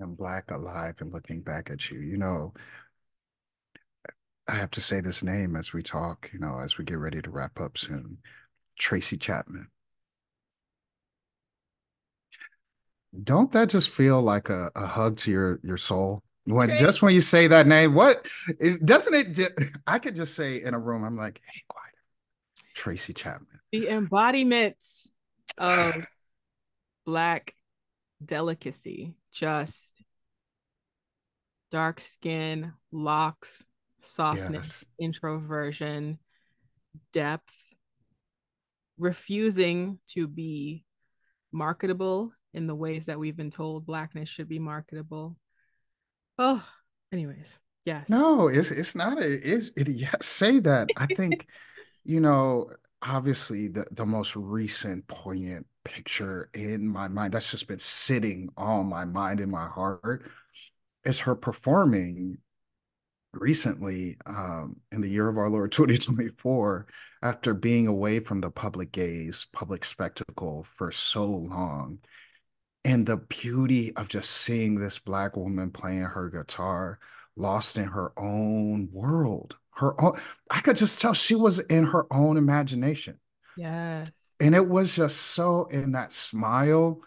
I'm 0.00 0.14
black, 0.14 0.50
alive, 0.50 0.94
and 1.00 1.12
looking 1.12 1.42
back 1.42 1.68
at 1.68 1.90
you. 1.90 2.00
You 2.00 2.16
know, 2.16 2.54
I 4.48 4.54
have 4.54 4.70
to 4.70 4.80
say 4.80 5.02
this 5.02 5.22
name 5.22 5.54
as 5.54 5.74
we 5.74 5.82
talk, 5.82 6.30
you 6.32 6.38
know, 6.38 6.58
as 6.58 6.78
we 6.78 6.86
get 6.86 6.96
ready 6.96 7.20
to 7.20 7.30
wrap 7.30 7.60
up 7.60 7.76
soon. 7.76 8.16
Tracy 8.78 9.18
Chapman. 9.18 9.68
Don't 13.22 13.52
that 13.52 13.68
just 13.68 13.90
feel 13.90 14.22
like 14.22 14.48
a, 14.48 14.70
a 14.74 14.86
hug 14.86 15.16
to 15.18 15.30
your 15.30 15.60
your 15.62 15.76
soul? 15.76 16.22
When 16.44 16.68
Tracy. 16.68 16.84
just 16.84 17.02
when 17.02 17.14
you 17.14 17.20
say 17.20 17.46
that 17.46 17.66
name, 17.66 17.94
what 17.94 18.26
it, 18.58 18.84
doesn't 18.84 19.38
it? 19.38 19.52
I 19.86 19.98
could 19.98 20.16
just 20.16 20.34
say 20.34 20.62
in 20.62 20.74
a 20.74 20.78
room, 20.78 21.04
I'm 21.04 21.16
like, 21.16 21.40
hey, 21.46 21.62
quiet, 21.68 21.94
Tracy 22.74 23.12
Chapman. 23.12 23.60
The 23.70 23.88
embodiment 23.88 24.76
of 25.58 25.94
black 27.04 27.54
delicacy 28.24 29.14
just 29.32 30.02
dark 31.70 32.00
skin, 32.00 32.72
locks, 32.90 33.64
softness, 33.98 34.52
yes. 34.52 34.84
introversion, 34.98 36.18
depth, 37.12 37.54
refusing 38.98 39.98
to 40.08 40.28
be 40.28 40.84
marketable 41.50 42.32
in 42.54 42.66
the 42.66 42.74
ways 42.74 43.06
that 43.06 43.18
we've 43.18 43.36
been 43.36 43.50
told 43.50 43.86
blackness 43.86 44.28
should 44.28 44.48
be 44.48 44.58
marketable. 44.58 45.36
Oh, 46.38 46.64
anyways, 47.12 47.58
yes. 47.84 48.08
No, 48.08 48.48
it's 48.48 48.70
it's 48.70 48.94
not 48.94 49.22
a 49.22 49.54
it's 49.54 49.70
it 49.76 49.88
yes, 49.88 50.26
say 50.26 50.58
that. 50.60 50.88
I 50.96 51.06
think, 51.06 51.46
you 52.04 52.20
know, 52.20 52.70
obviously 53.02 53.68
the 53.68 53.86
the 53.90 54.06
most 54.06 54.36
recent 54.36 55.06
poignant 55.08 55.66
picture 55.84 56.48
in 56.54 56.86
my 56.86 57.08
mind 57.08 57.34
that's 57.34 57.50
just 57.50 57.66
been 57.66 57.78
sitting 57.78 58.48
on 58.56 58.86
my 58.86 59.04
mind 59.04 59.40
in 59.40 59.50
my 59.50 59.66
heart 59.66 60.30
is 61.04 61.20
her 61.20 61.34
performing 61.34 62.38
recently 63.32 64.16
um, 64.26 64.76
in 64.92 65.00
the 65.00 65.08
year 65.08 65.28
of 65.28 65.38
our 65.38 65.50
Lord 65.50 65.72
2024 65.72 66.86
after 67.22 67.54
being 67.54 67.86
away 67.86 68.20
from 68.20 68.40
the 68.40 68.50
public 68.50 68.92
gaze, 68.92 69.46
public 69.52 69.84
spectacle 69.84 70.64
for 70.64 70.90
so 70.90 71.26
long. 71.26 71.98
And 72.84 73.06
the 73.06 73.16
beauty 73.16 73.94
of 73.96 74.08
just 74.08 74.30
seeing 74.30 74.78
this 74.78 74.98
Black 74.98 75.36
woman 75.36 75.70
playing 75.70 76.00
her 76.00 76.28
guitar, 76.28 76.98
lost 77.36 77.78
in 77.78 77.84
her 77.84 78.12
own 78.16 78.88
world. 78.92 79.56
Her 79.74 79.98
own, 80.00 80.18
I 80.50 80.60
could 80.60 80.76
just 80.76 81.00
tell 81.00 81.14
she 81.14 81.34
was 81.34 81.58
in 81.60 81.84
her 81.84 82.06
own 82.12 82.36
imagination. 82.36 83.18
Yes. 83.56 84.34
And 84.40 84.54
it 84.54 84.68
was 84.68 84.94
just 84.94 85.18
so, 85.18 85.68
and 85.70 85.94
that 85.94 86.12
smile 86.12 87.00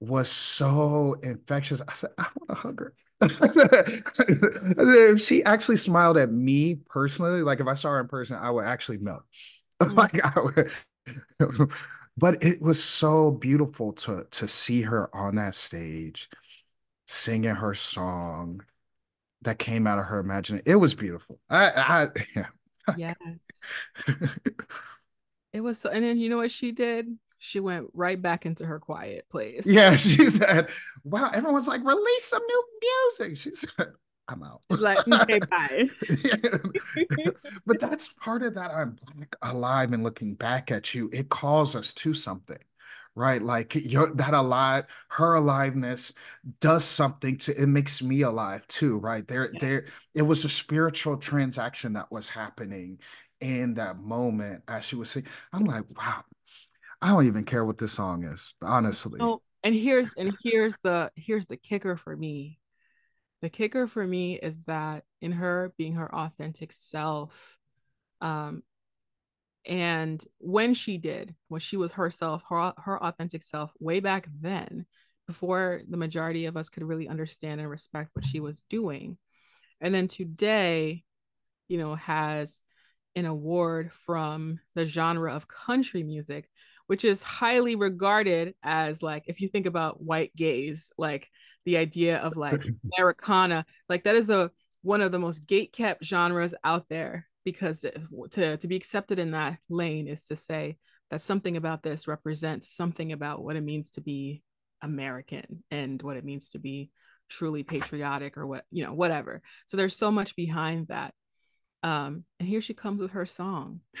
was 0.00 0.30
so 0.30 1.14
infectious. 1.22 1.82
I 1.86 1.92
said, 1.92 2.10
I 2.18 2.26
want 2.36 2.48
to 2.48 2.54
hug 2.54 2.80
her. 2.80 2.94
if 3.20 5.22
she 5.22 5.42
actually 5.42 5.76
smiled 5.76 6.16
at 6.16 6.30
me 6.30 6.76
personally, 6.88 7.42
like 7.42 7.60
if 7.60 7.66
I 7.66 7.74
saw 7.74 7.90
her 7.90 8.00
in 8.00 8.08
person, 8.08 8.36
I 8.36 8.50
would 8.50 8.64
actually 8.64 8.98
melt. 8.98 9.22
Mm-hmm. 9.80 9.94
like 9.94 10.20
I 10.24 10.40
would, 10.40 10.72
but 12.18 12.42
it 12.42 12.60
was 12.60 12.82
so 12.82 13.30
beautiful 13.30 13.92
to 13.92 14.26
to 14.30 14.48
see 14.48 14.82
her 14.82 15.14
on 15.14 15.36
that 15.36 15.54
stage 15.54 16.28
singing 17.06 17.54
her 17.56 17.74
song 17.74 18.62
that 19.42 19.58
came 19.58 19.86
out 19.86 19.98
of 19.98 20.06
her 20.06 20.18
imagination. 20.18 20.64
It 20.66 20.76
was 20.76 20.94
beautiful. 20.94 21.38
I, 21.48 21.70
I 21.70 22.08
yeah. 22.36 22.46
Yes. 22.96 23.62
It 25.52 25.62
was 25.62 25.78
so, 25.78 25.90
and 25.90 26.04
then 26.04 26.18
you 26.18 26.28
know 26.28 26.36
what 26.36 26.50
she 26.50 26.72
did? 26.72 27.06
She 27.38 27.58
went 27.58 27.88
right 27.94 28.20
back 28.20 28.44
into 28.44 28.66
her 28.66 28.78
quiet 28.78 29.26
place. 29.30 29.66
Yeah, 29.66 29.96
she 29.96 30.28
said, 30.28 30.68
"Wow!" 31.04 31.30
Everyone's 31.32 31.68
like, 31.68 31.82
"Release 31.84 32.24
some 32.24 32.42
new 32.46 32.64
music." 33.18 33.36
She 33.38 33.54
said, 33.54 33.88
"I'm 34.28 34.42
out." 34.42 34.60
Like, 34.70 34.98
okay, 35.12 35.40
bye. 35.50 35.88
but 37.66 37.80
that's 37.80 38.08
part 38.08 38.42
of 38.42 38.54
that. 38.54 38.70
I'm 38.70 38.96
black, 39.14 39.36
alive, 39.42 39.92
and 39.92 40.04
looking 40.04 40.34
back 40.34 40.70
at 40.70 40.94
you. 40.94 41.10
It 41.12 41.28
calls 41.28 41.74
us 41.74 41.92
to 41.94 42.14
something 42.14 42.58
right? 43.18 43.42
Like 43.42 43.74
your 43.74 44.14
that 44.14 44.32
alive, 44.32 44.84
her 45.08 45.34
aliveness 45.34 46.14
does 46.60 46.84
something 46.84 47.36
to 47.38 47.60
it 47.60 47.66
makes 47.66 48.00
me 48.00 48.22
alive 48.22 48.66
too, 48.68 48.96
right? 48.98 49.26
There, 49.26 49.50
yes. 49.52 49.60
there, 49.60 49.84
it 50.14 50.22
was 50.22 50.44
a 50.44 50.48
spiritual 50.48 51.16
transaction 51.16 51.94
that 51.94 52.12
was 52.12 52.28
happening 52.28 53.00
in 53.40 53.74
that 53.74 53.98
moment 53.98 54.62
as 54.68 54.84
she 54.84 54.96
was 54.96 55.10
singing. 55.10 55.28
I'm 55.52 55.64
like, 55.64 55.84
wow, 55.96 56.22
I 57.02 57.08
don't 57.08 57.26
even 57.26 57.44
care 57.44 57.64
what 57.64 57.78
this 57.78 57.92
song 57.92 58.24
is, 58.24 58.54
honestly. 58.62 59.18
Oh, 59.20 59.42
and 59.64 59.74
here's 59.74 60.14
and 60.14 60.36
here's 60.42 60.76
the 60.84 61.10
here's 61.16 61.46
the 61.46 61.56
kicker 61.56 61.96
for 61.96 62.16
me. 62.16 62.57
The 63.40 63.50
kicker 63.50 63.86
for 63.86 64.04
me 64.04 64.38
is 64.38 64.64
that 64.64 65.04
in 65.20 65.32
her 65.32 65.72
being 65.78 65.94
her 65.94 66.12
authentic 66.12 66.72
self, 66.72 67.56
um, 68.20 68.62
and 69.64 70.22
when 70.38 70.74
she 70.74 70.98
did, 70.98 71.34
when 71.48 71.60
she 71.60 71.76
was 71.76 71.92
herself, 71.92 72.42
her 72.48 72.72
her 72.78 73.02
authentic 73.02 73.42
self, 73.42 73.72
way 73.78 74.00
back 74.00 74.28
then, 74.40 74.86
before 75.26 75.82
the 75.88 75.96
majority 75.96 76.46
of 76.46 76.56
us 76.56 76.68
could 76.68 76.82
really 76.82 77.06
understand 77.08 77.60
and 77.60 77.70
respect 77.70 78.10
what 78.14 78.24
she 78.24 78.40
was 78.40 78.62
doing, 78.68 79.18
and 79.80 79.94
then 79.94 80.08
today, 80.08 81.04
you 81.68 81.78
know, 81.78 81.94
has 81.94 82.60
an 83.14 83.26
award 83.26 83.92
from 83.92 84.58
the 84.74 84.86
genre 84.86 85.32
of 85.32 85.48
country 85.48 86.02
music, 86.02 86.48
which 86.86 87.04
is 87.04 87.22
highly 87.22 87.76
regarded 87.76 88.54
as 88.62 89.02
like 89.02 89.24
if 89.26 89.40
you 89.40 89.48
think 89.48 89.66
about 89.66 90.02
white 90.02 90.34
gaze, 90.34 90.90
like 90.98 91.28
the 91.64 91.76
idea 91.76 92.18
of 92.18 92.36
like 92.36 92.62
Americana, 92.98 93.64
like 93.88 94.04
that 94.04 94.16
is 94.16 94.30
a 94.30 94.50
one 94.82 95.00
of 95.00 95.12
the 95.12 95.18
most 95.18 95.46
gate 95.46 95.72
kept 95.72 96.04
genres 96.04 96.54
out 96.64 96.88
there 96.88 97.26
because 97.44 97.84
to 98.30 98.56
to 98.56 98.68
be 98.68 98.76
accepted 98.76 99.18
in 99.18 99.32
that 99.32 99.58
lane 99.68 100.06
is 100.06 100.24
to 100.24 100.36
say 100.36 100.76
that 101.10 101.20
something 101.20 101.56
about 101.56 101.82
this 101.82 102.06
represents 102.06 102.68
something 102.68 103.12
about 103.12 103.42
what 103.42 103.56
it 103.56 103.62
means 103.62 103.90
to 103.90 104.00
be 104.00 104.42
American 104.82 105.64
and 105.70 106.00
what 106.02 106.16
it 106.16 106.24
means 106.24 106.50
to 106.50 106.58
be 106.58 106.90
truly 107.28 107.62
patriotic 107.62 108.36
or 108.36 108.46
what 108.46 108.64
you 108.70 108.84
know 108.84 108.92
whatever. 108.92 109.42
So 109.66 109.76
there's 109.76 109.96
so 109.96 110.10
much 110.10 110.36
behind 110.36 110.88
that. 110.88 111.14
Um, 111.82 112.24
and 112.40 112.48
here 112.48 112.60
she 112.60 112.74
comes 112.74 113.00
with 113.00 113.12
her 113.12 113.26
song. 113.26 113.80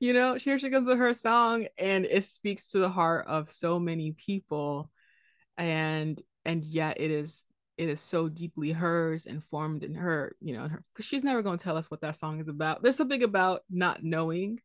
you 0.00 0.12
know, 0.12 0.34
here 0.34 0.58
she 0.58 0.70
comes 0.70 0.86
with 0.86 0.98
her 0.98 1.14
song, 1.14 1.66
and 1.76 2.04
it 2.04 2.24
speaks 2.24 2.70
to 2.70 2.78
the 2.78 2.88
heart 2.88 3.26
of 3.26 3.48
so 3.48 3.78
many 3.78 4.12
people, 4.12 4.90
and 5.58 6.20
and 6.44 6.64
yet 6.64 6.98
it 7.00 7.10
is 7.10 7.44
it 7.76 7.88
is 7.88 8.00
so 8.00 8.28
deeply 8.28 8.72
hers 8.72 9.26
and 9.26 9.44
formed 9.44 9.84
in 9.84 9.94
her, 9.94 10.34
you 10.40 10.52
know, 10.52 10.68
because 10.92 11.04
she's 11.04 11.22
never 11.22 11.42
going 11.42 11.58
to 11.58 11.62
tell 11.62 11.76
us 11.76 11.90
what 11.90 12.00
that 12.00 12.16
song 12.16 12.40
is 12.40 12.48
about. 12.48 12.82
There's 12.82 12.96
something 12.96 13.22
about 13.22 13.60
not 13.70 14.02
knowing. 14.02 14.60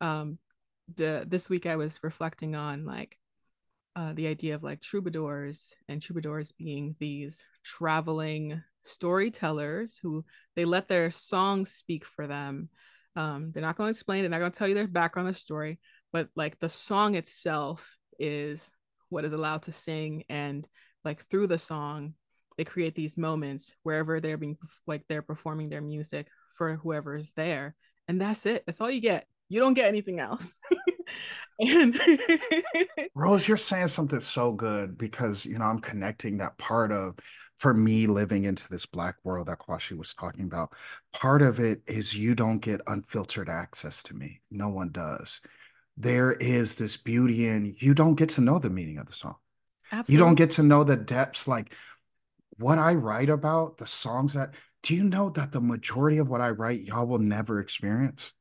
Um, 0.00 0.38
the 0.94 1.24
this 1.26 1.48
week 1.48 1.64
I 1.64 1.76
was 1.76 2.00
reflecting 2.02 2.54
on 2.54 2.84
like 2.84 3.18
uh, 3.96 4.12
the 4.12 4.26
idea 4.26 4.54
of 4.54 4.62
like 4.62 4.80
troubadours 4.80 5.74
and 5.88 6.00
troubadours 6.00 6.52
being 6.52 6.96
these 6.98 7.44
traveling 7.62 8.62
storytellers 8.84 9.98
who 10.02 10.24
they 10.56 10.64
let 10.64 10.88
their 10.88 11.10
songs 11.10 11.70
speak 11.70 12.04
for 12.04 12.26
them. 12.26 12.68
Um, 13.16 13.52
they're 13.52 13.62
not 13.62 13.76
going 13.76 13.88
to 13.88 13.90
explain, 13.90 14.22
they're 14.22 14.30
not 14.30 14.38
going 14.38 14.52
to 14.52 14.58
tell 14.58 14.68
you 14.68 14.74
their 14.74 14.86
background, 14.86 15.26
their 15.26 15.34
story, 15.34 15.78
but 16.12 16.28
like 16.34 16.58
the 16.58 16.68
song 16.68 17.14
itself 17.14 17.96
is 18.18 18.72
what 19.12 19.24
is 19.24 19.32
allowed 19.32 19.62
to 19.62 19.72
sing. 19.72 20.24
And 20.28 20.66
like 21.04 21.22
through 21.22 21.46
the 21.46 21.58
song, 21.58 22.14
they 22.56 22.64
create 22.64 22.94
these 22.94 23.16
moments 23.16 23.74
wherever 23.82 24.20
they're 24.20 24.36
being 24.36 24.58
like 24.86 25.04
they're 25.08 25.22
performing 25.22 25.68
their 25.68 25.80
music 25.80 26.28
for 26.54 26.76
whoever's 26.76 27.32
there. 27.32 27.74
And 28.08 28.20
that's 28.20 28.46
it. 28.46 28.64
That's 28.66 28.80
all 28.80 28.90
you 28.90 29.00
get. 29.00 29.26
You 29.48 29.60
don't 29.60 29.74
get 29.74 29.88
anything 29.88 30.18
else. 30.18 30.52
and 31.60 31.98
Rose, 33.14 33.46
you're 33.46 33.56
saying 33.56 33.88
something 33.88 34.20
so 34.20 34.52
good 34.52 34.96
because 34.98 35.44
you 35.44 35.58
know 35.58 35.66
I'm 35.66 35.80
connecting 35.80 36.38
that 36.38 36.58
part 36.58 36.92
of 36.92 37.16
for 37.56 37.74
me 37.74 38.06
living 38.06 38.44
into 38.44 38.68
this 38.68 38.86
black 38.86 39.16
world 39.22 39.46
that 39.46 39.60
Quashie 39.60 39.96
was 39.96 40.14
talking 40.14 40.44
about. 40.44 40.72
Part 41.12 41.42
of 41.42 41.60
it 41.60 41.82
is 41.86 42.16
you 42.16 42.34
don't 42.34 42.58
get 42.58 42.80
unfiltered 42.86 43.48
access 43.48 44.02
to 44.04 44.14
me. 44.14 44.40
No 44.50 44.68
one 44.68 44.90
does. 44.90 45.40
There 45.96 46.32
is 46.32 46.76
this 46.76 46.96
beauty 46.96 47.46
in 47.46 47.74
you 47.78 47.94
don't 47.94 48.14
get 48.14 48.30
to 48.30 48.40
know 48.40 48.58
the 48.58 48.70
meaning 48.70 48.98
of 48.98 49.06
the 49.06 49.12
song. 49.12 49.36
Absolutely. 49.90 50.12
You 50.12 50.18
don't 50.18 50.34
get 50.36 50.52
to 50.52 50.62
know 50.62 50.84
the 50.84 50.96
depths 50.96 51.46
like 51.46 51.74
what 52.58 52.78
I 52.78 52.94
write 52.94 53.28
about, 53.28 53.78
the 53.78 53.86
songs 53.86 54.34
that 54.34 54.54
do 54.82 54.94
you 54.94 55.04
know 55.04 55.30
that 55.30 55.52
the 55.52 55.60
majority 55.60 56.18
of 56.18 56.28
what 56.28 56.40
I 56.40 56.50
write 56.50 56.82
y'all 56.82 57.06
will 57.06 57.18
never 57.18 57.60
experience? 57.60 58.32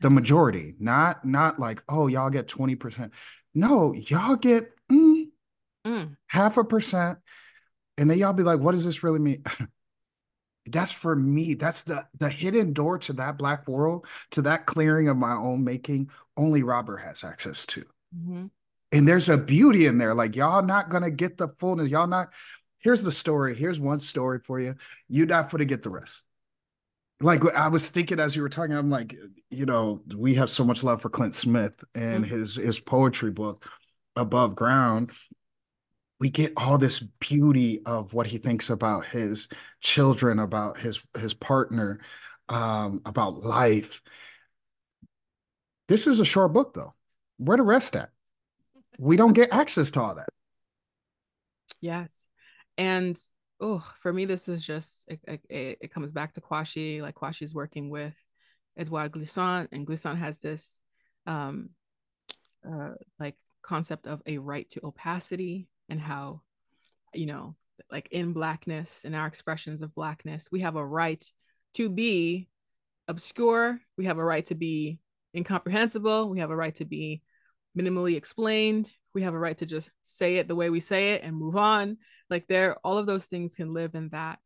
the 0.00 0.10
majority, 0.10 0.74
not 0.78 1.24
not 1.24 1.58
like 1.58 1.82
oh 1.88 2.06
y'all 2.06 2.30
get 2.30 2.48
twenty 2.48 2.76
percent. 2.76 3.12
No, 3.54 3.92
y'all 3.94 4.36
get 4.36 4.70
mm, 4.90 5.26
mm. 5.86 6.16
half 6.26 6.56
a 6.56 6.64
percent, 6.64 7.18
and 7.96 8.10
then 8.10 8.18
y'all 8.18 8.32
be 8.32 8.42
like, 8.42 8.60
what 8.60 8.72
does 8.72 8.84
this 8.84 9.02
really 9.02 9.18
mean? 9.18 9.44
That's 10.68 10.92
for 10.92 11.14
me. 11.16 11.54
That's 11.54 11.82
the 11.82 12.06
the 12.18 12.30
hidden 12.30 12.72
door 12.72 12.98
to 12.98 13.12
that 13.14 13.38
black 13.38 13.66
world, 13.68 14.06
to 14.32 14.42
that 14.42 14.66
clearing 14.66 15.08
of 15.08 15.16
my 15.16 15.32
own 15.32 15.64
making. 15.64 16.10
Only 16.36 16.62
Robert 16.62 16.98
has 16.98 17.24
access 17.24 17.66
to. 17.66 17.84
Mm-hmm. 18.16 18.46
And 18.92 19.06
there's 19.06 19.28
a 19.28 19.36
beauty 19.36 19.86
in 19.86 19.98
there. 19.98 20.14
Like 20.14 20.36
y'all 20.36 20.62
not 20.62 20.88
gonna 20.88 21.10
get 21.10 21.38
the 21.38 21.48
fullness. 21.48 21.88
Y'all 21.88 22.06
not. 22.06 22.28
Here's 22.78 23.02
the 23.02 23.12
story. 23.12 23.56
Here's 23.56 23.80
one 23.80 23.98
story 23.98 24.38
for 24.42 24.60
you. 24.60 24.76
You 25.08 25.26
not 25.26 25.50
for 25.50 25.58
to 25.58 25.64
get 25.64 25.82
the 25.82 25.90
rest 25.90 26.24
like 27.20 27.44
I 27.54 27.68
was 27.68 27.88
thinking 27.88 28.20
as 28.20 28.36
you 28.36 28.42
were 28.42 28.48
talking, 28.48 28.76
I'm 28.76 28.90
like, 28.90 29.16
you 29.50 29.66
know, 29.66 30.02
we 30.14 30.34
have 30.34 30.50
so 30.50 30.64
much 30.64 30.84
love 30.84 31.02
for 31.02 31.10
Clint 31.10 31.34
Smith 31.34 31.72
and 31.94 32.24
mm-hmm. 32.24 32.34
his 32.36 32.56
his 32.56 32.78
poetry 32.80 33.30
book, 33.30 33.64
Above 34.16 34.54
Ground. 34.54 35.10
We 36.20 36.30
get 36.30 36.52
all 36.56 36.78
this 36.78 37.00
beauty 37.00 37.80
of 37.86 38.12
what 38.12 38.26
he 38.26 38.38
thinks 38.38 38.70
about 38.70 39.06
his 39.06 39.48
children, 39.80 40.38
about 40.38 40.78
his 40.78 41.00
his 41.16 41.32
partner, 41.32 42.00
um, 42.48 43.02
about 43.04 43.38
life. 43.38 44.02
This 45.86 46.06
is 46.06 46.20
a 46.20 46.24
short 46.24 46.52
book, 46.52 46.74
though. 46.74 46.94
Where 47.36 47.56
the 47.56 47.62
rest 47.62 47.94
at? 47.94 48.10
We 48.98 49.16
don't 49.16 49.32
get 49.32 49.52
access 49.52 49.92
to 49.92 50.00
all 50.00 50.14
that. 50.16 50.28
Yes, 51.80 52.30
and 52.76 53.16
oh, 53.60 53.78
for 54.00 54.12
me, 54.12 54.24
this 54.24 54.48
is 54.48 54.64
just 54.64 55.08
it, 55.08 55.20
it, 55.48 55.78
it 55.80 55.94
comes 55.94 56.10
back 56.10 56.34
to 56.34 56.40
Quashie. 56.40 57.00
Like 57.00 57.14
Quashie 57.14 57.42
is 57.42 57.54
working 57.54 57.90
with 57.90 58.16
Edouard 58.76 59.12
Glissant, 59.12 59.68
and 59.70 59.86
Glissant 59.86 60.18
has 60.18 60.40
this 60.40 60.80
um, 61.26 61.70
uh, 62.68 62.94
like 63.18 63.36
concept 63.62 64.06
of 64.06 64.22
a 64.26 64.38
right 64.38 64.68
to 64.70 64.80
opacity 64.84 65.68
and 65.88 66.00
how, 66.00 66.42
you 67.14 67.26
know, 67.26 67.54
like 67.90 68.08
in 68.10 68.32
blackness 68.32 69.04
and 69.04 69.14
our 69.14 69.26
expressions 69.26 69.82
of 69.82 69.94
blackness, 69.94 70.48
we 70.50 70.60
have 70.60 70.76
a 70.76 70.84
right 70.84 71.24
to 71.74 71.88
be 71.88 72.48
obscure. 73.06 73.80
We 73.96 74.06
have 74.06 74.18
a 74.18 74.24
right 74.24 74.44
to 74.46 74.54
be 74.54 74.98
incomprehensible. 75.34 76.28
We 76.28 76.40
have 76.40 76.50
a 76.50 76.56
right 76.56 76.74
to 76.76 76.84
be 76.84 77.22
minimally 77.76 78.16
explained 78.16 78.92
we 79.14 79.22
have 79.22 79.34
a 79.34 79.38
right 79.38 79.58
to 79.58 79.66
just 79.66 79.90
say 80.02 80.36
it 80.36 80.48
the 80.48 80.54
way 80.54 80.70
we 80.70 80.80
say 80.80 81.12
it 81.14 81.22
and 81.22 81.36
move 81.36 81.56
on 81.56 81.96
like 82.30 82.46
there 82.46 82.76
all 82.84 82.98
of 82.98 83.06
those 83.06 83.26
things 83.26 83.54
can 83.54 83.72
live 83.72 83.94
in 83.94 84.08
that 84.10 84.38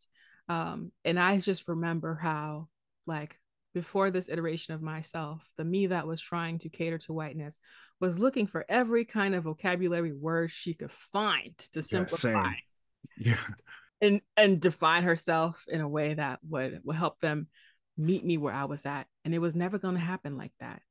um 0.49 0.91
and 1.05 1.19
i 1.19 1.39
just 1.39 1.69
remember 1.69 2.15
how 2.15 2.69
like 3.07 3.39
before 3.75 4.11
this 4.11 4.29
iteration 4.29 4.75
of 4.75 4.83
myself 4.83 5.49
the 5.57 5.65
me 5.65 5.87
that 5.87 6.07
was 6.07 6.21
trying 6.21 6.59
to 6.59 6.69
cater 6.69 6.99
to 6.99 7.13
whiteness 7.13 7.59
was 8.01 8.19
looking 8.19 8.47
for 8.47 8.65
every 8.69 9.05
kind 9.05 9.35
of 9.35 9.45
vocabulary 9.45 10.13
word 10.13 10.51
she 10.51 10.75
could 10.75 10.91
find 10.91 11.57
to 11.73 11.83
simplify 11.83 12.51
yeah, 13.19 13.35
yeah. 13.35 13.37
and 14.01 14.21
and 14.37 14.61
define 14.61 15.03
herself 15.03 15.65
in 15.69 15.81
a 15.81 15.89
way 15.89 16.15
that 16.15 16.39
would 16.49 16.81
would 16.85 16.97
help 16.97 17.21
them 17.21 17.49
meet 17.97 18.25
me 18.25 18.39
where 18.39 18.55
i 18.55 18.65
was 18.65 18.87
at. 18.87 19.07
And 19.25 19.35
it 19.35 19.39
was 19.39 19.55
never 19.55 19.79
going 19.79 19.95
to 19.95 20.01
happen 20.01 20.37
like 20.37 20.53
that. 20.61 20.83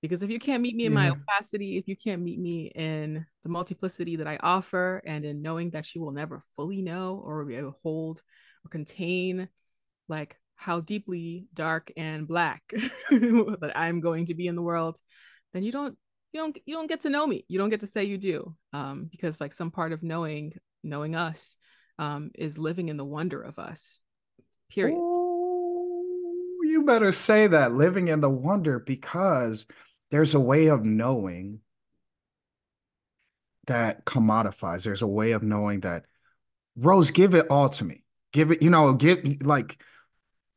Because 0.00 0.22
if 0.22 0.30
you 0.30 0.38
can't 0.38 0.62
meet 0.62 0.76
me 0.76 0.84
in 0.84 0.92
my 0.92 1.10
opacity 1.10 1.78
if 1.78 1.88
you 1.88 1.96
can't 1.96 2.20
meet 2.20 2.38
me 2.38 2.70
in 2.74 3.24
the 3.42 3.48
multiplicity 3.48 4.16
that 4.16 4.26
i 4.26 4.38
offer 4.42 5.02
and 5.06 5.24
in 5.24 5.40
knowing 5.40 5.70
that 5.70 5.86
she 5.86 5.98
will 5.98 6.12
never 6.12 6.42
fully 6.56 6.82
know 6.82 7.22
or 7.24 7.42
be 7.46 7.56
able 7.56 7.72
to 7.72 7.78
hold 7.82 8.20
or 8.64 8.68
contain 8.68 9.48
like 10.06 10.36
how 10.56 10.80
deeply 10.80 11.46
dark 11.54 11.90
and 11.96 12.26
black 12.26 12.62
that 13.10 13.72
i'm 13.74 14.00
going 14.00 14.26
to 14.26 14.34
be 14.34 14.46
in 14.46 14.54
the 14.54 14.62
world 14.62 14.98
then 15.52 15.62
you 15.62 15.72
don't 15.72 15.96
you 16.32 16.40
don't 16.40 16.58
you 16.66 16.74
don't 16.74 16.88
get 16.88 17.00
to 17.00 17.10
know 17.10 17.26
me 17.26 17.44
you 17.48 17.58
don't 17.58 17.70
get 17.70 17.80
to 17.80 17.86
say 17.86 18.04
you 18.04 18.18
do 18.18 18.54
um 18.72 19.08
because 19.10 19.40
like 19.40 19.52
some 19.52 19.70
part 19.70 19.92
of 19.92 20.02
knowing 20.02 20.52
knowing 20.82 21.14
us 21.14 21.56
um 21.98 22.30
is 22.34 22.58
living 22.58 22.88
in 22.88 22.96
the 22.96 23.04
wonder 23.04 23.40
of 23.40 23.58
us 23.58 24.00
period 24.70 24.96
Ooh, 24.96 26.60
you 26.64 26.84
better 26.84 27.12
say 27.12 27.46
that 27.46 27.74
living 27.74 28.08
in 28.08 28.20
the 28.20 28.30
wonder 28.30 28.78
because 28.78 29.66
there's 30.10 30.34
a 30.34 30.40
way 30.40 30.68
of 30.68 30.84
knowing 30.84 31.60
that 33.66 34.04
commodifies. 34.04 34.84
There's 34.84 35.02
a 35.02 35.06
way 35.06 35.32
of 35.32 35.42
knowing 35.42 35.80
that 35.80 36.04
Rose, 36.76 37.10
give 37.10 37.34
it 37.34 37.46
all 37.50 37.68
to 37.70 37.84
me. 37.84 38.04
Give 38.32 38.50
it, 38.50 38.62
you 38.62 38.70
know, 38.70 38.92
give 38.94 39.42
like, 39.42 39.80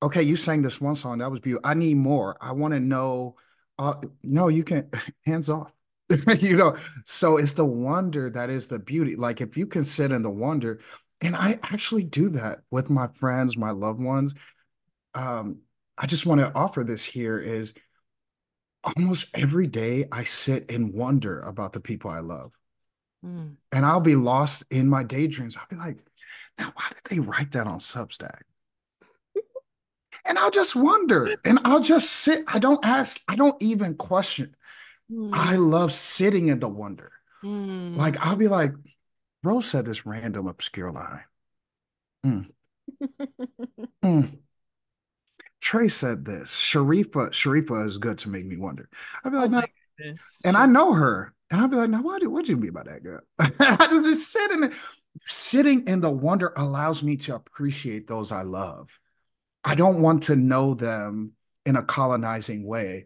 okay, 0.02 0.24
you 0.24 0.36
sang 0.36 0.62
this 0.62 0.80
one 0.80 0.95
song 0.95 1.20
that 1.20 1.32
was 1.32 1.39
beautiful. 1.39 1.70
I 1.70 1.74
need 1.74 1.95
more. 1.95 2.38
I 2.41 2.52
want 2.52 2.74
to 2.74 2.80
know. 2.80 3.36
Uh, 3.80 3.95
no, 4.24 4.48
you 4.48 4.64
can't. 4.64 4.93
hands 5.26 5.50
off. 5.50 5.72
you 6.39 6.56
know, 6.56 6.78
so 7.06 7.38
it's 7.38 7.54
the 7.54 7.66
wonder 7.66 8.30
that 8.30 8.50
is 8.50 8.70
the 8.70 8.80
beauty. 8.80 9.16
Like 9.16 9.41
if 9.41 9.58
you 9.58 9.68
can 9.68 9.84
sit 9.84 10.12
in 10.12 10.24
the 10.24 10.30
wonder, 10.30 10.80
and 11.22 11.36
I 11.36 11.60
actually 11.64 12.04
do 12.04 12.30
that 12.30 12.60
with 12.72 12.89
my 12.89 13.08
friends, 13.08 13.58
my 13.58 13.72
loved 13.72 14.02
ones. 14.02 14.34
Um, 15.14 15.60
I 15.98 16.06
just 16.06 16.26
want 16.26 16.41
to 16.41 16.54
offer 16.54 16.84
this 16.84 17.04
here 17.04 17.39
is 17.39 17.74
almost 18.84 19.28
every 19.34 19.68
day 19.68 20.06
I 20.12 20.24
sit 20.24 20.72
and 20.72 20.93
wonder 20.93 21.41
about 21.41 21.74
the 21.74 21.80
people 21.80 22.12
I 22.12 22.20
love. 22.20 22.54
Mm. 23.26 23.56
And 23.72 23.86
I'll 23.86 24.00
be 24.00 24.16
lost 24.16 24.64
in 24.70 24.88
my 24.88 25.04
daydreams. 25.04 25.58
I'll 25.58 25.68
be 25.70 25.76
like, 25.76 25.98
now 26.58 26.72
why 26.76 26.89
did 26.89 27.04
they 27.10 27.20
write 27.20 27.52
that 27.52 27.68
on 27.68 27.80
Substack? 27.80 28.41
And 30.28 30.38
I'll 30.38 30.52
just 30.52 30.76
wonder 30.76 31.30
and 31.46 31.60
I'll 31.64 31.80
just 31.80 32.12
sit. 32.12 32.44
I 32.48 32.60
don't 32.60 32.84
ask, 32.84 33.20
I 33.28 33.36
don't 33.36 33.62
even 33.62 33.96
question. 33.96 34.56
Mm. 35.12 35.32
I 35.34 35.56
love 35.56 35.92
sitting 35.92 36.50
in 36.50 36.60
the 36.60 36.68
wonder. 36.68 37.12
Mm. 37.44 37.96
Like 37.96 38.20
I'll 38.26 38.36
be 38.36 38.48
like, 38.48 38.74
Rose 39.44 39.68
said 39.68 39.86
this 39.86 40.06
random 40.06 40.48
obscure 40.48 40.92
line. 40.92 41.24
Mm. 42.26 42.52
mm. 44.04 44.38
Trey 45.62 45.88
said 45.88 46.26
this. 46.26 46.52
Sharifa, 46.52 47.32
Sharifa 47.32 47.88
is 47.88 47.98
good 47.98 48.18
to 48.20 48.30
make 48.30 48.46
me 48.46 48.58
wonder. 48.58 48.90
I'd 49.24 49.32
be 49.32 49.38
like, 49.38 49.52
oh 49.54 49.60
no. 49.60 50.16
And 50.46 50.56
I 50.56 50.66
know 50.66 50.94
her. 50.94 51.34
And 51.50 51.62
I'd 51.62 51.72
be 51.72 51.78
like, 51.78 51.90
now 51.90 52.02
what 52.02 52.26
what 52.28 52.46
do 52.46 52.52
you 52.52 52.58
mean 52.58 52.74
by 52.74 52.84
that 52.84 53.04
girl? 53.04 53.22
I 53.40 53.88
just 54.04 54.32
sit 54.32 54.52
in, 54.52 54.64
it. 54.66 54.74
sitting 55.26 55.88
in 55.88 56.02
the 56.02 56.10
wonder 56.10 56.54
allows 56.56 57.04
me 57.04 57.18
to 57.18 57.36
appreciate 57.36 58.08
those 58.08 58.32
I 58.32 58.44
love. 58.44 59.00
I 59.68 59.76
don't 59.76 60.01
want 60.01 60.24
to 60.24 60.36
know 60.38 60.74
them 60.74 61.34
in 61.65 61.76
a 61.76 61.84
colonizing 61.84 62.65
way. 62.65 63.05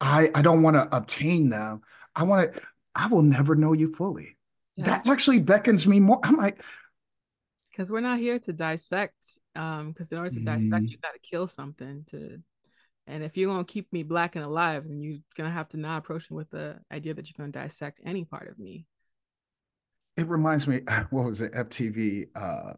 I, 0.00 0.30
I 0.34 0.42
don't 0.42 0.62
want 0.62 0.76
to 0.76 0.96
obtain 0.96 1.50
them. 1.50 1.82
I 2.14 2.22
want 2.22 2.54
to, 2.54 2.60
I 2.94 3.08
will 3.08 3.22
never 3.22 3.56
know 3.56 3.72
you 3.72 3.92
fully. 3.92 4.36
Yeah. 4.76 4.86
That 4.86 5.08
actually 5.08 5.40
beckons 5.40 5.86
me 5.86 6.00
more. 6.00 6.20
I'm 6.22 6.36
like, 6.36 6.60
because 7.70 7.90
we're 7.90 8.00
not 8.00 8.18
here 8.18 8.38
to 8.40 8.52
dissect. 8.52 9.38
Um, 9.56 9.92
because 9.92 10.12
in 10.12 10.18
order 10.18 10.30
to 10.30 10.40
dissect, 10.40 10.86
Mm, 10.86 10.90
you 10.90 10.98
got 11.02 11.12
to 11.12 11.18
kill 11.20 11.46
something 11.46 12.04
to. 12.10 12.42
And 13.06 13.24
if 13.24 13.36
you're 13.36 13.52
gonna 13.52 13.64
keep 13.64 13.92
me 13.92 14.04
black 14.04 14.36
and 14.36 14.44
alive, 14.44 14.84
then 14.88 15.00
you're 15.00 15.18
gonna 15.36 15.50
have 15.50 15.68
to 15.70 15.76
not 15.78 15.98
approach 15.98 16.30
me 16.30 16.36
with 16.36 16.50
the 16.50 16.80
idea 16.92 17.14
that 17.14 17.28
you're 17.28 17.34
gonna 17.38 17.52
dissect 17.52 18.00
any 18.04 18.24
part 18.24 18.48
of 18.48 18.58
me. 18.58 18.86
it 20.16 20.28
reminds 20.28 20.66
me, 20.68 20.80
what 21.10 21.26
was 21.26 21.42
it? 21.42 21.52
MTV 21.52 22.26
uh 22.34 22.74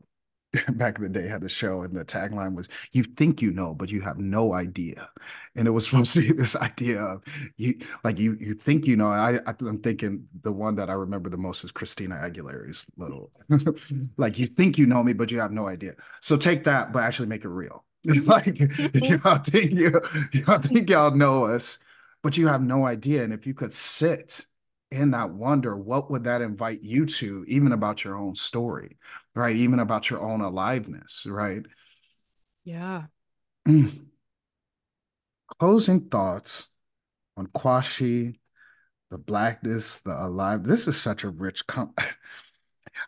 back 0.72 0.98
in 0.98 1.04
the 1.04 1.08
day 1.08 1.26
had 1.26 1.40
the 1.40 1.48
show 1.48 1.82
and 1.82 1.94
the 1.94 2.04
tagline 2.04 2.54
was 2.54 2.68
you 2.92 3.02
think 3.02 3.40
you 3.40 3.50
know 3.50 3.74
but 3.74 3.90
you 3.90 4.00
have 4.00 4.18
no 4.18 4.52
idea. 4.52 5.08
And 5.56 5.66
it 5.66 5.70
was 5.70 5.86
supposed 5.88 6.14
to 6.14 6.20
be 6.20 6.32
this 6.32 6.56
idea 6.56 7.00
of 7.00 7.22
you 7.56 7.78
like 8.04 8.18
you 8.18 8.36
you 8.38 8.54
think 8.54 8.86
you 8.86 8.96
know. 8.96 9.08
I, 9.08 9.38
i'm 9.46 9.80
thinking 9.80 10.26
the 10.40 10.52
one 10.52 10.74
that 10.76 10.90
i 10.90 10.94
remember 10.94 11.28
the 11.28 11.36
most 11.36 11.64
is 11.64 11.70
christina 11.70 12.16
aguilera's 12.16 12.86
little 12.96 13.30
mm-hmm. 13.50 14.04
like 14.16 14.38
you 14.38 14.46
think 14.46 14.78
you 14.78 14.86
know 14.86 15.02
me 15.02 15.12
but 15.12 15.30
you 15.30 15.40
have 15.40 15.52
no 15.52 15.68
idea. 15.68 15.94
So 16.20 16.36
take 16.36 16.64
that 16.64 16.92
but 16.92 17.02
actually 17.02 17.28
make 17.28 17.44
it 17.44 17.48
real. 17.48 17.84
Like 18.04 18.44
mm-hmm. 18.46 19.26
y'all 19.26 19.38
think 19.38 19.72
you 19.72 20.00
y'all 20.32 20.58
think 20.58 20.90
y'all 20.90 21.12
know 21.12 21.46
us 21.46 21.78
but 22.22 22.36
you 22.36 22.46
have 22.48 22.62
no 22.62 22.86
idea. 22.86 23.24
And 23.24 23.32
if 23.32 23.46
you 23.46 23.54
could 23.54 23.72
sit 23.72 24.46
in 24.92 25.10
that 25.12 25.30
wonder 25.30 25.76
what 25.76 26.10
would 26.10 26.24
that 26.24 26.42
invite 26.42 26.82
you 26.82 27.06
to 27.06 27.44
even 27.48 27.72
about 27.72 28.04
your 28.04 28.16
own 28.16 28.34
story 28.34 28.98
right? 29.34 29.56
Even 29.56 29.78
about 29.78 30.10
your 30.10 30.20
own 30.22 30.40
aliveness, 30.40 31.26
right? 31.26 31.64
Yeah. 32.64 33.06
Mm. 33.66 34.12
Closing 35.58 36.08
thoughts 36.08 36.68
on 37.36 37.48
Quashie, 37.48 38.40
the 39.10 39.18
blackness, 39.18 40.00
the 40.02 40.12
alive. 40.26 40.64
This 40.64 40.88
is 40.88 41.00
such 41.00 41.24
a 41.24 41.30
rich 41.30 41.66
com- 41.66 41.94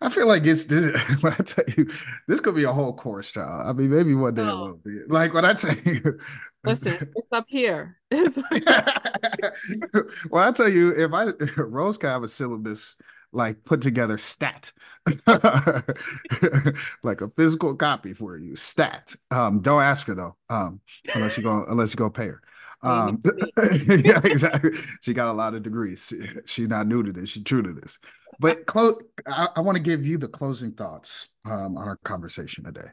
I 0.01 0.09
feel 0.09 0.27
like 0.29 0.45
it's 0.45 0.65
this 0.67 0.97
when 1.23 1.33
I 1.35 1.37
tell 1.43 1.65
you 1.77 1.91
this 2.29 2.41
could 2.41 2.55
be 2.55 2.65
a 2.65 2.73
whole 2.73 2.93
course, 2.95 3.31
child. 3.31 3.67
I 3.67 3.73
mean, 3.73 3.91
maybe 3.91 4.15
one 4.15 4.35
day 4.35 4.49
it 4.49 4.53
Oh, 4.53 4.63
will 4.63 4.77
be. 4.77 5.01
Like 5.09 5.35
when 5.35 5.45
I 5.45 5.55
tell 5.55 5.75
you 5.85 6.19
listen, 6.65 6.99
it's 7.15 7.29
up 7.33 7.47
here. 7.49 7.99
It's 8.11 8.37
when 10.29 10.43
I 10.43 10.53
tell 10.53 10.69
you 10.69 10.91
if 10.97 11.13
I 11.13 11.27
Rose 11.61 11.99
could 11.99 12.11
have 12.11 12.23
a 12.23 12.29
syllabus 12.29 12.97
like 13.35 13.65
put 13.65 13.83
together 13.83 14.17
stat. 14.19 14.73
Like 17.03 17.21
a 17.21 17.29
physical 17.29 17.75
copy 17.75 18.15
for 18.15 18.39
you 18.39 18.57
stat. 18.57 19.15
Um 19.31 19.61
don't 19.61 19.83
ask 19.83 20.07
her 20.07 20.15
though 20.15 20.37
um 20.49 20.81
unless 21.15 21.37
you 21.37 21.43
go 21.43 21.65
unless 21.69 21.91
you 21.91 21.97
go 21.97 22.09
pay 22.09 22.29
her. 22.29 22.41
Um 22.83 23.23
yeah 23.89 24.21
exactly. 24.25 24.71
She 25.03 25.13
got 25.13 25.29
a 25.29 25.33
lot 25.33 25.55
of 25.55 25.63
degrees. 25.63 26.07
She's 26.09 26.39
she 26.47 26.67
not 26.67 26.87
new 26.87 27.03
to 27.03 27.13
this. 27.13 27.29
She's 27.31 27.45
true 27.45 27.63
to 27.63 27.73
this. 27.73 27.99
But 28.41 28.65
close 28.73 28.95
i, 29.27 29.49
I 29.57 29.61
want 29.61 29.77
to 29.77 29.83
give 29.83 30.07
you 30.07 30.17
the 30.17 30.29
closing 30.29 30.73
thoughts 30.73 31.29
um 31.45 31.77
on 31.77 31.89
our 31.89 31.97
conversation 31.97 32.65
today. 32.65 32.89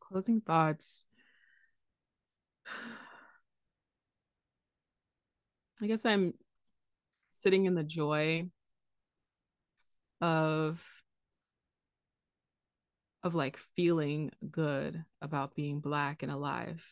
Closing 0.00 0.40
thoughts. 0.42 1.04
I 5.82 5.86
guess 5.86 6.04
I'm 6.04 6.34
sitting 7.30 7.64
in 7.64 7.74
the 7.74 7.82
joy 7.82 8.48
of 10.22 10.80
of 13.24 13.34
like 13.34 13.56
feeling 13.56 14.30
good 14.50 15.04
about 15.20 15.54
being 15.54 15.80
black 15.80 16.22
and 16.22 16.32
alive 16.32 16.82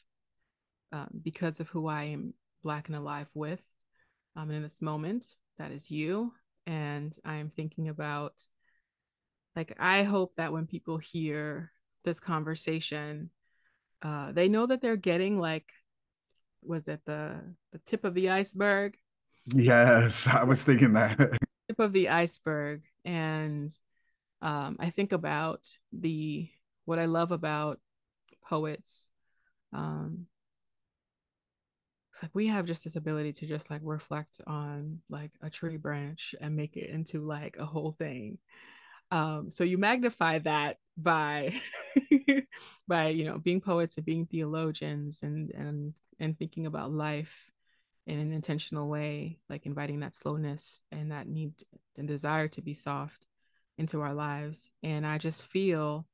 um, 0.92 1.08
because 1.22 1.58
of 1.60 1.68
who 1.68 1.88
I 1.88 2.04
am 2.04 2.34
black 2.62 2.88
and 2.88 2.96
alive 2.96 3.28
with 3.34 3.64
um, 4.36 4.50
in 4.50 4.62
this 4.62 4.82
moment. 4.82 5.26
That 5.58 5.72
is 5.72 5.90
you. 5.90 6.32
And 6.66 7.16
I 7.24 7.36
am 7.36 7.48
thinking 7.48 7.88
about, 7.88 8.34
like, 9.56 9.74
I 9.78 10.04
hope 10.04 10.36
that 10.36 10.52
when 10.52 10.66
people 10.66 10.98
hear 10.98 11.72
this 12.04 12.20
conversation, 12.20 13.30
uh, 14.02 14.30
they 14.30 14.48
know 14.48 14.66
that 14.66 14.80
they're 14.80 14.96
getting 14.96 15.38
like, 15.38 15.72
was 16.62 16.86
it 16.86 17.00
the 17.06 17.40
the 17.72 17.78
tip 17.86 18.04
of 18.04 18.14
the 18.14 18.28
iceberg? 18.30 18.96
yes 19.54 20.26
i 20.26 20.44
was 20.44 20.62
thinking 20.62 20.92
that 20.92 21.16
Tip 21.70 21.78
of 21.78 21.92
the 21.92 22.08
iceberg, 22.08 22.82
and 23.04 23.76
um, 24.42 24.76
I 24.80 24.90
think 24.90 25.12
about 25.12 25.76
the 25.92 26.48
what 26.84 26.98
I 26.98 27.04
love 27.06 27.32
about 27.32 27.78
poets. 28.42 29.08
Um, 29.72 30.26
it's 32.10 32.22
like 32.22 32.34
we 32.34 32.48
have 32.48 32.66
just 32.66 32.84
this 32.84 32.96
ability 32.96 33.32
to 33.34 33.46
just 33.46 33.70
like 33.70 33.82
reflect 33.84 34.40
on 34.46 35.00
like 35.08 35.30
a 35.42 35.50
tree 35.50 35.76
branch 35.76 36.34
and 36.40 36.56
make 36.56 36.76
it 36.76 36.90
into 36.90 37.24
like 37.24 37.56
a 37.58 37.64
whole 37.64 37.92
thing. 37.92 38.38
Um, 39.12 39.50
so 39.50 39.64
you 39.64 39.78
magnify 39.78 40.38
that 40.40 40.78
by 40.96 41.52
by 42.88 43.08
you 43.08 43.24
know 43.24 43.38
being 43.38 43.60
poets 43.60 43.96
and 43.96 44.06
being 44.06 44.26
theologians 44.26 45.20
and 45.22 45.50
and 45.50 45.94
and 46.18 46.38
thinking 46.38 46.66
about 46.66 46.92
life 46.92 47.50
in 48.06 48.18
an 48.18 48.32
intentional 48.32 48.88
way, 48.88 49.38
like 49.48 49.66
inviting 49.66 50.00
that 50.00 50.14
slowness 50.14 50.82
and 50.90 51.12
that 51.12 51.28
need 51.28 51.52
and 52.00 52.08
desire 52.08 52.48
to 52.48 52.62
be 52.62 52.74
soft 52.74 53.26
into 53.78 54.00
our 54.00 54.14
lives. 54.14 54.72
And 54.82 55.06
I 55.06 55.18
just 55.18 55.44
feel 55.44 56.06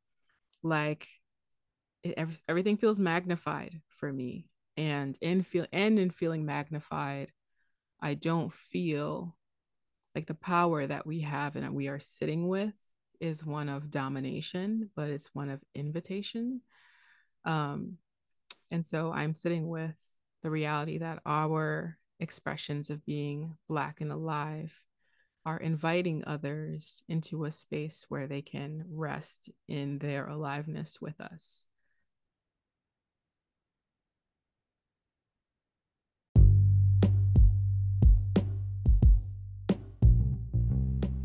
like 0.62 1.08
it, 2.02 2.18
everything 2.48 2.76
feels 2.76 3.00
magnified 3.00 3.80
for 3.88 4.12
me. 4.12 4.50
And 4.76 5.16
in 5.22 5.42
feel 5.42 5.66
and 5.72 5.98
in 5.98 6.10
feeling 6.10 6.44
magnified, 6.44 7.32
I 8.00 8.14
don't 8.14 8.52
feel 8.52 9.36
like 10.14 10.26
the 10.26 10.34
power 10.34 10.86
that 10.86 11.06
we 11.06 11.20
have 11.20 11.56
and 11.56 11.64
that 11.64 11.72
we 11.72 11.88
are 11.88 11.98
sitting 11.98 12.48
with 12.48 12.74
is 13.20 13.44
one 13.44 13.68
of 13.68 13.90
domination, 13.90 14.90
but 14.94 15.08
it's 15.08 15.34
one 15.34 15.48
of 15.48 15.60
invitation. 15.74 16.60
Um, 17.44 17.98
and 18.70 18.84
so 18.84 19.12
I'm 19.12 19.32
sitting 19.32 19.68
with 19.68 19.94
the 20.42 20.50
reality 20.50 20.98
that 20.98 21.20
our 21.24 21.96
expressions 22.20 22.90
of 22.90 23.04
being 23.06 23.56
Black 23.68 24.00
and 24.00 24.12
alive 24.12 24.82
are 25.46 25.58
inviting 25.58 26.24
others 26.26 27.04
into 27.08 27.44
a 27.44 27.52
space 27.52 28.04
where 28.08 28.26
they 28.26 28.42
can 28.42 28.84
rest 28.90 29.48
in 29.68 29.98
their 30.00 30.26
aliveness 30.26 31.00
with 31.00 31.20
us. 31.20 31.66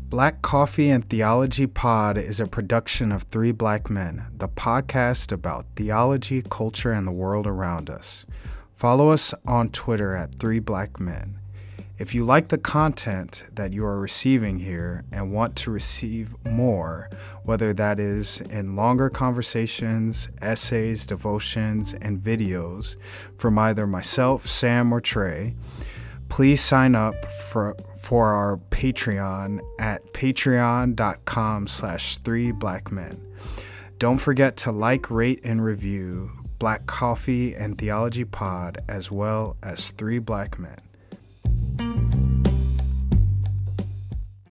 Black 0.08 0.40
Coffee 0.42 0.90
and 0.90 1.08
Theology 1.08 1.66
Pod 1.66 2.16
is 2.16 2.38
a 2.38 2.46
production 2.46 3.10
of 3.10 3.24
Three 3.24 3.50
Black 3.50 3.90
Men, 3.90 4.26
the 4.36 4.46
podcast 4.46 5.32
about 5.32 5.66
theology, 5.74 6.42
culture, 6.48 6.92
and 6.92 7.08
the 7.08 7.12
world 7.12 7.46
around 7.46 7.90
us. 7.90 8.24
Follow 8.72 9.08
us 9.08 9.34
on 9.46 9.70
Twitter 9.70 10.14
at 10.14 10.36
Three 10.36 10.60
Black 10.60 11.00
Men. 11.00 11.41
If 11.98 12.14
you 12.14 12.24
like 12.24 12.48
the 12.48 12.58
content 12.58 13.44
that 13.52 13.72
you 13.72 13.84
are 13.84 14.00
receiving 14.00 14.58
here 14.58 15.04
and 15.12 15.30
want 15.30 15.56
to 15.56 15.70
receive 15.70 16.34
more, 16.44 17.10
whether 17.44 17.74
that 17.74 18.00
is 18.00 18.40
in 18.40 18.74
longer 18.74 19.10
conversations, 19.10 20.28
essays, 20.40 21.06
devotions, 21.06 21.92
and 21.92 22.18
videos 22.18 22.96
from 23.36 23.58
either 23.58 23.86
myself, 23.86 24.46
Sam, 24.46 24.92
or 24.92 25.00
Trey, 25.00 25.54
please 26.28 26.62
sign 26.62 26.94
up 26.94 27.26
for 27.26 27.76
for 27.98 28.32
our 28.32 28.56
Patreon 28.56 29.60
at 29.78 30.12
patreon.com 30.12 31.66
slash 31.68 32.18
three 32.18 32.50
black 32.50 32.90
men. 32.90 33.20
Don't 33.98 34.18
forget 34.18 34.56
to 34.56 34.72
like, 34.72 35.08
rate, 35.10 35.40
and 35.44 35.62
review 35.62 36.32
Black 36.58 36.86
Coffee 36.86 37.54
and 37.54 37.78
Theology 37.78 38.24
Pod 38.24 38.78
as 38.88 39.12
well 39.12 39.56
as 39.62 39.90
Three 39.90 40.18
Black 40.18 40.58
Men. 40.58 40.80